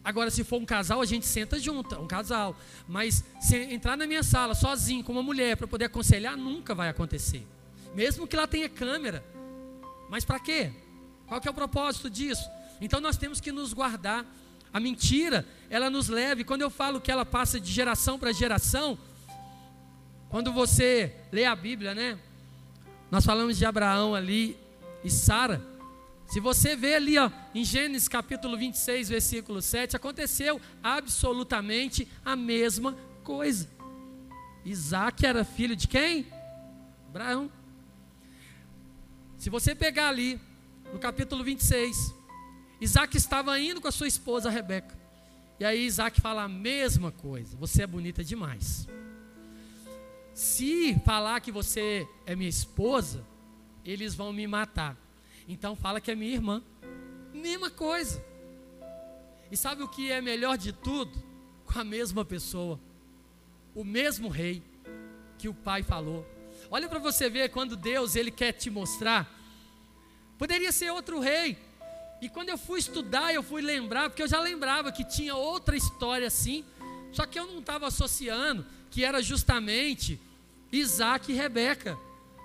Agora, 0.07 0.31
se 0.31 0.45
for 0.45 0.63
um 0.63 0.65
casal, 0.65 1.01
a 1.01 1.05
gente 1.05 1.27
senta 1.27 1.59
junto, 1.59 1.97
um 1.97 2.07
casal. 2.07 2.57
Mas 2.87 3.25
se 3.41 3.57
entrar 3.57 3.97
na 3.97 4.07
minha 4.07 4.23
sala 4.23 4.55
sozinho, 4.55 5.03
com 5.03 5.11
uma 5.11 5.23
mulher, 5.23 5.57
para 5.57 5.67
poder 5.67 5.87
aconselhar, 5.87 6.37
nunca 6.37 6.77
vai 6.77 6.89
acontecer. 6.89 7.45
Mesmo 7.93 8.25
que 8.25 8.37
lá 8.37 8.47
tenha 8.47 8.69
câmera. 8.69 9.25
Mas 10.09 10.25
para 10.25 10.39
quê? 10.39 10.71
Qual 11.27 11.41
que 11.41 11.49
é 11.49 11.51
o 11.51 11.55
propósito 11.55 12.09
disso? 12.09 12.49
Então 12.81 13.01
nós 13.01 13.17
temos 13.17 13.41
que 13.41 13.51
nos 13.51 13.73
guardar 13.73 14.25
a 14.73 14.79
mentira, 14.79 15.45
ela 15.69 15.91
nos 15.91 16.09
leva, 16.09 16.41
e 16.41 16.45
quando 16.45 16.63
eu 16.63 16.71
falo 16.71 17.01
que 17.01 17.11
ela 17.11 17.27
passa 17.27 17.59
de 17.59 17.73
geração 17.73 18.17
para 18.17 18.31
geração, 18.31 18.97
quando 20.29 20.53
você 20.53 21.17
lê 21.33 21.47
a 21.47 21.57
Bíblia, 21.57 21.97
né? 21.97 22.17
Nós 23.11 23.25
falamos 23.25 23.59
de 23.59 23.65
Abraão 23.65 24.15
ali 24.15 24.57
e 25.03 25.11
Sara. 25.11 25.61
Se 26.27 26.41
você 26.41 26.75
vê 26.75 26.95
ali, 26.97 27.19
ó, 27.19 27.31
em 27.55 27.65
Gênesis 27.65 28.09
capítulo 28.09 28.57
26, 28.57 29.09
versículo 29.09 29.63
7, 29.63 29.97
aconteceu 29.97 30.61
absolutamente 30.83 32.09
a 32.25 32.35
mesma 32.35 32.97
coisa. 33.23 33.69
Isaac 34.65 35.25
era 35.25 35.45
filho 35.45 35.77
de 35.77 35.87
quem? 35.87 36.27
Abraão. 37.09 37.51
Se 39.39 39.49
você 39.49 39.75
pegar 39.75 40.09
ali, 40.09 40.41
no 40.93 40.99
capítulo 40.99 41.45
26, 41.45 42.15
Isaac 42.81 43.17
estava 43.17 43.59
indo 43.61 43.81
com 43.81 43.89
a 43.89 43.93
sua 43.93 44.09
esposa 44.09 44.51
Rebeca. 44.51 44.99
E 45.61 45.65
aí 45.65 45.87
Isaac 45.87 46.21
fala 46.21 46.43
a 46.43 46.49
mesma 46.49 47.13
coisa: 47.13 47.57
Você 47.57 47.83
é 47.83 47.87
bonita 47.87 48.25
demais. 48.25 48.89
Se 50.35 51.01
falar 51.05 51.41
que 51.41 51.51
você 51.51 52.07
é 52.27 52.37
minha 52.37 52.51
esposa, 52.51 53.25
eles 53.85 54.15
vão 54.15 54.33
me 54.33 54.47
matar. 54.47 55.06
Então 55.49 55.77
fala 55.77 56.01
que 56.01 56.11
é 56.11 56.15
minha 56.15 56.33
irmã. 56.33 56.63
Mesma 57.33 57.71
coisa. 57.71 58.25
E 59.51 59.57
sabe 59.57 59.83
o 59.83 59.89
que 59.89 60.11
é 60.11 60.21
melhor 60.21 60.57
de 60.57 60.73
tudo? 60.73 61.13
Com 61.65 61.79
a 61.79 61.85
mesma 61.85 62.25
pessoa. 62.25 62.81
O 63.75 63.85
mesmo 63.85 64.29
rei 64.29 64.63
que 65.39 65.49
o 65.49 65.55
pai 65.55 65.83
falou. 65.83 66.27
Olha 66.71 66.89
para 66.89 66.99
você 66.99 67.29
ver 67.29 67.51
quando 67.51 67.77
Deus 67.77 68.17
ele 68.17 68.31
quer 68.31 68.53
te 68.53 68.71
mostrar. 68.71 69.33
Poderia 70.39 70.73
ser 70.73 70.91
outro 70.91 71.21
rei, 71.21 71.57
e 72.21 72.29
quando 72.29 72.49
eu 72.49 72.59
fui 72.59 72.79
estudar, 72.79 73.33
eu 73.35 73.43
fui 73.43 73.61
lembrar, 73.61 74.09
porque 74.09 74.23
eu 74.23 74.29
já 74.29 74.41
lembrava 74.41 74.91
que 74.91 75.05
tinha 75.05 75.35
outra 75.35 75.77
história 75.77 76.27
assim, 76.27 76.65
só 77.13 77.27
que 77.27 77.39
eu 77.39 77.47
não 77.47 77.59
estava 77.59 77.87
associando 77.87 78.65
que 78.91 79.05
era 79.05 79.23
justamente 79.23 80.19
Isaac 80.73 81.31
e 81.31 81.35
Rebeca. 81.35 81.99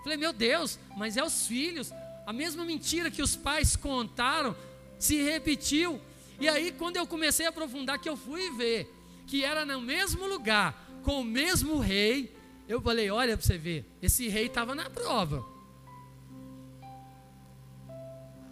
Falei, 0.03 0.17
meu 0.17 0.33
Deus, 0.33 0.77
mas 0.97 1.15
é 1.15 1.23
os 1.23 1.47
filhos, 1.47 1.91
a 2.32 2.34
mesma 2.34 2.63
mentira 2.63 3.11
que 3.11 3.21
os 3.21 3.36
pais 3.36 3.75
contaram 3.75 4.55
se 4.97 5.21
repetiu. 5.21 5.99
E 6.39 6.47
aí, 6.47 6.71
quando 6.71 6.95
eu 6.95 7.05
comecei 7.05 7.45
a 7.45 7.49
aprofundar, 7.49 7.99
que 7.99 8.07
eu 8.07 8.15
fui 8.15 8.49
ver 8.51 8.89
que 9.27 9.43
era 9.43 9.65
no 9.65 9.82
mesmo 9.82 10.25
lugar, 10.25 10.82
com 11.03 11.19
o 11.19 11.25
mesmo 11.25 11.79
rei, 11.79 12.34
eu 12.69 12.82
falei: 12.82 13.11
olha 13.11 13.36
para 13.36 13.45
você 13.45 13.57
ver, 13.57 13.86
esse 14.01 14.29
rei 14.29 14.45
estava 14.45 14.73
na 14.73 14.89
prova. 14.89 15.45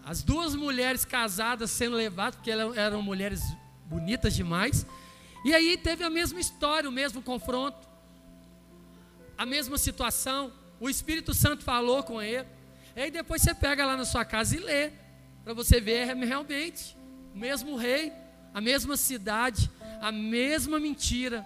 As 0.04 0.22
duas 0.22 0.56
mulheres 0.56 1.06
casadas 1.06 1.72
sendo 1.72 1.96
levadas, 1.96 2.36
porque 2.36 2.52
elas 2.52 2.76
eram 2.76 3.02
mulheres 3.02 3.42
bonitas 3.86 4.36
demais. 4.36 4.86
E 5.46 5.54
aí 5.54 5.78
teve 5.78 6.04
a 6.04 6.10
mesma 6.10 6.42
história, 6.42 6.90
o 6.90 6.92
mesmo 6.92 7.22
confronto, 7.22 7.88
a 9.38 9.46
mesma 9.46 9.78
situação. 9.78 10.52
O 10.82 10.90
Espírito 10.90 11.34
Santo 11.34 11.64
falou 11.64 12.04
com 12.04 12.22
ele. 12.22 12.59
E 12.96 13.02
aí 13.02 13.12
depois 13.12 13.42
você 13.42 13.54
pega 13.54 13.86
lá 13.86 13.96
na 13.96 14.06
sua 14.06 14.26
casa 14.26 14.56
e 14.56 14.60
lê, 14.60 14.92
para 15.44 15.54
você 15.54 15.80
ver 15.80 16.06
realmente 16.16 16.96
o 17.34 17.38
mesmo 17.38 17.76
rei, 17.76 18.12
a 18.54 18.60
mesma 18.60 18.98
cidade, 18.98 19.70
a 20.02 20.12
mesma 20.12 20.80
mentira, 20.80 21.46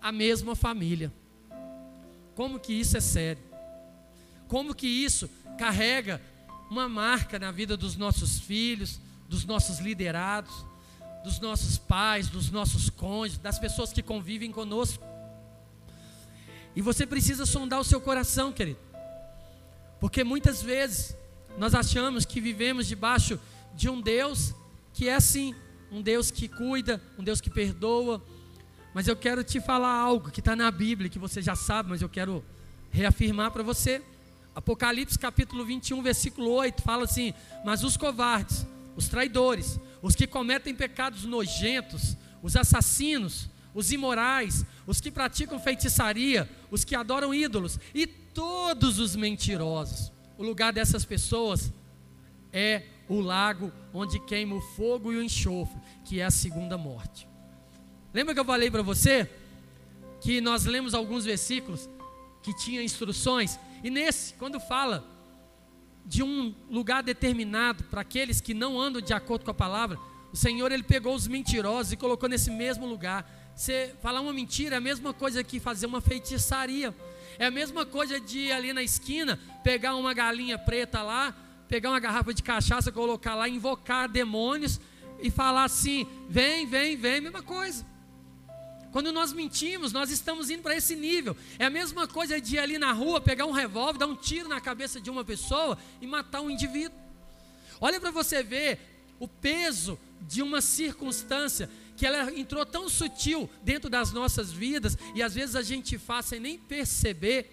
a 0.00 0.12
mesma 0.12 0.54
família. 0.54 1.12
Como 2.34 2.58
que 2.58 2.72
isso 2.72 2.96
é 2.96 3.00
sério? 3.00 3.42
Como 4.48 4.74
que 4.74 4.86
isso 4.86 5.28
carrega 5.58 6.20
uma 6.70 6.88
marca 6.88 7.38
na 7.38 7.50
vida 7.50 7.76
dos 7.76 7.96
nossos 7.96 8.40
filhos, 8.40 8.98
dos 9.28 9.44
nossos 9.44 9.78
liderados, 9.78 10.64
dos 11.22 11.38
nossos 11.38 11.78
pais, 11.78 12.28
dos 12.28 12.50
nossos 12.50 12.90
cônjuges, 12.90 13.38
das 13.38 13.58
pessoas 13.58 13.92
que 13.92 14.02
convivem 14.02 14.50
conosco. 14.50 15.04
E 16.74 16.80
você 16.80 17.06
precisa 17.06 17.46
sondar 17.46 17.80
o 17.80 17.84
seu 17.84 18.00
coração, 18.00 18.52
querido. 18.52 18.78
Porque 20.02 20.24
muitas 20.24 20.60
vezes 20.60 21.16
nós 21.56 21.76
achamos 21.76 22.24
que 22.24 22.40
vivemos 22.40 22.88
debaixo 22.88 23.38
de 23.72 23.88
um 23.88 24.00
Deus 24.00 24.52
que 24.92 25.08
é 25.08 25.14
assim, 25.14 25.54
um 25.92 26.02
Deus 26.02 26.28
que 26.28 26.48
cuida, 26.48 27.00
um 27.16 27.22
Deus 27.22 27.40
que 27.40 27.48
perdoa. 27.48 28.20
Mas 28.92 29.06
eu 29.06 29.14
quero 29.14 29.44
te 29.44 29.60
falar 29.60 29.94
algo 29.94 30.32
que 30.32 30.40
está 30.40 30.56
na 30.56 30.68
Bíblia, 30.72 31.08
que 31.08 31.20
você 31.20 31.40
já 31.40 31.54
sabe, 31.54 31.90
mas 31.90 32.02
eu 32.02 32.08
quero 32.08 32.44
reafirmar 32.90 33.52
para 33.52 33.62
você. 33.62 34.02
Apocalipse 34.56 35.16
capítulo 35.16 35.64
21, 35.64 36.02
versículo 36.02 36.50
8, 36.50 36.82
fala 36.82 37.04
assim: 37.04 37.32
Mas 37.64 37.84
os 37.84 37.96
covardes, 37.96 38.66
os 38.96 39.06
traidores, 39.06 39.78
os 40.02 40.16
que 40.16 40.26
cometem 40.26 40.74
pecados 40.74 41.22
nojentos, 41.22 42.16
os 42.42 42.56
assassinos, 42.56 43.48
os 43.74 43.90
imorais, 43.92 44.64
os 44.86 45.00
que 45.00 45.10
praticam 45.10 45.58
feitiçaria, 45.58 46.48
os 46.70 46.84
que 46.84 46.94
adoram 46.94 47.34
ídolos 47.34 47.78
e 47.94 48.06
todos 48.06 48.98
os 48.98 49.16
mentirosos. 49.16 50.12
O 50.36 50.42
lugar 50.42 50.72
dessas 50.72 51.04
pessoas 51.04 51.72
é 52.52 52.82
o 53.08 53.20
lago 53.20 53.72
onde 53.92 54.18
queima 54.20 54.56
o 54.56 54.60
fogo 54.60 55.12
e 55.12 55.16
o 55.16 55.22
enxofre, 55.22 55.80
que 56.04 56.20
é 56.20 56.24
a 56.24 56.30
segunda 56.30 56.76
morte. 56.76 57.26
Lembra 58.12 58.34
que 58.34 58.40
eu 58.40 58.44
falei 58.44 58.70
para 58.70 58.82
você 58.82 59.28
que 60.20 60.40
nós 60.40 60.64
lemos 60.64 60.94
alguns 60.94 61.24
versículos 61.24 61.88
que 62.42 62.54
tinha 62.54 62.82
instruções 62.82 63.58
e 63.82 63.90
nesse, 63.90 64.34
quando 64.34 64.60
fala 64.60 65.04
de 66.04 66.22
um 66.22 66.54
lugar 66.70 67.02
determinado 67.02 67.84
para 67.84 68.00
aqueles 68.00 68.40
que 68.40 68.54
não 68.54 68.80
andam 68.80 69.00
de 69.00 69.12
acordo 69.14 69.44
com 69.44 69.50
a 69.50 69.54
palavra, 69.54 69.98
o 70.32 70.36
Senhor 70.36 70.70
ele 70.72 70.82
pegou 70.82 71.14
os 71.14 71.26
mentirosos 71.26 71.92
e 71.92 71.96
colocou 71.96 72.28
nesse 72.28 72.50
mesmo 72.50 72.86
lugar. 72.86 73.41
Você 73.62 73.94
falar 74.02 74.20
uma 74.20 74.32
mentira 74.32 74.74
é 74.74 74.78
a 74.78 74.80
mesma 74.80 75.14
coisa 75.14 75.44
que 75.44 75.60
fazer 75.60 75.86
uma 75.86 76.00
feitiçaria. 76.00 76.92
É 77.38 77.46
a 77.46 77.50
mesma 77.50 77.86
coisa 77.86 78.18
de 78.18 78.40
ir 78.40 78.52
ali 78.52 78.72
na 78.72 78.82
esquina, 78.82 79.38
pegar 79.62 79.94
uma 79.94 80.12
galinha 80.12 80.58
preta 80.58 81.00
lá, 81.00 81.32
pegar 81.68 81.90
uma 81.90 82.00
garrafa 82.00 82.34
de 82.34 82.42
cachaça, 82.42 82.90
colocar 82.90 83.36
lá, 83.36 83.48
invocar 83.48 84.08
demônios 84.08 84.80
e 85.20 85.30
falar 85.30 85.62
assim: 85.62 86.04
vem, 86.28 86.66
vem, 86.66 86.96
vem, 86.96 87.20
mesma 87.20 87.40
coisa. 87.40 87.86
Quando 88.90 89.12
nós 89.12 89.32
mentimos, 89.32 89.92
nós 89.92 90.10
estamos 90.10 90.50
indo 90.50 90.64
para 90.64 90.74
esse 90.74 90.96
nível. 90.96 91.36
É 91.56 91.66
a 91.66 91.70
mesma 91.70 92.08
coisa 92.08 92.40
de 92.40 92.56
ir 92.56 92.58
ali 92.58 92.78
na 92.78 92.90
rua, 92.90 93.20
pegar 93.20 93.46
um 93.46 93.52
revólver, 93.52 93.96
dar 93.96 94.08
um 94.08 94.16
tiro 94.16 94.48
na 94.48 94.60
cabeça 94.60 95.00
de 95.00 95.08
uma 95.08 95.24
pessoa 95.24 95.78
e 96.00 96.06
matar 96.08 96.40
um 96.40 96.50
indivíduo. 96.50 96.98
Olha 97.80 98.00
para 98.00 98.10
você 98.10 98.42
ver 98.42 98.80
o 99.20 99.28
peso 99.28 99.96
de 100.20 100.42
uma 100.42 100.60
circunstância 100.60 101.70
que 102.02 102.06
ela 102.06 102.36
entrou 102.36 102.66
tão 102.66 102.88
sutil 102.88 103.48
dentro 103.62 103.88
das 103.88 104.10
nossas 104.10 104.50
vidas 104.50 104.98
e 105.14 105.22
às 105.22 105.36
vezes 105.36 105.54
a 105.54 105.62
gente 105.62 105.96
faz 105.96 106.26
sem 106.26 106.40
nem 106.40 106.58
perceber 106.58 107.48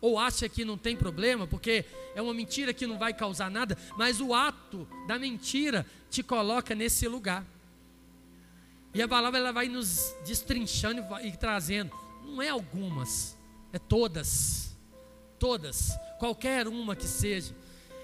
ou 0.00 0.18
acha 0.18 0.48
que 0.48 0.64
não 0.64 0.76
tem 0.76 0.96
problema, 0.96 1.46
porque 1.46 1.84
é 2.12 2.20
uma 2.20 2.34
mentira 2.34 2.74
que 2.74 2.88
não 2.88 2.98
vai 2.98 3.14
causar 3.14 3.48
nada, 3.48 3.78
mas 3.96 4.20
o 4.20 4.34
ato 4.34 4.84
da 5.06 5.16
mentira 5.16 5.86
te 6.10 6.24
coloca 6.24 6.74
nesse 6.74 7.06
lugar. 7.06 7.46
E 8.92 9.00
a 9.00 9.06
palavra 9.06 9.38
ela 9.38 9.52
vai 9.52 9.68
nos 9.68 10.12
destrinchando 10.26 11.00
e, 11.22 11.28
e 11.28 11.36
trazendo. 11.36 11.92
Não 12.24 12.42
é 12.42 12.48
algumas, 12.48 13.38
é 13.72 13.78
todas. 13.78 14.76
Todas. 15.38 15.96
Qualquer 16.18 16.66
uma 16.66 16.96
que 16.96 17.06
seja. 17.06 17.54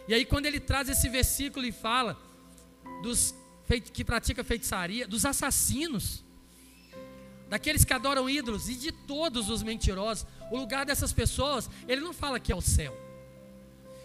E 0.07 0.14
aí, 0.14 0.24
quando 0.24 0.47
ele 0.47 0.61
traz 0.61 0.88
esse 0.88 1.09
versículo 1.09 1.66
e 1.66 1.72
fala 1.72 2.16
dos 3.03 3.34
que 3.79 4.05
pratica 4.05 4.43
feitiçaria, 4.43 5.07
dos 5.07 5.25
assassinos, 5.25 6.25
daqueles 7.49 7.85
que 7.85 7.93
adoram 7.93 8.29
ídolos 8.29 8.68
e 8.68 8.75
de 8.75 8.91
todos 8.91 9.51
os 9.51 9.62
mentirosos, 9.62 10.27
o 10.51 10.57
lugar 10.57 10.87
dessas 10.87 11.12
pessoas, 11.12 11.68
ele 11.87 12.01
não 12.01 12.12
fala 12.12 12.41
que 12.41 12.51
é 12.51 12.57
o 12.57 12.61
céu. 12.61 12.97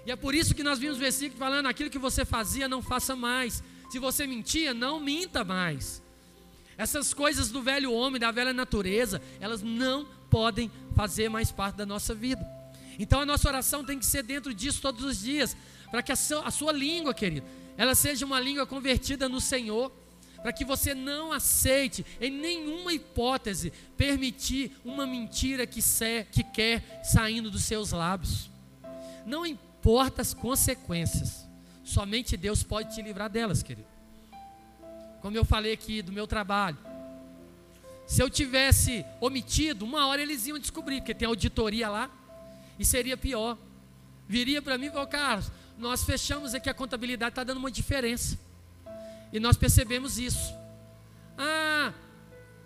E 0.05 0.11
é 0.11 0.16
por 0.16 0.36
isso 0.36 0.53
que 0.53 0.63
nós 0.63 0.78
vimos 0.78 0.97
o 0.97 0.99
versículo 0.99 1.39
falando: 1.39 1.66
aquilo 1.66 1.89
que 1.89 1.97
você 1.97 2.24
fazia, 2.24 2.68
não 2.68 2.82
faça 2.82 3.16
mais. 3.16 3.63
Se 3.89 3.97
você 3.97 4.28
mentia, 4.28 4.74
não 4.74 4.99
minta 4.99 5.43
mais. 5.43 6.03
Essas 6.78 7.13
coisas 7.13 7.49
do 7.49 7.61
velho 7.61 7.91
homem, 7.91 8.20
da 8.20 8.32
velha 8.32 8.53
natureza, 8.53 9.22
elas 9.39 9.63
não 9.63 10.05
podem 10.30 10.70
fazer 10.95 11.30
mais 11.30 11.51
parte 11.51 11.78
da 11.78 11.86
nossa 11.86 12.13
vida. 12.13 12.45
Então 12.99 13.22
a 13.22 13.26
nossa 13.26 13.47
oração 13.47 13.84
tem 13.84 13.97
que 13.97 14.05
ser 14.05 14.24
dentro 14.24 14.53
disso 14.53 14.82
todos 14.82 15.03
os 15.03 15.20
dias, 15.20 15.55
para 15.89 16.03
que 16.03 16.11
a 16.11 16.16
sua, 16.16 16.41
a 16.45 16.51
sua 16.51 16.72
língua, 16.72 17.13
querido, 17.13 17.45
ela 17.78 17.95
seja 17.95 18.26
uma 18.26 18.39
língua 18.39 18.65
convertida 18.65 19.28
no 19.28 19.41
Senhor, 19.41 19.91
para 20.41 20.53
que 20.53 20.63
você 20.63 20.93
não 20.93 21.32
aceite, 21.32 22.05
em 22.21 22.30
nenhuma 22.30 22.93
hipótese, 22.93 23.73
permitir 23.97 24.78
uma 24.86 25.05
mentira 25.05 25.65
que, 25.65 25.80
que 26.32 26.43
quer 26.43 27.01
saindo 27.03 27.49
dos 27.49 27.63
seus 27.63 27.91
lábios. 27.91 28.49
Não 29.26 29.45
importa 29.45 30.21
as 30.21 30.34
consequências, 30.34 31.47
somente 31.84 32.38
Deus 32.38 32.61
pode 32.61 32.93
te 32.93 33.01
livrar 33.01 33.30
delas, 33.30 33.63
querido. 33.63 33.88
Como 35.21 35.36
eu 35.36 35.43
falei 35.43 35.73
aqui 35.73 36.03
do 36.03 36.11
meu 36.11 36.28
trabalho, 36.28 36.78
se 38.05 38.21
eu 38.21 38.30
tivesse 38.30 39.03
omitido, 39.19 39.84
uma 39.84 40.05
hora 40.05 40.21
eles 40.21 40.45
iam 40.45 40.59
descobrir, 40.59 41.01
porque 41.01 41.15
tem 41.15 41.28
auditoria 41.28 41.89
lá, 41.89 42.09
e 42.78 42.86
seria 42.86 43.17
pior. 43.17 43.57
Viria 44.28 44.61
para 44.61 44.78
mim 44.78 44.88
e 44.88 44.91
falou, 44.91 45.07
Carlos, 45.07 45.51
nós 45.78 46.03
fechamos 46.03 46.53
aqui 46.53 46.69
a 46.69 46.73
contabilidade, 46.73 47.32
está 47.32 47.43
dando 47.43 47.57
uma 47.57 47.71
diferença. 47.71 48.39
E 49.32 49.39
nós 49.39 49.57
percebemos 49.57 50.17
isso. 50.17 50.53
Ah, 51.38 51.93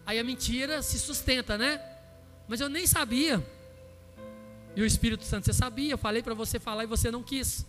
aí 0.05 0.20
a 0.20 0.24
mentira 0.24 0.82
se 0.82 0.99
sustenta, 0.99 1.57
né? 1.57 1.82
Mas 2.47 2.62
eu 2.62 2.70
nem 2.70 2.86
sabia. 2.86 3.43
E 4.76 4.82
o 4.82 4.86
Espírito 4.86 5.24
Santo, 5.24 5.45
você 5.45 5.53
sabia, 5.53 5.91
eu 5.91 5.97
falei 5.97 6.22
para 6.22 6.34
você 6.34 6.60
falar 6.60 6.84
e 6.84 6.88
você 6.88 7.10
não 7.10 7.24
quis. 7.24 7.66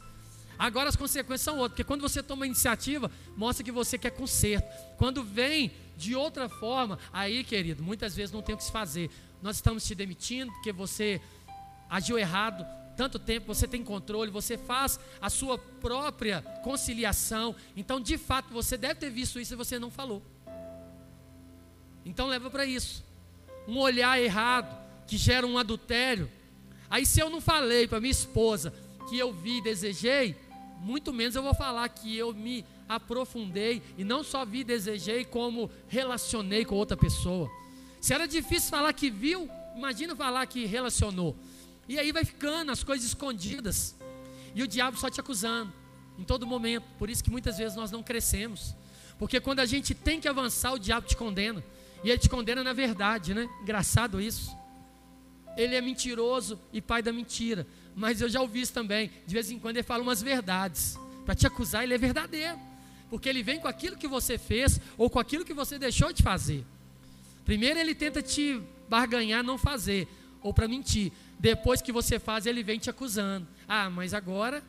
Agora 0.58 0.90
as 0.90 0.96
consequências 0.96 1.40
são 1.40 1.54
outras, 1.54 1.70
porque 1.70 1.84
quando 1.84 2.02
você 2.02 2.22
toma 2.22 2.46
iniciativa, 2.46 3.10
mostra 3.34 3.64
que 3.64 3.72
você 3.72 3.96
quer 3.96 4.10
conserto. 4.10 4.68
Quando 4.98 5.24
vem 5.24 5.72
de 5.96 6.14
outra 6.14 6.50
forma, 6.50 6.98
aí, 7.10 7.42
querido, 7.42 7.82
muitas 7.82 8.14
vezes 8.14 8.30
não 8.30 8.42
tem 8.42 8.54
o 8.54 8.58
que 8.58 8.64
se 8.64 8.70
fazer. 8.70 9.10
Nós 9.42 9.56
estamos 9.56 9.86
te 9.86 9.94
demitindo 9.94 10.52
porque 10.52 10.70
você 10.70 11.20
agiu 11.88 12.18
errado, 12.18 12.66
tanto 13.00 13.18
tempo, 13.18 13.46
você 13.46 13.66
tem 13.66 13.82
controle, 13.82 14.30
você 14.30 14.58
faz 14.58 15.00
a 15.22 15.30
sua 15.30 15.56
própria 15.56 16.42
conciliação. 16.62 17.56
Então, 17.74 17.98
de 17.98 18.18
fato, 18.18 18.52
você 18.52 18.76
deve 18.76 18.96
ter 18.96 19.08
visto 19.08 19.40
isso 19.40 19.54
e 19.54 19.56
você 19.56 19.78
não 19.78 19.90
falou. 19.90 20.22
Então, 22.04 22.26
leva 22.26 22.50
para 22.50 22.66
isso. 22.66 23.02
Um 23.66 23.78
olhar 23.78 24.20
errado 24.20 24.78
que 25.06 25.16
gera 25.16 25.46
um 25.46 25.56
adultério. 25.56 26.30
Aí, 26.90 27.06
se 27.06 27.20
eu 27.20 27.30
não 27.30 27.40
falei 27.40 27.88
para 27.88 28.00
minha 28.00 28.10
esposa 28.10 28.70
que 29.08 29.18
eu 29.18 29.32
vi 29.32 29.60
e 29.60 29.62
desejei, 29.62 30.36
muito 30.78 31.10
menos 31.10 31.34
eu 31.34 31.42
vou 31.42 31.54
falar 31.54 31.88
que 31.88 32.14
eu 32.14 32.34
me 32.34 32.66
aprofundei 32.86 33.82
e 33.96 34.04
não 34.04 34.22
só 34.22 34.44
vi 34.44 34.58
e 34.58 34.64
desejei, 34.64 35.24
como 35.24 35.70
relacionei 35.88 36.66
com 36.66 36.74
outra 36.74 36.98
pessoa. 36.98 37.50
Se 37.98 38.12
era 38.12 38.28
difícil 38.28 38.68
falar 38.68 38.92
que 38.92 39.08
viu, 39.08 39.48
imagina 39.74 40.14
falar 40.14 40.44
que 40.44 40.66
relacionou. 40.66 41.34
E 41.88 41.98
aí 41.98 42.12
vai 42.12 42.24
ficando 42.24 42.70
as 42.70 42.84
coisas 42.84 43.06
escondidas. 43.06 43.96
E 44.54 44.62
o 44.62 44.66
diabo 44.66 44.96
só 44.98 45.10
te 45.10 45.20
acusando 45.20 45.72
em 46.18 46.24
todo 46.24 46.46
momento. 46.46 46.84
Por 46.98 47.08
isso 47.10 47.22
que 47.22 47.30
muitas 47.30 47.58
vezes 47.58 47.76
nós 47.76 47.90
não 47.90 48.02
crescemos. 48.02 48.74
Porque 49.18 49.40
quando 49.40 49.60
a 49.60 49.66
gente 49.66 49.94
tem 49.94 50.20
que 50.20 50.28
avançar, 50.28 50.72
o 50.72 50.78
diabo 50.78 51.06
te 51.06 51.16
condena. 51.16 51.62
E 52.02 52.10
ele 52.10 52.18
te 52.18 52.28
condena 52.28 52.64
na 52.64 52.72
verdade, 52.72 53.34
né? 53.34 53.48
Engraçado 53.62 54.20
isso. 54.20 54.56
Ele 55.56 55.74
é 55.74 55.80
mentiroso 55.80 56.58
e 56.72 56.80
pai 56.80 57.02
da 57.02 57.12
mentira. 57.12 57.66
Mas 57.94 58.20
eu 58.20 58.28
já 58.28 58.40
ouvi 58.40 58.62
isso 58.62 58.72
também. 58.72 59.10
De 59.26 59.34
vez 59.34 59.50
em 59.50 59.58
quando 59.58 59.76
ele 59.76 59.82
fala 59.82 60.02
umas 60.02 60.22
verdades. 60.22 60.98
Para 61.24 61.34
te 61.34 61.46
acusar, 61.46 61.84
ele 61.84 61.94
é 61.94 61.98
verdadeiro. 61.98 62.58
Porque 63.10 63.28
ele 63.28 63.42
vem 63.42 63.58
com 63.58 63.68
aquilo 63.68 63.96
que 63.96 64.08
você 64.08 64.38
fez 64.38 64.80
ou 64.96 65.10
com 65.10 65.18
aquilo 65.18 65.44
que 65.44 65.52
você 65.52 65.78
deixou 65.78 66.12
de 66.12 66.22
fazer. 66.22 66.64
Primeiro 67.44 67.78
ele 67.78 67.94
tenta 67.94 68.22
te 68.22 68.62
barganhar, 68.88 69.42
não 69.42 69.58
fazer, 69.58 70.06
ou 70.42 70.54
para 70.54 70.68
mentir. 70.68 71.12
Depois 71.40 71.80
que 71.80 71.90
você 71.90 72.18
faz, 72.18 72.44
ele 72.44 72.62
vem 72.62 72.78
te 72.78 72.90
acusando. 72.90 73.48
Ah, 73.66 73.88
mas 73.88 74.12
agora 74.12 74.62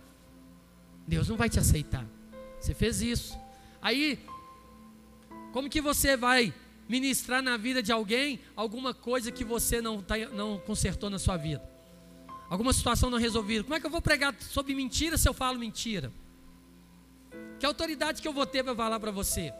Deus 1.05 1.27
não 1.27 1.35
vai 1.35 1.49
te 1.49 1.59
aceitar. 1.59 2.07
Você 2.61 2.73
fez 2.73 3.01
isso. 3.01 3.37
Aí, 3.81 4.17
como 5.51 5.69
que 5.69 5.81
você 5.81 6.15
vai 6.15 6.53
ministrar 6.87 7.43
na 7.43 7.57
vida 7.57 7.83
de 7.83 7.91
alguém 7.91 8.39
alguma 8.55 8.93
coisa 8.93 9.33
que 9.33 9.43
você 9.43 9.81
não, 9.81 10.01
tá, 10.01 10.17
não 10.31 10.59
consertou 10.59 11.09
na 11.09 11.19
sua 11.19 11.35
vida? 11.35 11.61
Alguma 12.49 12.71
situação 12.71 13.09
não 13.09 13.17
resolvida? 13.17 13.63
Como 13.63 13.75
é 13.75 13.79
que 13.79 13.85
eu 13.85 13.91
vou 13.91 14.01
pregar 14.01 14.33
sobre 14.39 14.73
mentira 14.73 15.17
se 15.17 15.27
eu 15.27 15.33
falo 15.33 15.59
mentira? 15.59 16.09
Que 17.59 17.65
autoridade 17.65 18.21
que 18.21 18.27
eu 18.27 18.33
vou 18.33 18.45
ter 18.45 18.63
para 18.63 18.73
falar 18.73 18.97
para 18.97 19.11
você? 19.11 19.53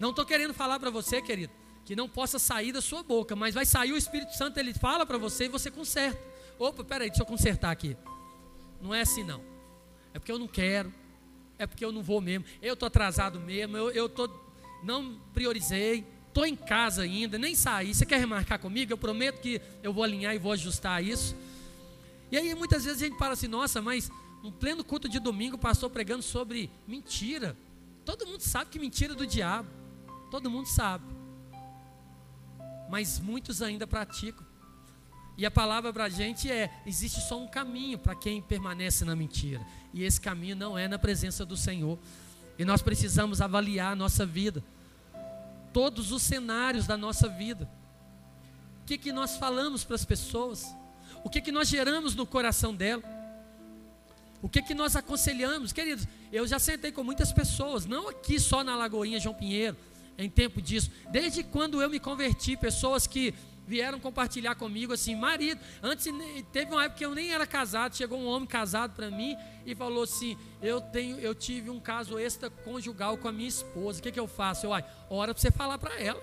Não 0.00 0.10
estou 0.10 0.26
querendo 0.26 0.52
falar 0.52 0.80
para 0.80 0.90
você, 0.90 1.22
querido, 1.22 1.52
que 1.84 1.94
não 1.94 2.08
possa 2.08 2.40
sair 2.40 2.72
da 2.72 2.80
sua 2.80 3.04
boca, 3.04 3.36
mas 3.36 3.54
vai 3.54 3.64
sair 3.64 3.92
o 3.92 3.96
Espírito 3.96 4.34
Santo, 4.36 4.58
ele 4.58 4.74
fala 4.74 5.06
para 5.06 5.16
você 5.16 5.44
e 5.44 5.48
você 5.48 5.70
conserta. 5.70 6.29
Opa, 6.60 6.84
peraí, 6.84 7.08
deixa 7.08 7.22
eu 7.22 7.26
consertar 7.26 7.70
aqui. 7.70 7.96
Não 8.82 8.94
é 8.94 9.00
assim 9.00 9.24
não. 9.24 9.40
É 10.12 10.18
porque 10.18 10.30
eu 10.30 10.38
não 10.38 10.46
quero. 10.46 10.92
É 11.58 11.66
porque 11.66 11.82
eu 11.82 11.90
não 11.90 12.02
vou 12.02 12.20
mesmo. 12.20 12.44
Eu 12.60 12.74
estou 12.74 12.86
atrasado 12.86 13.40
mesmo. 13.40 13.78
Eu, 13.78 13.90
eu 13.92 14.10
tô, 14.10 14.28
não 14.82 15.18
priorizei. 15.32 16.06
Estou 16.28 16.44
em 16.44 16.54
casa 16.54 17.00
ainda, 17.00 17.38
nem 17.38 17.54
saí. 17.54 17.94
Você 17.94 18.04
quer 18.04 18.20
remarcar 18.20 18.58
comigo? 18.58 18.92
Eu 18.92 18.98
prometo 18.98 19.40
que 19.40 19.58
eu 19.82 19.90
vou 19.90 20.04
alinhar 20.04 20.34
e 20.34 20.38
vou 20.38 20.52
ajustar 20.52 21.02
isso. 21.02 21.34
E 22.30 22.36
aí 22.36 22.54
muitas 22.54 22.84
vezes 22.84 23.02
a 23.02 23.06
gente 23.06 23.18
fala 23.18 23.32
assim, 23.32 23.48
nossa, 23.48 23.80
mas 23.80 24.10
um 24.44 24.52
pleno 24.52 24.84
culto 24.84 25.08
de 25.08 25.18
domingo 25.18 25.56
passou 25.56 25.88
pregando 25.88 26.22
sobre 26.22 26.70
mentira. 26.86 27.56
Todo 28.04 28.26
mundo 28.26 28.42
sabe 28.42 28.68
que 28.68 28.78
mentira 28.78 29.14
é 29.14 29.16
do 29.16 29.26
diabo. 29.26 29.70
Todo 30.30 30.50
mundo 30.50 30.66
sabe. 30.66 31.06
Mas 32.90 33.18
muitos 33.18 33.62
ainda 33.62 33.86
praticam. 33.86 34.49
E 35.40 35.46
a 35.46 35.50
palavra 35.50 35.90
para 35.90 36.04
a 36.04 36.08
gente 36.10 36.52
é: 36.52 36.70
existe 36.84 37.18
só 37.22 37.40
um 37.40 37.48
caminho 37.48 37.98
para 37.98 38.14
quem 38.14 38.42
permanece 38.42 39.06
na 39.06 39.16
mentira. 39.16 39.66
E 39.94 40.04
esse 40.04 40.20
caminho 40.20 40.54
não 40.54 40.76
é 40.76 40.86
na 40.86 40.98
presença 40.98 41.46
do 41.46 41.56
Senhor. 41.56 41.98
E 42.58 42.64
nós 42.66 42.82
precisamos 42.82 43.40
avaliar 43.40 43.92
a 43.92 43.96
nossa 43.96 44.26
vida, 44.26 44.62
todos 45.72 46.12
os 46.12 46.22
cenários 46.22 46.86
da 46.86 46.94
nossa 46.94 47.26
vida. 47.26 47.66
O 48.82 48.84
que, 48.84 48.98
que 48.98 49.14
nós 49.14 49.38
falamos 49.38 49.82
para 49.82 49.94
as 49.94 50.04
pessoas? 50.04 50.76
O 51.24 51.30
que, 51.30 51.40
que 51.40 51.50
nós 51.50 51.68
geramos 51.68 52.14
no 52.14 52.26
coração 52.26 52.74
dela? 52.74 53.02
O 54.42 54.48
que, 54.48 54.60
que 54.60 54.74
nós 54.74 54.94
aconselhamos? 54.94 55.72
Queridos, 55.72 56.06
eu 56.30 56.46
já 56.46 56.58
sentei 56.58 56.92
com 56.92 57.02
muitas 57.02 57.32
pessoas, 57.32 57.86
não 57.86 58.10
aqui 58.10 58.38
só 58.38 58.62
na 58.62 58.76
Lagoinha 58.76 59.18
João 59.18 59.34
Pinheiro, 59.34 59.74
em 60.18 60.28
tempo 60.28 60.60
disso. 60.60 60.90
Desde 61.10 61.42
quando 61.42 61.80
eu 61.80 61.88
me 61.88 61.98
converti, 61.98 62.58
pessoas 62.58 63.06
que 63.06 63.32
vieram 63.70 64.00
compartilhar 64.00 64.56
comigo 64.56 64.92
assim, 64.92 65.14
marido, 65.14 65.60
antes 65.80 66.04
teve 66.50 66.72
uma 66.72 66.84
época 66.84 66.98
que 66.98 67.06
eu 67.06 67.14
nem 67.14 67.32
era 67.32 67.46
casado, 67.46 67.96
chegou 67.96 68.18
um 68.18 68.26
homem 68.26 68.48
casado 68.48 68.96
para 68.96 69.08
mim 69.12 69.36
e 69.64 69.76
falou 69.76 70.02
assim: 70.02 70.36
"Eu 70.60 70.80
tenho, 70.80 71.20
eu 71.20 71.36
tive 71.36 71.70
um 71.70 71.78
caso 71.78 72.18
extraconjugal 72.18 73.16
com 73.16 73.28
a 73.28 73.32
minha 73.32 73.48
esposa. 73.48 74.00
O 74.00 74.02
que 74.02 74.10
que 74.10 74.18
eu 74.18 74.26
faço?" 74.26 74.66
Eu, 74.66 74.74
ai, 74.74 74.84
ora 75.08 75.32
para 75.32 75.40
você 75.40 75.52
falar 75.52 75.78
para 75.78 75.96
ela. 76.00 76.20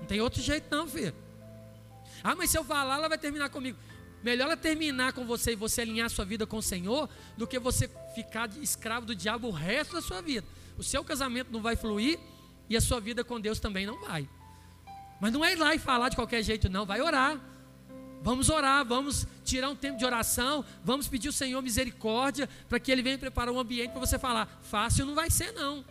Não 0.00 0.06
tem 0.06 0.22
outro 0.22 0.40
jeito 0.40 0.74
não, 0.74 0.88
filho. 0.88 1.14
Ah, 2.24 2.34
mas 2.34 2.48
se 2.48 2.56
eu 2.56 2.64
falar, 2.64 2.96
ela 2.96 3.10
vai 3.10 3.18
terminar 3.18 3.50
comigo. 3.50 3.76
Melhor 4.22 4.46
ela 4.46 4.56
terminar 4.56 5.12
com 5.12 5.26
você 5.26 5.52
e 5.52 5.54
você 5.54 5.82
alinhar 5.82 6.08
sua 6.08 6.24
vida 6.24 6.46
com 6.46 6.56
o 6.56 6.62
Senhor 6.62 7.10
do 7.36 7.46
que 7.46 7.58
você 7.58 7.90
ficar 8.14 8.48
escravo 8.56 9.04
do 9.04 9.14
diabo 9.14 9.48
o 9.48 9.52
resto 9.52 9.92
da 9.92 10.00
sua 10.00 10.22
vida. 10.22 10.46
O 10.78 10.82
seu 10.82 11.04
casamento 11.04 11.52
não 11.52 11.60
vai 11.60 11.76
fluir 11.76 12.18
e 12.70 12.76
a 12.76 12.80
sua 12.80 13.00
vida 13.00 13.22
com 13.22 13.38
Deus 13.38 13.60
também 13.60 13.84
não 13.84 14.00
vai. 14.00 14.26
Mas 15.20 15.32
não 15.32 15.44
é 15.44 15.52
ir 15.52 15.56
lá 15.56 15.74
e 15.74 15.78
falar 15.78 16.08
de 16.08 16.16
qualquer 16.16 16.42
jeito, 16.42 16.68
não. 16.68 16.86
Vai 16.86 17.00
orar. 17.00 17.40
Vamos 18.22 18.48
orar, 18.48 18.84
vamos 18.84 19.26
tirar 19.44 19.70
um 19.70 19.76
tempo 19.76 19.96
de 19.96 20.04
oração, 20.04 20.64
vamos 20.84 21.06
pedir 21.06 21.28
ao 21.28 21.32
Senhor 21.32 21.62
misericórdia 21.62 22.48
para 22.68 22.80
que 22.80 22.90
Ele 22.90 23.00
venha 23.00 23.16
preparar 23.16 23.54
um 23.54 23.58
ambiente 23.60 23.92
para 23.92 24.00
você 24.00 24.18
falar. 24.18 24.58
Fácil 24.62 25.06
não 25.06 25.14
vai 25.14 25.30
ser, 25.30 25.52
não. 25.52 25.84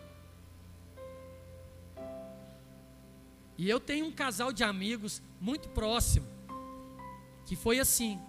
E 3.56 3.68
eu 3.68 3.80
tenho 3.80 4.06
um 4.06 4.12
casal 4.12 4.52
de 4.52 4.62
amigos 4.62 5.20
muito 5.40 5.68
próximo, 5.70 6.26
que 7.44 7.56
foi 7.56 7.80
assim. 7.80 8.20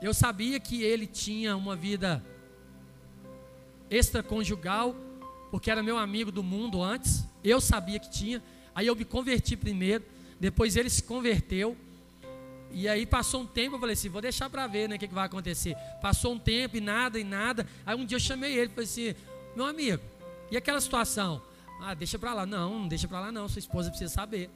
Eu 0.00 0.14
sabia 0.14 0.58
que 0.58 0.82
ele 0.82 1.06
tinha 1.06 1.54
uma 1.54 1.76
vida 1.76 2.24
extraconjugal, 3.90 4.96
porque 5.50 5.70
era 5.70 5.82
meu 5.82 5.98
amigo 5.98 6.32
do 6.32 6.42
mundo 6.42 6.82
antes. 6.82 7.26
Eu 7.44 7.60
sabia 7.60 8.00
que 8.00 8.10
tinha. 8.10 8.42
Aí 8.74 8.86
eu 8.86 8.96
me 8.96 9.04
converti 9.04 9.56
primeiro, 9.56 10.04
depois 10.40 10.76
ele 10.76 10.90
se 10.90 11.02
converteu. 11.02 11.76
E 12.70 12.88
aí 12.88 13.04
passou 13.04 13.42
um 13.42 13.46
tempo, 13.46 13.76
eu 13.76 13.80
falei 13.80 13.92
assim, 13.92 14.08
vou 14.08 14.22
deixar 14.22 14.48
para 14.48 14.66
ver 14.66 14.88
né, 14.88 14.96
o 14.96 14.98
que, 14.98 15.06
que, 15.06 15.14
vai 15.14 15.26
acontecer. 15.26 15.76
Passou 16.00 16.32
um 16.32 16.38
tempo 16.38 16.76
e 16.76 16.80
nada, 16.80 17.18
e 17.18 17.24
nada. 17.24 17.66
Aí 17.84 17.94
um 17.94 18.04
dia 18.04 18.16
eu 18.16 18.20
chamei 18.20 18.58
ele, 18.58 18.70
falei 18.70 18.84
assim, 18.84 19.14
meu 19.54 19.66
amigo, 19.66 20.02
e 20.50 20.56
aquela 20.56 20.80
situação? 20.80 21.42
Ah, 21.80 21.94
deixa 21.94 22.18
para 22.18 22.32
lá. 22.32 22.46
Não, 22.46 22.80
não 22.80 22.88
deixa 22.88 23.06
para 23.08 23.20
lá 23.20 23.32
não, 23.32 23.48
sua 23.48 23.58
esposa 23.58 23.90
precisa 23.90 24.12
saber. 24.12 24.48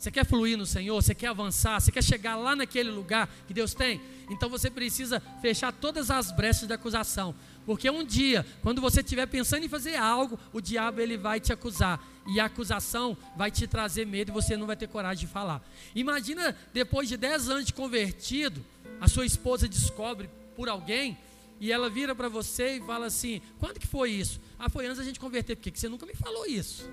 Você 0.00 0.10
quer 0.10 0.24
fluir 0.24 0.56
no 0.56 0.64
Senhor? 0.64 1.00
Você 1.00 1.14
quer 1.14 1.26
avançar? 1.26 1.78
Você 1.78 1.92
quer 1.92 2.02
chegar 2.02 2.34
lá 2.34 2.56
naquele 2.56 2.90
lugar 2.90 3.28
que 3.46 3.52
Deus 3.52 3.74
tem? 3.74 4.00
Então 4.30 4.48
você 4.48 4.70
precisa 4.70 5.20
fechar 5.42 5.72
todas 5.72 6.10
as 6.10 6.32
brechas 6.32 6.66
da 6.66 6.76
acusação. 6.76 7.34
Porque 7.66 7.90
um 7.90 8.02
dia, 8.02 8.46
quando 8.62 8.80
você 8.80 9.00
estiver 9.00 9.26
pensando 9.26 9.64
em 9.64 9.68
fazer 9.68 9.96
algo, 9.96 10.40
o 10.54 10.60
diabo 10.60 11.02
ele 11.02 11.18
vai 11.18 11.38
te 11.38 11.52
acusar. 11.52 12.02
E 12.32 12.38
a 12.38 12.44
acusação 12.44 13.16
vai 13.36 13.50
te 13.50 13.66
trazer 13.66 14.06
medo 14.06 14.30
e 14.30 14.32
você 14.32 14.56
não 14.56 14.66
vai 14.66 14.76
ter 14.76 14.86
coragem 14.88 15.26
de 15.26 15.32
falar. 15.32 15.60
Imagina, 15.94 16.56
depois 16.72 17.08
de 17.08 17.16
10 17.16 17.48
anos 17.48 17.64
de 17.64 17.72
convertido, 17.72 18.64
a 19.00 19.08
sua 19.08 19.26
esposa 19.26 19.68
descobre 19.68 20.30
por 20.54 20.68
alguém 20.68 21.18
e 21.58 21.72
ela 21.72 21.90
vira 21.90 22.14
para 22.14 22.28
você 22.28 22.76
e 22.76 22.80
fala 22.80 23.06
assim: 23.06 23.42
quando 23.58 23.80
que 23.80 23.86
foi 23.86 24.10
isso? 24.10 24.40
Ah, 24.58 24.68
foi 24.68 24.86
antes 24.86 24.98
da 24.98 25.04
gente 25.04 25.18
converter. 25.18 25.56
Por 25.56 25.62
que 25.62 25.78
você 25.78 25.88
nunca 25.88 26.06
me 26.06 26.14
falou 26.14 26.46
isso? 26.46 26.88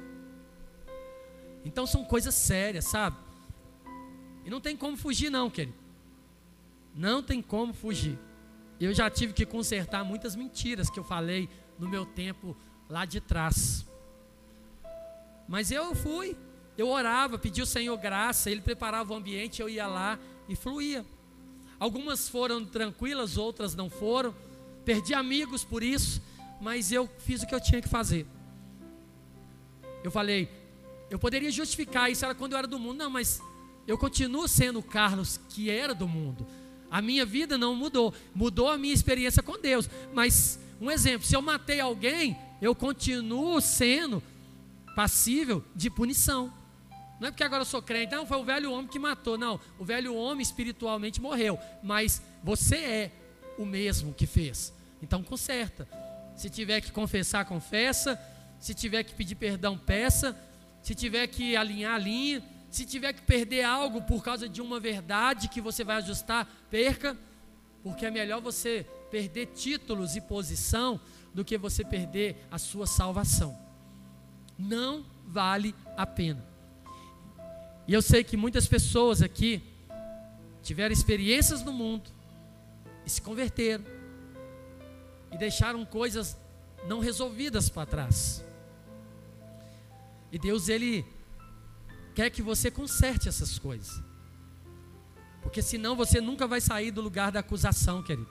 Então 1.64 1.86
são 1.86 2.04
coisas 2.04 2.34
sérias, 2.34 2.86
sabe? 2.86 3.18
E 4.44 4.50
não 4.50 4.60
tem 4.60 4.76
como 4.76 4.98
fugir, 4.98 5.30
não, 5.30 5.50
querido. 5.50 5.78
Não 6.96 7.22
tem 7.22 7.42
como 7.42 7.74
fugir. 7.74 8.18
Eu 8.80 8.94
já 8.94 9.10
tive 9.10 9.34
que 9.34 9.46
consertar 9.46 10.04
muitas 10.04 10.36
mentiras 10.36 10.90
que 10.90 11.00
eu 11.00 11.04
falei 11.04 11.50
no 11.78 11.88
meu 11.88 12.06
tempo 12.06 12.56
lá 12.90 13.06
de 13.06 13.20
trás. 13.22 13.86
Mas 15.48 15.72
eu 15.72 15.96
fui, 15.96 16.36
eu 16.78 16.90
orava, 16.90 17.38
pedi 17.38 17.62
ao 17.62 17.68
Senhor 17.68 17.98
graça, 17.98 18.52
Ele 18.52 18.62
preparava 18.62 19.14
o 19.14 19.16
ambiente, 19.16 19.62
eu 19.62 19.70
ia 19.70 19.88
lá 19.88 20.20
e 20.48 20.56
fluía. 20.56 21.06
Algumas 21.80 22.28
foram 22.28 22.66
tranquilas, 22.66 23.38
outras 23.38 23.76
não 23.76 23.90
foram. 23.90 24.34
Perdi 24.84 25.14
amigos 25.14 25.64
por 25.64 25.84
isso, 25.84 26.22
mas 26.60 26.92
eu 26.92 27.10
fiz 27.20 27.44
o 27.44 27.48
que 27.48 27.54
eu 27.54 27.62
tinha 27.62 27.82
que 27.82 27.88
fazer. 27.90 28.26
Eu 30.04 30.12
falei, 30.12 30.50
eu 31.10 31.20
poderia 31.20 31.52
justificar 31.52 32.12
isso 32.12 32.26
era 32.26 32.36
quando 32.36 32.54
eu 32.54 32.58
era 32.58 32.68
do 32.68 32.80
mundo, 32.80 32.98
não, 32.98 33.10
mas 33.10 33.42
eu 33.86 33.98
continuo 33.98 34.48
sendo 34.48 34.80
o 34.80 34.84
Carlos 34.84 35.40
que 35.50 35.70
era 35.70 35.94
do 35.94 36.08
mundo. 36.08 36.46
A 36.90 37.02
minha 37.02 37.26
vida 37.26 37.58
não 37.58 37.76
mudou, 37.76 38.14
mudou 38.34 38.70
a 38.70 38.78
minha 38.78 38.94
experiência 38.94 39.44
com 39.44 39.60
Deus. 39.60 39.90
Mas 40.14 40.60
um 40.80 40.90
exemplo, 40.90 41.28
se 41.28 41.36
eu 41.36 41.42
matei 41.42 41.80
alguém, 41.80 42.38
eu 42.62 42.74
continuo 42.74 43.60
sendo 43.62 44.22
passível 44.98 45.64
de 45.76 45.92
punição. 45.92 46.52
Não 47.20 47.28
é 47.28 47.32
porque 47.32 47.44
agora 47.44 47.62
eu 47.62 47.66
sou 47.66 47.84
crente, 47.84 48.16
não, 48.16 48.26
foi 48.26 48.38
o 48.38 48.44
velho 48.44 48.72
homem 48.72 48.88
que 48.88 48.98
matou. 48.98 49.38
Não, 49.38 49.60
o 49.78 49.86
velho 49.86 50.16
homem 50.16 50.42
espiritualmente 50.42 51.22
morreu. 51.22 51.60
Mas 51.84 52.20
você 52.44 52.78
é 52.78 53.12
o 53.60 53.66
mesmo 53.66 54.12
que 54.12 54.26
fez. 54.26 54.74
Então 55.00 55.22
conserta. 55.22 55.88
Se 56.36 56.50
tiver 56.50 56.82
que 56.82 56.92
confessar, 56.92 57.46
confessa. 57.46 58.20
Se 58.60 58.74
tiver 58.74 59.04
que 59.04 59.14
pedir 59.14 59.36
perdão, 59.36 59.78
peça. 59.78 60.36
Se 60.82 60.96
tiver 60.96 61.28
que 61.28 61.56
alinhar, 61.56 61.94
alinhe. 61.94 62.42
Se 62.72 62.84
tiver 62.84 63.14
que 63.14 63.22
perder 63.22 63.66
algo 63.66 64.02
por 64.02 64.24
causa 64.24 64.50
de 64.50 64.64
uma 64.64 64.80
verdade 64.80 65.48
que 65.48 65.62
você 65.62 65.84
vai 65.84 65.98
ajustar, 65.98 66.48
perca. 66.72 67.16
Porque 67.84 68.04
é 68.04 68.10
melhor 68.10 68.42
você 68.42 68.84
perder 69.12 69.46
títulos 69.54 70.16
e 70.16 70.22
posição 70.22 71.00
do 71.36 71.46
que 71.46 71.56
você 71.56 71.86
perder 71.86 72.48
a 72.50 72.58
sua 72.58 72.88
salvação. 72.88 73.67
Não 74.58 75.06
vale 75.26 75.76
a 75.96 76.06
pena. 76.06 76.44
E 77.88 77.94
eu 77.94 78.02
sei 78.02 78.24
que 78.24 78.36
muitas 78.36 78.68
pessoas 78.68 79.22
aqui 79.22 79.64
tiveram 80.62 80.92
experiências 80.92 81.64
no 81.64 81.72
mundo 81.72 82.10
e 83.06 83.10
se 83.10 83.22
converteram 83.22 83.86
e 85.32 85.38
deixaram 85.38 85.86
coisas 85.86 86.38
não 86.88 87.00
resolvidas 87.00 87.70
para 87.70 87.86
trás. 87.86 88.44
E 90.32 90.38
Deus 90.38 90.68
ele 90.68 91.06
quer 92.14 92.30
que 92.30 92.42
você 92.42 92.70
conserte 92.70 93.30
essas 93.30 93.58
coisas. 93.58 94.04
Porque 95.42 95.62
senão 95.62 95.96
você 95.96 96.20
nunca 96.20 96.46
vai 96.46 96.60
sair 96.60 96.92
do 96.92 97.00
lugar 97.00 97.32
da 97.32 97.40
acusação, 97.40 98.04
querido. 98.04 98.30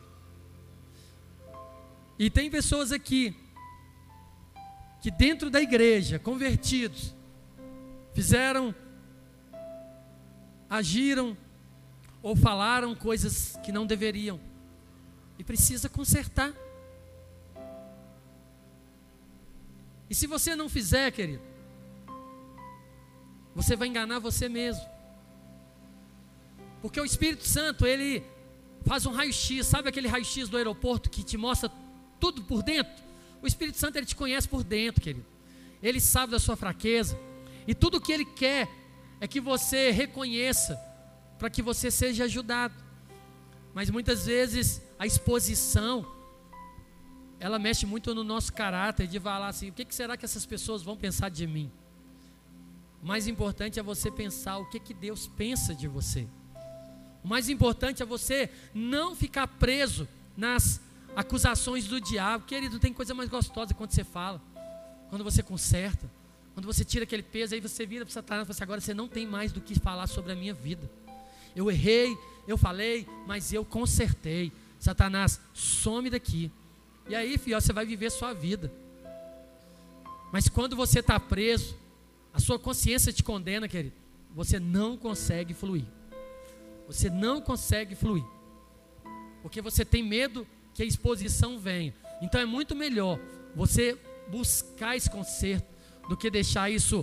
E 2.18 2.28
tem 2.28 2.50
pessoas 2.50 2.92
aqui 2.92 3.34
que 5.00 5.10
dentro 5.10 5.50
da 5.50 5.60
igreja, 5.60 6.18
convertidos, 6.18 7.14
fizeram 8.14 8.74
agiram 10.68 11.36
ou 12.22 12.34
falaram 12.34 12.94
coisas 12.94 13.56
que 13.64 13.70
não 13.70 13.86
deveriam 13.86 14.40
e 15.38 15.44
precisa 15.44 15.88
consertar. 15.88 16.52
E 20.08 20.14
se 20.14 20.26
você 20.26 20.54
não 20.54 20.68
fizer, 20.68 21.10
querido, 21.12 21.42
você 23.54 23.76
vai 23.76 23.88
enganar 23.88 24.18
você 24.18 24.48
mesmo. 24.48 24.84
Porque 26.80 27.00
o 27.00 27.04
Espírito 27.04 27.46
Santo, 27.46 27.86
ele 27.86 28.24
faz 28.84 29.06
um 29.06 29.12
raio-x, 29.12 29.66
sabe 29.66 29.88
aquele 29.88 30.08
raio-x 30.08 30.48
do 30.48 30.56
aeroporto 30.56 31.10
que 31.10 31.24
te 31.24 31.36
mostra 31.36 31.70
tudo 32.20 32.44
por 32.44 32.62
dentro? 32.62 33.05
O 33.46 33.48
Espírito 33.48 33.78
Santo, 33.78 33.94
ele 33.94 34.06
te 34.06 34.16
conhece 34.16 34.48
por 34.48 34.64
dentro, 34.64 35.00
querido. 35.00 35.24
Ele 35.80 36.00
sabe 36.00 36.32
da 36.32 36.38
sua 36.40 36.56
fraqueza. 36.56 37.16
E 37.64 37.76
tudo 37.76 37.98
o 37.98 38.00
que 38.00 38.10
ele 38.10 38.24
quer 38.24 38.68
é 39.20 39.28
que 39.28 39.40
você 39.40 39.92
reconheça 39.92 40.74
para 41.38 41.48
que 41.48 41.62
você 41.62 41.88
seja 41.88 42.24
ajudado. 42.24 42.74
Mas 43.72 43.88
muitas 43.88 44.26
vezes 44.26 44.82
a 44.98 45.06
exposição 45.06 46.04
ela 47.38 47.56
mexe 47.56 47.86
muito 47.86 48.12
no 48.16 48.24
nosso 48.24 48.52
caráter 48.52 49.06
de 49.06 49.20
falar 49.20 49.46
assim: 49.46 49.68
o 49.68 49.72
que, 49.72 49.86
será 49.94 50.16
que 50.16 50.24
essas 50.24 50.44
pessoas 50.44 50.82
vão 50.82 50.96
pensar 50.96 51.28
de 51.28 51.46
mim? 51.46 51.70
O 53.00 53.06
mais 53.06 53.28
importante 53.28 53.78
é 53.78 53.82
você 53.82 54.10
pensar 54.10 54.58
o 54.58 54.68
que, 54.68 54.80
que 54.80 54.92
Deus 54.92 55.28
pensa 55.28 55.72
de 55.72 55.86
você. 55.86 56.26
O 57.22 57.28
mais 57.28 57.48
importante 57.48 58.02
é 58.02 58.06
você 58.06 58.50
não 58.74 59.14
ficar 59.14 59.46
preso 59.46 60.08
nas 60.36 60.80
acusações 61.16 61.86
do 61.86 61.98
diabo. 61.98 62.44
Querido, 62.44 62.78
tem 62.78 62.92
coisa 62.92 63.14
mais 63.14 63.30
gostosa 63.30 63.72
quando 63.72 63.90
você 63.90 64.04
fala, 64.04 64.40
quando 65.08 65.24
você 65.24 65.42
conserta. 65.42 66.08
Quando 66.52 66.66
você 66.66 66.84
tira 66.84 67.04
aquele 67.04 67.22
peso, 67.22 67.54
aí 67.54 67.60
você 67.60 67.84
vira 67.84 68.04
para 68.04 68.12
Satanás 68.12 68.44
e 68.44 68.46
fala 68.46 68.54
assim, 68.54 68.62
agora 68.62 68.80
você 68.80 68.94
não 68.94 69.08
tem 69.08 69.26
mais 69.26 69.52
do 69.52 69.60
que 69.60 69.78
falar 69.78 70.06
sobre 70.06 70.32
a 70.32 70.34
minha 70.34 70.54
vida. 70.54 70.90
Eu 71.54 71.70
errei, 71.70 72.16
eu 72.46 72.56
falei, 72.56 73.06
mas 73.26 73.52
eu 73.52 73.64
consertei. 73.64 74.52
Satanás, 74.78 75.40
some 75.52 76.08
daqui. 76.08 76.50
E 77.08 77.14
aí, 77.14 77.36
filho, 77.36 77.60
você 77.60 77.72
vai 77.72 77.84
viver 77.84 78.10
sua 78.10 78.32
vida. 78.32 78.72
Mas 80.32 80.48
quando 80.48 80.74
você 80.74 81.00
está 81.00 81.20
preso, 81.20 81.76
a 82.32 82.40
sua 82.40 82.58
consciência 82.58 83.12
te 83.12 83.22
condena, 83.22 83.68
querido. 83.68 83.94
Você 84.34 84.58
não 84.58 84.96
consegue 84.96 85.54
fluir. 85.54 85.84
Você 86.86 87.10
não 87.10 87.40
consegue 87.40 87.94
fluir. 87.94 88.24
Porque 89.42 89.60
você 89.60 89.84
tem 89.84 90.02
medo 90.02 90.46
que 90.76 90.82
a 90.82 90.86
exposição 90.86 91.58
venha. 91.58 91.94
Então 92.20 92.38
é 92.38 92.44
muito 92.44 92.76
melhor 92.76 93.18
você 93.54 93.98
buscar 94.28 94.94
esse 94.94 95.10
conserto 95.10 95.66
do 96.06 96.16
que 96.16 96.28
deixar 96.28 96.70
isso 96.70 97.02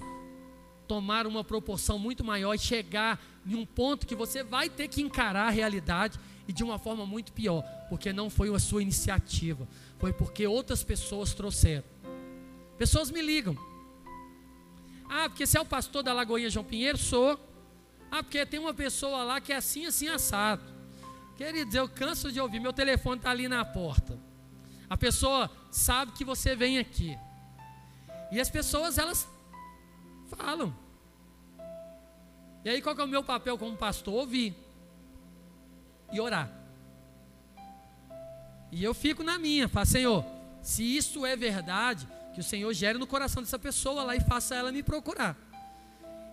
tomar 0.88 1.26
uma 1.26 1.44
proporção 1.44 1.98
muito 1.98 2.24
maior 2.24 2.54
e 2.54 2.60
chegar 2.60 3.20
em 3.48 3.56
um 3.56 3.66
ponto 3.66 4.06
que 4.06 4.14
você 4.14 4.44
vai 4.44 4.70
ter 4.70 4.88
que 4.88 5.02
encarar 5.02 5.48
a 5.48 5.50
realidade 5.50 6.20
e 6.48 6.54
de 6.54 6.64
uma 6.64 6.78
forma 6.78 7.04
muito 7.04 7.32
pior, 7.32 7.64
porque 7.90 8.14
não 8.14 8.30
foi 8.30 8.54
a 8.54 8.60
sua 8.60 8.84
iniciativa, 8.84 9.68
foi 9.98 10.14
porque 10.14 10.46
outras 10.46 10.84
pessoas 10.84 11.34
trouxeram. 11.34 11.86
Pessoas 12.78 13.10
me 13.10 13.22
ligam. 13.22 13.58
Ah, 15.10 15.30
porque 15.30 15.48
você 15.48 15.58
é 15.58 15.62
o 15.62 15.66
pastor 15.66 16.04
da 16.04 16.14
Lagoinha 16.14 16.50
João 16.50 16.66
Pinheiro? 16.66 16.98
Sou. 16.98 17.40
Ah, 18.12 18.22
porque 18.22 18.46
tem 18.46 18.60
uma 18.60 18.74
pessoa 18.74 19.24
lá 19.24 19.42
que 19.42 19.52
é 19.52 19.56
assim, 19.56 19.86
assim, 19.86 20.08
assado. 20.08 20.73
Queridos, 21.36 21.74
eu 21.74 21.90
canso 21.90 22.32
de 22.32 22.40
ouvir, 22.40 22.60
meu 22.60 22.74
telefone 22.74 23.18
está 23.18 23.32
ali 23.32 23.48
na 23.48 23.66
porta. 23.66 24.20
A 24.90 24.96
pessoa 24.96 25.50
sabe 25.72 26.12
que 26.12 26.24
você 26.24 26.56
vem 26.56 26.78
aqui. 26.78 27.18
E 28.32 28.40
as 28.40 28.50
pessoas, 28.50 28.98
elas 28.98 29.28
falam. 30.36 30.76
E 32.64 32.70
aí, 32.70 32.82
qual 32.82 32.96
é 32.98 33.04
o 33.04 33.08
meu 33.08 33.24
papel 33.24 33.58
como 33.58 33.76
pastor? 33.76 34.14
Ouvir 34.14 34.56
e 36.12 36.20
orar. 36.22 36.50
E 38.72 38.84
eu 38.84 38.94
fico 38.94 39.24
na 39.24 39.38
minha, 39.38 39.68
falo, 39.68 39.86
Senhor, 39.86 40.26
se 40.62 40.84
isso 40.84 41.26
é 41.26 41.36
verdade, 41.36 42.08
que 42.34 42.40
o 42.40 42.44
Senhor 42.44 42.72
gere 42.74 42.98
no 42.98 43.06
coração 43.06 43.44
dessa 43.44 43.60
pessoa 43.60 44.04
lá 44.04 44.16
e 44.16 44.22
faça 44.22 44.56
ela 44.56 44.72
me 44.72 44.82
procurar. 44.82 45.38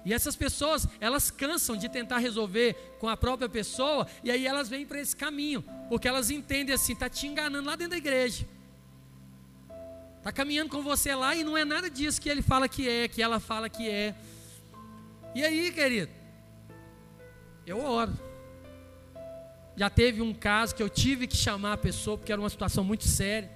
E 0.05 0.14
essas 0.14 0.34
pessoas, 0.34 0.88
elas 0.98 1.30
cansam 1.30 1.76
de 1.76 1.88
tentar 1.88 2.18
resolver 2.18 2.74
com 2.98 3.09
a 3.09 3.16
própria 3.16 3.48
pessoa, 3.48 4.07
e 4.24 4.30
aí 4.30 4.46
elas 4.46 4.68
vêm 4.68 4.86
para 4.86 5.01
esse 5.01 5.14
caminho, 5.14 5.62
porque 5.88 6.09
elas 6.09 6.30
entendem 6.30 6.74
assim, 6.74 6.94
está 6.94 7.09
te 7.09 7.26
enganando 7.26 7.68
lá 7.68 7.76
dentro 7.76 7.92
da 7.92 7.98
igreja. 7.98 8.46
Está 10.18 10.30
caminhando 10.30 10.70
com 10.70 10.82
você 10.82 11.14
lá 11.14 11.34
e 11.34 11.42
não 11.42 11.57
é 11.57 11.64
nada 11.64 11.88
disso 11.88 12.20
que 12.20 12.28
ele 12.28 12.42
fala 12.42 12.68
que 12.68 12.86
é, 12.88 13.09
que 13.09 13.22
ela 13.22 13.40
fala 13.40 13.68
que 13.70 13.88
é. 13.88 14.14
E 15.34 15.42
aí, 15.42 15.72
querido? 15.72 16.12
Eu 17.66 17.82
oro. 17.82 18.12
Já 19.76 19.88
teve 19.88 20.20
um 20.20 20.34
caso 20.34 20.74
que 20.74 20.82
eu 20.82 20.90
tive 20.90 21.26
que 21.26 21.36
chamar 21.36 21.72
a 21.72 21.76
pessoa 21.78 22.18
porque 22.18 22.30
era 22.30 22.40
uma 22.40 22.51
situação 22.51 22.84
muito 22.84 23.05
séria. 23.05 23.51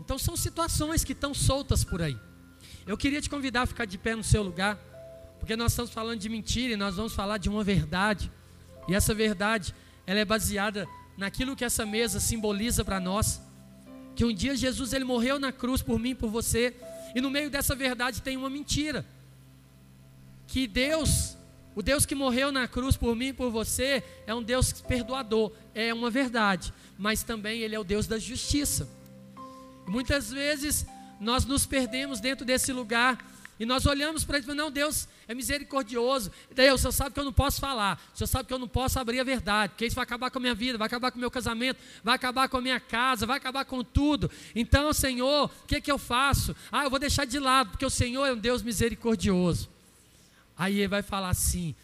Então 0.00 0.16
são 0.18 0.36
situações 0.36 1.02
que 1.02 1.12
estão 1.12 1.34
soltas 1.34 1.82
por 1.82 2.00
aí. 2.00 2.16
Eu 2.86 2.96
queria 2.96 3.20
te 3.20 3.28
convidar 3.28 3.62
a 3.62 3.66
ficar 3.66 3.86
de 3.86 3.98
pé 3.98 4.14
no 4.14 4.22
seu 4.22 4.42
lugar, 4.42 4.78
porque 5.44 5.56
nós 5.56 5.72
estamos 5.72 5.90
falando 5.90 6.18
de 6.18 6.30
mentira 6.30 6.72
e 6.72 6.76
nós 6.76 6.96
vamos 6.96 7.12
falar 7.12 7.36
de 7.36 7.50
uma 7.50 7.62
verdade. 7.62 8.32
E 8.88 8.94
essa 8.94 9.12
verdade, 9.12 9.74
ela 10.06 10.18
é 10.18 10.24
baseada 10.24 10.88
naquilo 11.18 11.54
que 11.54 11.66
essa 11.66 11.84
mesa 11.84 12.18
simboliza 12.18 12.82
para 12.82 12.98
nós 12.98 13.42
que 14.16 14.24
um 14.24 14.32
dia 14.32 14.56
Jesus 14.56 14.94
ele 14.94 15.04
morreu 15.04 15.38
na 15.38 15.52
cruz 15.52 15.82
por 15.82 15.98
mim, 15.98 16.14
por 16.14 16.30
você, 16.30 16.74
e 17.14 17.20
no 17.20 17.28
meio 17.28 17.50
dessa 17.50 17.74
verdade 17.74 18.22
tem 18.22 18.38
uma 18.38 18.48
mentira. 18.48 19.04
Que 20.46 20.66
Deus, 20.66 21.36
o 21.74 21.82
Deus 21.82 22.06
que 22.06 22.14
morreu 22.14 22.50
na 22.50 22.66
cruz 22.66 22.96
por 22.96 23.14
mim, 23.14 23.34
por 23.34 23.50
você, 23.50 24.02
é 24.26 24.34
um 24.34 24.42
Deus 24.42 24.72
perdoador, 24.72 25.52
é 25.74 25.92
uma 25.92 26.08
verdade, 26.08 26.72
mas 26.96 27.22
também 27.22 27.60
ele 27.60 27.74
é 27.74 27.78
o 27.78 27.84
Deus 27.84 28.06
da 28.06 28.18
justiça. 28.18 28.88
Muitas 29.86 30.30
vezes 30.30 30.86
nós 31.20 31.44
nos 31.44 31.66
perdemos 31.66 32.18
dentro 32.18 32.46
desse 32.46 32.72
lugar 32.72 33.33
E 33.58 33.64
nós 33.64 33.86
olhamos 33.86 34.24
para 34.24 34.36
ele 34.36 34.44
e 34.44 34.46
falamos, 34.46 34.64
não, 34.64 34.70
Deus 34.70 35.08
é 35.28 35.34
misericordioso. 35.34 36.32
Deus, 36.52 36.80
o 36.80 36.82
Senhor 36.82 36.92
sabe 36.92 37.14
que 37.14 37.20
eu 37.20 37.24
não 37.24 37.32
posso 37.32 37.60
falar. 37.60 38.00
O 38.12 38.18
Senhor 38.18 38.26
sabe 38.26 38.48
que 38.48 38.54
eu 38.54 38.58
não 38.58 38.66
posso 38.66 38.98
abrir 38.98 39.20
a 39.20 39.24
verdade. 39.24 39.72
Porque 39.72 39.86
isso 39.86 39.94
vai 39.94 40.02
acabar 40.02 40.30
com 40.30 40.38
a 40.38 40.40
minha 40.40 40.54
vida, 40.54 40.76
vai 40.76 40.86
acabar 40.86 41.12
com 41.12 41.18
o 41.18 41.20
meu 41.20 41.30
casamento, 41.30 41.78
vai 42.02 42.16
acabar 42.16 42.48
com 42.48 42.56
a 42.56 42.60
minha 42.60 42.80
casa, 42.80 43.26
vai 43.26 43.36
acabar 43.36 43.64
com 43.64 43.84
tudo. 43.84 44.28
Então, 44.54 44.92
Senhor, 44.92 45.44
o 45.62 45.66
que, 45.66 45.76
é 45.76 45.80
que 45.80 45.90
eu 45.90 45.98
faço? 45.98 46.54
Ah, 46.72 46.84
eu 46.84 46.90
vou 46.90 46.98
deixar 46.98 47.24
de 47.24 47.38
lado, 47.38 47.70
porque 47.70 47.86
o 47.86 47.90
Senhor 47.90 48.26
é 48.26 48.32
um 48.32 48.38
Deus 48.38 48.60
misericordioso. 48.60 49.68
Aí 50.58 50.78
ele 50.78 50.88
vai 50.88 51.02
falar 51.02 51.30
assim: 51.30 51.74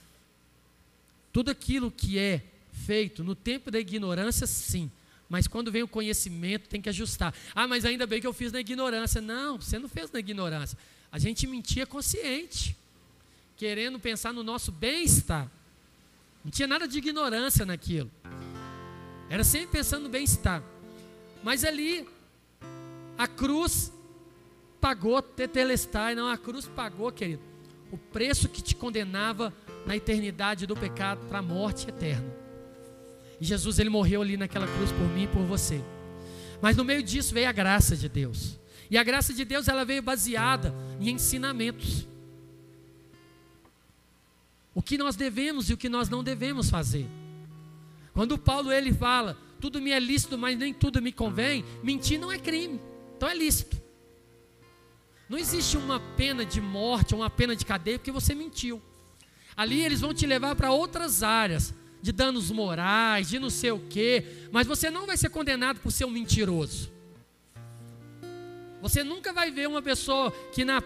tudo 1.33 1.51
aquilo 1.51 1.91
que 1.91 2.19
é 2.19 2.43
feito 2.85 3.23
no 3.23 3.37
tempo 3.37 3.71
da 3.71 3.79
ignorância, 3.79 4.47
sim. 4.47 4.91
Mas 5.29 5.47
quando 5.47 5.71
vem 5.71 5.85
o 5.85 5.89
conhecimento, 5.89 6.69
tem 6.69 6.83
que 6.83 6.89
ajustar. 6.89 7.33
Ah, 7.55 7.69
mas 7.69 7.85
ainda 7.85 8.05
bem 8.05 8.21
que 8.21 8.27
eu 8.27 8.33
fiz 8.33 8.51
na 8.51 8.59
ignorância. 8.59 9.21
Não, 9.21 9.57
você 9.57 9.79
não 9.79 9.89
fez 9.89 10.11
na 10.11 10.19
ignorância. 10.19 10.77
A 11.13 11.19
gente 11.19 11.47
mentia 11.47 11.87
consciente, 11.87 12.77
querendo 13.57 13.99
pensar 13.99 14.33
no 14.33 14.43
nosso 14.43 14.71
bem-estar. 14.71 15.51
Não 16.45 16.51
tinha 16.51 16.69
nada 16.69 16.87
de 16.87 16.99
ignorância 16.99 17.67
naquilo. 17.67 18.11
Era 19.29 19.45
sempre 19.45 19.79
pensando 19.79 20.05
no 20.05 20.09
bem-estar. 20.09 20.63
Mas 21.43 21.65
ali, 21.65 22.09
a 23.19 23.27
cruz 23.27 23.93
pagou, 24.81 25.21
tetelestai, 25.21 26.15
não, 26.15 26.29
a 26.29 26.39
cruz 26.39 26.67
pagou, 26.67 27.11
querido, 27.13 27.43
o 27.91 27.99
preço 27.99 28.49
que 28.49 28.63
te 28.63 28.75
condenava 28.75 29.53
na 29.87 29.97
eternidade 29.97 30.67
do 30.67 30.77
pecado 30.77 31.27
para 31.29 31.39
a 31.39 31.43
morte 31.43 31.89
eterna. 31.89 32.33
E 33.41 33.45
Jesus 33.45 33.79
ele 33.79 33.91
morreu 33.91 34.23
ali 34.23 34.37
naquela 34.37 34.67
cruz 34.67 34.93
por 34.93 35.09
mim 35.09 35.25
e 35.25 35.29
por 35.29 35.43
você. 35.43 35.83
Mas 36.61 36.77
no 36.77 36.85
meio 36.85 37.03
disso 37.03 37.33
veio 37.33 37.49
a 37.49 37.53
graça 37.53 37.97
de 37.97 38.09
Deus. 38.09 38.60
E 38.91 38.99
a 38.99 39.05
graça 39.05 39.33
de 39.33 39.45
Deus 39.45 39.69
ela 39.69 39.85
veio 39.85 40.03
baseada 40.03 40.75
em 41.01 41.11
ensinamentos. 41.11 42.07
O 44.75 44.83
que 44.83 44.99
nós 44.99 45.15
devemos 45.15 45.71
e 45.71 45.75
o 45.75 45.77
que 45.77 45.89
nós 45.89 46.09
não 46.09 46.25
devemos 46.25 46.69
fazer. 46.69 47.07
Quando 48.13 48.37
Paulo 48.37 48.73
ele 48.73 48.93
fala, 48.93 49.39
tudo 49.61 49.81
me 49.81 49.91
é 49.91 50.01
lícito, 50.01 50.37
mas 50.37 50.59
nem 50.59 50.75
tudo 50.75 51.01
me 51.01 51.13
convém, 51.13 51.65
mentir 51.83 52.19
não 52.19 52.33
é 52.33 52.39
crime. 52.39 52.81
Então 53.17 53.29
é 53.29 53.35
lícito. 53.35 53.81
Não 55.29 55.39
existe 55.39 55.77
uma 55.77 56.01
pena 56.17 56.45
de 56.45 56.61
morte 56.61 57.15
uma 57.15 57.31
pena 57.31 57.55
de 57.55 57.65
cadeia 57.65 57.99
porque 57.99 58.11
você 58.11 58.35
mentiu. 58.35 58.83
Ali 59.57 59.85
eles 59.85 60.01
vão 60.01 60.13
te 60.13 60.27
levar 60.27 60.57
para 60.57 60.73
outras 60.73 61.23
áreas, 61.23 61.73
de 62.03 62.11
danos 62.11 62.51
morais, 62.51 63.29
de 63.29 63.39
não 63.39 63.51
sei 63.51 63.71
o 63.71 63.79
quê, 63.79 64.25
mas 64.51 64.67
você 64.67 64.91
não 64.91 65.07
vai 65.07 65.17
ser 65.17 65.29
condenado 65.29 65.79
por 65.81 65.93
ser 65.93 66.05
um 66.05 66.11
mentiroso. 66.11 66.91
Você 68.81 69.05
nunca 69.05 69.33
vai 69.33 69.51
ver 69.51 69.69
uma 69.69 69.83
pessoa 69.83 70.31
que 70.53 70.65
na, 70.65 70.83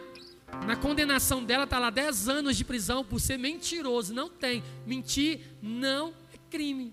na 0.67 0.77
condenação 0.77 1.45
dela 1.45 1.65
está 1.65 1.79
lá 1.79 1.91
10 1.91 2.29
anos 2.29 2.57
de 2.57 2.65
prisão 2.65 3.05
por 3.05 3.21
ser 3.21 3.39
mentiroso. 3.39 4.13
Não 4.13 4.29
tem. 4.29 4.63
Mentir 4.87 5.41
não 5.63 6.13
é 6.33 6.39
crime. 6.51 6.93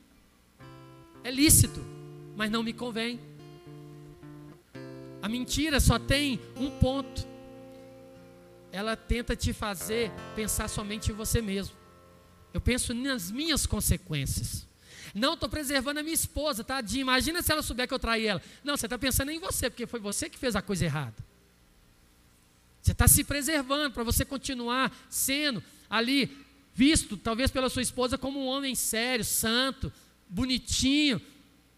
É 1.24 1.32
lícito, 1.32 1.84
mas 2.36 2.50
não 2.50 2.64
me 2.64 2.74
convém. 2.74 3.20
A 5.22 5.30
mentira 5.30 5.80
só 5.80 6.00
tem 6.00 6.40
um 6.56 6.70
ponto. 6.70 7.28
Ela 8.72 8.96
tenta 8.96 9.36
te 9.36 9.54
fazer 9.54 10.12
pensar 10.36 10.68
somente 10.68 11.12
em 11.12 11.16
você 11.16 11.42
mesmo. 11.42 11.76
Eu 12.54 12.62
penso 12.62 12.94
nas 12.94 13.30
minhas 13.30 13.66
consequências. 13.66 14.68
Não 15.14 15.34
estou 15.34 15.50
preservando 15.50 16.00
a 16.00 16.04
minha 16.04 16.14
esposa, 16.14 16.64
tadinha. 16.64 17.02
Imagina 17.02 17.42
se 17.42 17.52
ela 17.52 17.62
souber 17.62 17.88
que 17.88 17.94
eu 17.94 18.00
traí 18.00 18.26
ela. 18.26 18.42
Não, 18.64 18.78
você 18.78 18.86
está 18.86 18.98
pensando 18.98 19.32
em 19.32 19.40
você, 19.40 19.70
porque 19.70 19.86
foi 19.86 20.00
você 20.00 20.30
que 20.30 20.38
fez 20.38 20.56
a 20.56 20.62
coisa 20.62 20.86
errada. 20.86 21.16
Você 22.82 22.94
está 22.94 23.08
se 23.08 23.24
preservando 23.24 23.94
para 23.94 24.04
você 24.04 24.26
continuar 24.26 24.92
sendo 25.10 25.64
ali 25.90 26.46
visto, 26.74 27.18
talvez 27.18 27.52
pela 27.52 27.70
sua 27.70 27.82
esposa, 27.82 28.18
como 28.18 28.40
um 28.40 28.48
homem 28.48 28.74
sério, 28.74 29.24
santo, 29.24 29.92
bonitinho, 30.28 31.22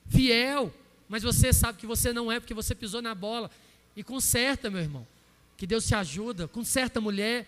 fiel. 0.07 0.73
Mas 1.09 1.23
você 1.23 1.51
sabe 1.51 1.79
que 1.79 1.87
você 1.87 2.13
não 2.13 2.31
é, 2.31 2.39
porque 2.39 2.53
você 2.53 2.73
pisou 2.73 3.01
na 3.01 3.13
bola. 3.13 3.49
E 3.95 4.03
conserta, 4.03 4.69
meu 4.69 4.81
irmão. 4.81 5.05
Que 5.57 5.67
Deus 5.67 5.85
te 5.85 5.95
ajuda. 5.95 6.47
Conserta, 6.47 7.01
mulher. 7.01 7.47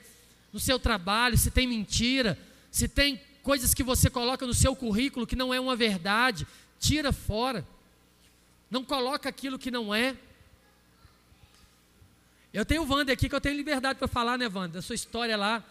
No 0.51 0.59
seu 0.59 0.79
trabalho, 0.79 1.38
se 1.38 1.51
tem 1.51 1.67
mentira, 1.67 2.38
se 2.71 2.88
tem 2.88 3.19
coisas 3.45 3.75
que 3.75 3.83
você 3.83 4.09
coloca 4.09 4.43
no 4.47 4.55
seu 4.55 4.75
currículo 4.75 5.27
que 5.27 5.35
não 5.35 5.53
é 5.53 5.59
uma 5.59 5.75
verdade, 5.75 6.47
tira 6.79 7.13
fora. 7.13 7.63
Não 8.71 8.83
coloca 8.83 9.29
aquilo 9.29 9.59
que 9.59 9.69
não 9.69 9.93
é. 9.93 10.17
Eu 12.51 12.65
tenho 12.65 12.81
o 12.81 12.89
Wander 12.89 13.13
aqui 13.13 13.29
que 13.29 13.35
eu 13.35 13.39
tenho 13.39 13.55
liberdade 13.55 13.99
para 13.99 14.07
falar, 14.07 14.35
né, 14.35 14.47
Wander? 14.47 14.71
Da 14.71 14.81
sua 14.81 14.95
história 14.95 15.37
lá. 15.37 15.63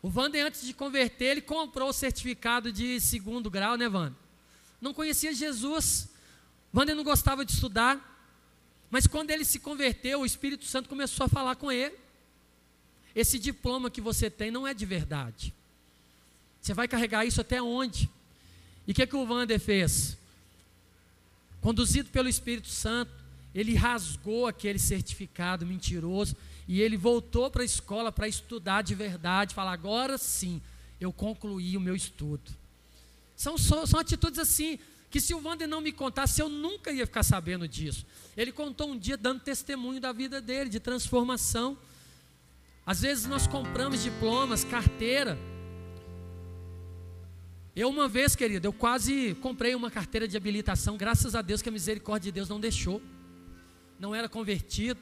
O 0.00 0.08
Wander, 0.08 0.46
antes 0.46 0.64
de 0.64 0.72
converter, 0.72 1.24
ele 1.24 1.40
comprou 1.40 1.88
o 1.88 1.92
certificado 1.92 2.70
de 2.70 3.00
segundo 3.00 3.50
grau, 3.50 3.76
né, 3.76 3.88
Wander? 3.88 4.16
Não 4.80 4.94
conhecia 4.94 5.34
Jesus. 5.34 6.08
Wander 6.72 6.94
não 6.94 7.02
gostava 7.02 7.44
de 7.44 7.50
estudar. 7.50 7.98
Mas 8.88 9.04
quando 9.08 9.32
ele 9.32 9.44
se 9.44 9.58
converteu, 9.58 10.20
o 10.20 10.26
Espírito 10.26 10.64
Santo 10.64 10.88
começou 10.88 11.26
a 11.26 11.28
falar 11.28 11.56
com 11.56 11.72
ele. 11.72 11.96
Esse 13.16 13.36
diploma 13.36 13.90
que 13.90 14.00
você 14.00 14.30
tem 14.30 14.52
não 14.52 14.64
é 14.64 14.72
de 14.72 14.86
verdade. 14.86 15.57
Você 16.60 16.74
vai 16.74 16.88
carregar 16.88 17.24
isso 17.24 17.40
até 17.40 17.62
onde? 17.62 18.10
E 18.86 18.92
o 18.92 18.94
que, 18.94 19.06
que 19.06 19.16
o 19.16 19.24
Wander 19.24 19.60
fez? 19.60 20.16
Conduzido 21.60 22.10
pelo 22.10 22.28
Espírito 22.28 22.68
Santo, 22.68 23.12
ele 23.54 23.74
rasgou 23.74 24.46
aquele 24.46 24.78
certificado 24.78 25.66
mentiroso 25.66 26.36
e 26.66 26.80
ele 26.80 26.96
voltou 26.96 27.50
para 27.50 27.62
a 27.62 27.64
escola 27.64 28.12
para 28.12 28.28
estudar 28.28 28.82
de 28.82 28.94
verdade, 28.94 29.54
falar: 29.54 29.72
agora 29.72 30.18
sim, 30.18 30.60
eu 31.00 31.12
concluí 31.12 31.76
o 31.76 31.80
meu 31.80 31.96
estudo. 31.96 32.50
São, 33.34 33.56
são 33.56 34.00
atitudes 34.00 34.38
assim, 34.38 34.78
que 35.10 35.20
se 35.20 35.32
o 35.32 35.42
Wander 35.42 35.68
não 35.68 35.80
me 35.80 35.92
contasse, 35.92 36.40
eu 36.40 36.48
nunca 36.48 36.92
ia 36.92 37.06
ficar 37.06 37.22
sabendo 37.22 37.66
disso. 37.66 38.04
Ele 38.36 38.52
contou 38.52 38.90
um 38.90 38.98
dia 38.98 39.16
dando 39.16 39.40
testemunho 39.40 40.00
da 40.00 40.12
vida 40.12 40.40
dele, 40.40 40.68
de 40.68 40.80
transformação. 40.80 41.78
Às 42.84 43.00
vezes 43.00 43.26
nós 43.26 43.46
compramos 43.46 44.02
diplomas, 44.02 44.64
carteira, 44.64 45.38
eu 47.80 47.88
uma 47.88 48.08
vez, 48.08 48.34
querido, 48.34 48.66
eu 48.66 48.72
quase 48.72 49.36
comprei 49.36 49.72
uma 49.72 49.88
carteira 49.88 50.26
de 50.26 50.36
habilitação, 50.36 50.96
graças 50.96 51.36
a 51.36 51.40
Deus 51.40 51.62
que 51.62 51.68
a 51.68 51.72
misericórdia 51.72 52.32
de 52.32 52.34
Deus 52.34 52.48
não 52.48 52.58
deixou. 52.58 53.00
Não 54.00 54.12
era 54.12 54.28
convertido. 54.28 54.98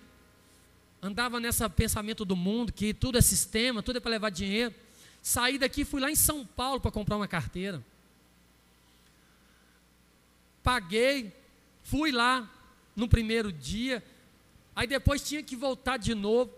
Andava 1.00 1.40
nesse 1.40 1.66
pensamento 1.70 2.22
do 2.22 2.36
mundo, 2.36 2.70
que 2.70 2.92
tudo 2.92 3.16
é 3.16 3.22
sistema, 3.22 3.82
tudo 3.82 3.96
é 3.96 4.00
para 4.00 4.10
levar 4.10 4.28
dinheiro. 4.28 4.74
Saí 5.22 5.56
daqui 5.56 5.86
fui 5.86 6.02
lá 6.02 6.10
em 6.10 6.14
São 6.14 6.44
Paulo 6.44 6.78
para 6.78 6.90
comprar 6.90 7.16
uma 7.16 7.26
carteira. 7.26 7.82
Paguei, 10.62 11.32
fui 11.82 12.12
lá 12.12 12.46
no 12.94 13.08
primeiro 13.08 13.50
dia, 13.50 14.04
aí 14.74 14.86
depois 14.86 15.26
tinha 15.26 15.42
que 15.42 15.56
voltar 15.56 15.96
de 15.96 16.14
novo. 16.14 16.52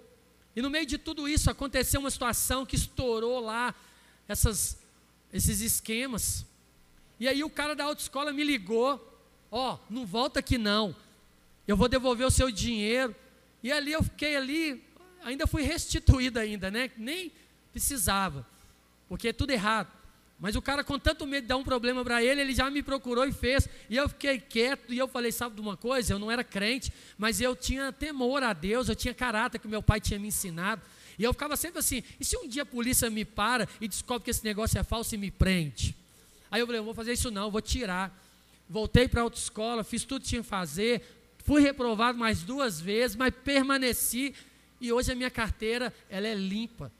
E 0.56 0.60
no 0.60 0.68
meio 0.68 0.84
de 0.84 0.98
tudo 0.98 1.28
isso 1.28 1.48
aconteceu 1.48 2.00
uma 2.00 2.10
situação 2.10 2.66
que 2.66 2.74
estourou 2.74 3.38
lá 3.38 3.72
essas 4.26 4.87
esses 5.32 5.60
esquemas. 5.60 6.46
E 7.20 7.28
aí 7.28 7.42
o 7.42 7.50
cara 7.50 7.74
da 7.74 7.84
autoescola 7.84 8.32
me 8.32 8.44
ligou, 8.44 9.00
ó, 9.50 9.74
oh, 9.74 9.78
não 9.90 10.06
volta 10.06 10.40
aqui 10.40 10.56
não. 10.56 10.94
Eu 11.66 11.76
vou 11.76 11.88
devolver 11.88 12.26
o 12.26 12.30
seu 12.30 12.50
dinheiro. 12.50 13.14
E 13.62 13.72
ali 13.72 13.92
eu 13.92 14.02
fiquei 14.02 14.36
ali, 14.36 14.84
ainda 15.22 15.46
fui 15.46 15.62
restituído 15.62 16.38
ainda, 16.38 16.70
né? 16.70 16.90
Nem 16.96 17.32
precisava. 17.72 18.46
Porque 19.08 19.28
é 19.28 19.32
tudo 19.32 19.50
errado. 19.50 19.98
Mas 20.40 20.54
o 20.54 20.62
cara 20.62 20.84
com 20.84 20.98
tanto 20.98 21.26
medo 21.26 21.42
de 21.42 21.48
dar 21.48 21.56
um 21.56 21.64
problema 21.64 22.04
para 22.04 22.22
ele, 22.22 22.40
ele 22.40 22.54
já 22.54 22.70
me 22.70 22.80
procurou 22.82 23.26
e 23.26 23.32
fez. 23.32 23.68
E 23.90 23.96
eu 23.96 24.08
fiquei 24.08 24.38
quieto 24.38 24.92
e 24.92 24.98
eu 24.98 25.08
falei, 25.08 25.32
sabe 25.32 25.56
de 25.56 25.60
uma 25.60 25.76
coisa? 25.76 26.12
Eu 26.12 26.18
não 26.18 26.30
era 26.30 26.44
crente, 26.44 26.92
mas 27.16 27.40
eu 27.40 27.56
tinha 27.56 27.92
temor 27.92 28.44
a 28.44 28.52
Deus, 28.52 28.88
eu 28.88 28.94
tinha 28.94 29.12
caráter 29.12 29.58
que 29.58 29.66
meu 29.66 29.82
pai 29.82 30.00
tinha 30.00 30.18
me 30.18 30.28
ensinado. 30.28 30.80
E 31.18 31.24
eu 31.24 31.32
ficava 31.32 31.56
sempre 31.56 31.80
assim: 31.80 32.02
e 32.20 32.24
se 32.24 32.36
um 32.36 32.46
dia 32.46 32.62
a 32.62 32.66
polícia 32.66 33.10
me 33.10 33.24
para 33.24 33.68
e 33.80 33.88
descobre 33.88 34.24
que 34.24 34.30
esse 34.30 34.44
negócio 34.44 34.78
é 34.78 34.84
falso 34.84 35.14
e 35.14 35.18
me 35.18 35.30
prende? 35.30 35.94
Aí 36.50 36.60
eu 36.60 36.66
falei: 36.66 36.80
eu 36.80 36.84
vou 36.84 36.94
fazer 36.94 37.12
isso 37.12 37.30
não, 37.30 37.50
vou 37.50 37.60
tirar. 37.60 38.16
Voltei 38.70 39.08
para 39.08 39.20
a 39.20 39.24
autoescola, 39.24 39.82
fiz 39.82 40.04
tudo 40.04 40.22
que 40.22 40.28
tinha 40.28 40.42
que 40.42 40.48
fazer, 40.48 41.02
fui 41.44 41.62
reprovado 41.62 42.18
mais 42.18 42.42
duas 42.42 42.80
vezes, 42.80 43.16
mas 43.16 43.32
permaneci. 43.42 44.34
E 44.80 44.92
hoje 44.92 45.10
a 45.10 45.14
minha 45.14 45.30
carteira 45.30 45.92
ela 46.08 46.26
é 46.26 46.34
limpa. 46.34 46.92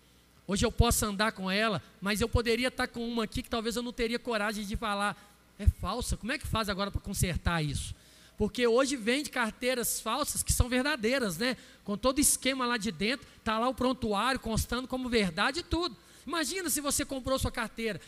Hoje 0.46 0.64
eu 0.64 0.72
posso 0.72 1.04
andar 1.04 1.32
com 1.32 1.50
ela, 1.50 1.82
mas 2.00 2.22
eu 2.22 2.28
poderia 2.28 2.68
estar 2.68 2.88
com 2.88 3.06
uma 3.06 3.24
aqui 3.24 3.42
que 3.42 3.50
talvez 3.50 3.76
eu 3.76 3.82
não 3.82 3.92
teria 3.92 4.18
coragem 4.18 4.64
de 4.64 4.76
falar. 4.76 5.16
É 5.58 5.66
falsa. 5.66 6.16
Como 6.16 6.32
é 6.32 6.38
que 6.38 6.46
faz 6.46 6.70
agora 6.70 6.90
para 6.90 7.00
consertar 7.00 7.62
isso? 7.62 7.94
Porque 8.38 8.66
hoje 8.68 8.96
vende 8.96 9.30
carteiras 9.30 10.00
falsas 10.00 10.44
que 10.44 10.52
são 10.52 10.68
verdadeiras, 10.68 11.36
né? 11.36 11.56
Com 11.84 11.98
todo 11.98 12.20
esquema 12.20 12.64
lá 12.64 12.76
de 12.76 12.92
dentro, 12.92 13.26
tá 13.42 13.58
lá 13.58 13.68
o 13.68 13.74
prontuário 13.74 14.38
constando 14.38 14.86
como 14.86 15.08
verdade 15.08 15.60
e 15.60 15.62
tudo. 15.64 15.96
Imagina 16.24 16.70
se 16.70 16.80
você 16.80 17.04
comprou 17.04 17.36
sua 17.36 17.50
carteira 17.50 18.00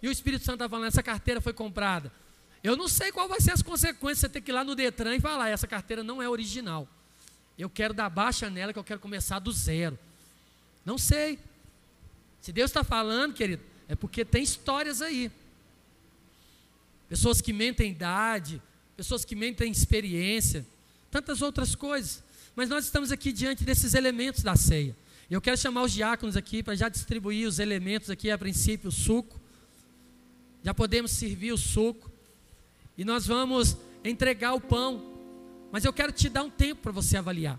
e 0.00 0.06
o 0.06 0.12
Espírito 0.12 0.44
Santo 0.44 0.54
está 0.54 0.68
falando, 0.68 0.86
essa 0.86 1.02
carteira 1.02 1.40
foi 1.40 1.52
comprada. 1.52 2.12
Eu 2.62 2.76
não 2.76 2.86
sei 2.86 3.10
qual 3.10 3.28
vai 3.28 3.40
ser 3.40 3.52
as 3.52 3.62
consequências 3.62 4.20
você 4.20 4.28
ter 4.28 4.40
que 4.40 4.52
ir 4.52 4.54
lá 4.54 4.62
no 4.62 4.76
Detran 4.76 5.16
e 5.16 5.20
falar, 5.20 5.48
essa 5.48 5.66
carteira 5.66 6.04
não 6.04 6.22
é 6.22 6.28
original. 6.28 6.86
Eu 7.58 7.68
quero 7.68 7.92
dar 7.92 8.08
baixa 8.08 8.48
nela, 8.48 8.72
que 8.72 8.78
eu 8.78 8.84
quero 8.84 9.00
começar 9.00 9.40
do 9.40 9.50
zero. 9.50 9.98
Não 10.84 10.96
sei. 10.96 11.40
Se 12.40 12.52
Deus 12.52 12.70
está 12.70 12.84
falando, 12.84 13.34
querido, 13.34 13.62
é 13.88 13.96
porque 13.96 14.24
tem 14.24 14.44
histórias 14.44 15.02
aí. 15.02 15.30
Pessoas 17.08 17.40
que 17.40 17.52
mentem 17.52 17.90
idade, 17.90 18.62
pessoas 18.96 19.24
que 19.24 19.34
mentem 19.34 19.70
experiência, 19.70 20.66
tantas 21.10 21.42
outras 21.42 21.74
coisas. 21.74 22.22
Mas 22.54 22.68
nós 22.68 22.84
estamos 22.84 23.10
aqui 23.10 23.32
diante 23.32 23.64
desses 23.64 23.94
elementos 23.94 24.42
da 24.42 24.56
ceia. 24.56 24.96
Eu 25.30 25.40
quero 25.40 25.56
chamar 25.56 25.82
os 25.82 25.92
diáconos 25.92 26.36
aqui 26.36 26.62
para 26.62 26.74
já 26.74 26.88
distribuir 26.88 27.48
os 27.48 27.58
elementos 27.58 28.10
aqui, 28.10 28.30
a 28.30 28.36
princípio, 28.36 28.88
o 28.88 28.92
suco. 28.92 29.40
Já 30.62 30.74
podemos 30.74 31.10
servir 31.10 31.52
o 31.52 31.58
suco. 31.58 32.10
E 32.96 33.04
nós 33.04 33.26
vamos 33.26 33.76
entregar 34.04 34.52
o 34.52 34.60
pão. 34.60 35.02
Mas 35.70 35.84
eu 35.84 35.92
quero 35.92 36.12
te 36.12 36.28
dar 36.28 36.42
um 36.42 36.50
tempo 36.50 36.82
para 36.82 36.92
você 36.92 37.16
avaliar 37.16 37.58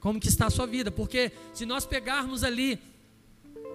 como 0.00 0.20
que 0.20 0.28
está 0.28 0.46
a 0.46 0.50
sua 0.50 0.66
vida, 0.66 0.90
porque 0.90 1.32
se 1.52 1.66
nós 1.66 1.84
pegarmos 1.84 2.44
ali 2.44 2.78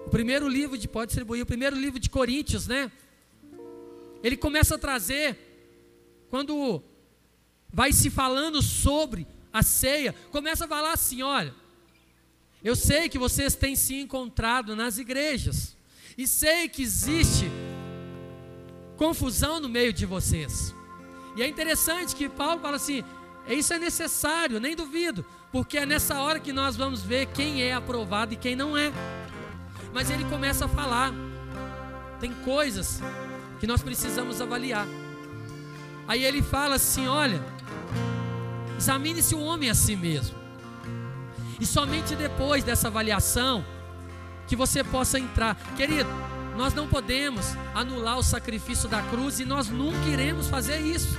o 0.06 0.10
primeiro 0.10 0.48
livro 0.48 0.76
de 0.76 0.88
pode 0.88 1.08
distribuir, 1.08 1.42
o 1.42 1.46
primeiro 1.46 1.76
livro 1.76 1.98
de 1.98 2.08
Coríntios, 2.08 2.66
né? 2.66 2.90
Ele 4.22 4.36
começa 4.36 4.74
a 4.74 4.78
trazer 4.78 5.53
quando 6.34 6.82
vai 7.72 7.92
se 7.92 8.10
falando 8.10 8.60
sobre 8.60 9.24
a 9.52 9.62
ceia, 9.62 10.12
começa 10.32 10.64
a 10.64 10.68
falar 10.68 10.92
assim, 10.92 11.22
olha, 11.22 11.54
eu 12.60 12.74
sei 12.74 13.08
que 13.08 13.20
vocês 13.20 13.54
têm 13.54 13.76
se 13.76 13.94
encontrado 13.94 14.74
nas 14.74 14.98
igrejas 14.98 15.76
e 16.18 16.26
sei 16.26 16.68
que 16.68 16.82
existe 16.82 17.48
confusão 18.96 19.60
no 19.60 19.68
meio 19.68 19.92
de 19.92 20.04
vocês. 20.04 20.74
E 21.36 21.42
é 21.44 21.46
interessante 21.46 22.16
que 22.16 22.28
Paulo 22.28 22.60
fala 22.60 22.78
assim: 22.78 23.04
isso 23.46 23.72
é 23.72 23.78
necessário, 23.78 24.58
nem 24.58 24.74
duvido, 24.74 25.24
porque 25.52 25.78
é 25.78 25.86
nessa 25.86 26.18
hora 26.18 26.40
que 26.40 26.52
nós 26.52 26.74
vamos 26.74 27.00
ver 27.00 27.26
quem 27.26 27.62
é 27.62 27.74
aprovado 27.74 28.34
e 28.34 28.36
quem 28.36 28.56
não 28.56 28.76
é. 28.76 28.90
Mas 29.92 30.10
ele 30.10 30.24
começa 30.24 30.64
a 30.64 30.68
falar, 30.68 31.14
tem 32.18 32.34
coisas 32.42 32.98
que 33.60 33.68
nós 33.68 33.84
precisamos 33.84 34.40
avaliar. 34.40 35.03
Aí 36.06 36.24
ele 36.24 36.42
fala 36.42 36.76
assim: 36.76 37.08
olha, 37.08 37.42
examine-se 38.78 39.34
o 39.34 39.40
homem 39.40 39.70
a 39.70 39.74
si 39.74 39.96
mesmo, 39.96 40.36
e 41.60 41.66
somente 41.66 42.14
depois 42.14 42.64
dessa 42.64 42.88
avaliação 42.88 43.64
que 44.46 44.56
você 44.56 44.84
possa 44.84 45.18
entrar, 45.18 45.56
querido. 45.76 46.10
Nós 46.56 46.72
não 46.72 46.86
podemos 46.86 47.56
anular 47.74 48.16
o 48.16 48.22
sacrifício 48.22 48.88
da 48.88 49.02
cruz 49.02 49.40
e 49.40 49.44
nós 49.44 49.68
nunca 49.68 50.08
iremos 50.08 50.46
fazer 50.46 50.78
isso. 50.78 51.18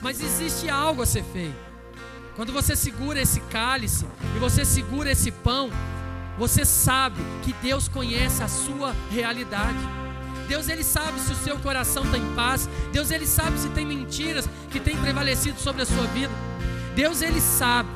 Mas 0.00 0.20
existe 0.20 0.68
algo 0.68 1.02
a 1.02 1.06
ser 1.06 1.22
feito. 1.22 1.54
Quando 2.34 2.52
você 2.52 2.74
segura 2.74 3.20
esse 3.20 3.40
cálice 3.42 4.06
e 4.34 4.38
você 4.38 4.64
segura 4.64 5.12
esse 5.12 5.30
pão, 5.30 5.70
você 6.38 6.64
sabe 6.64 7.20
que 7.44 7.52
Deus 7.52 7.86
conhece 7.86 8.42
a 8.42 8.48
sua 8.48 8.94
realidade. 9.10 9.78
Deus 10.50 10.68
ele 10.68 10.82
sabe 10.82 11.20
se 11.20 11.30
o 11.30 11.36
seu 11.36 11.56
coração 11.60 12.02
está 12.02 12.18
em 12.18 12.34
paz. 12.34 12.68
Deus 12.92 13.12
ele 13.12 13.24
sabe 13.24 13.56
se 13.56 13.68
tem 13.68 13.86
mentiras 13.86 14.48
que 14.68 14.80
têm 14.80 14.96
prevalecido 14.96 15.60
sobre 15.60 15.82
a 15.82 15.86
sua 15.86 16.02
vida. 16.08 16.32
Deus 16.92 17.22
ele 17.22 17.40
sabe 17.40 17.88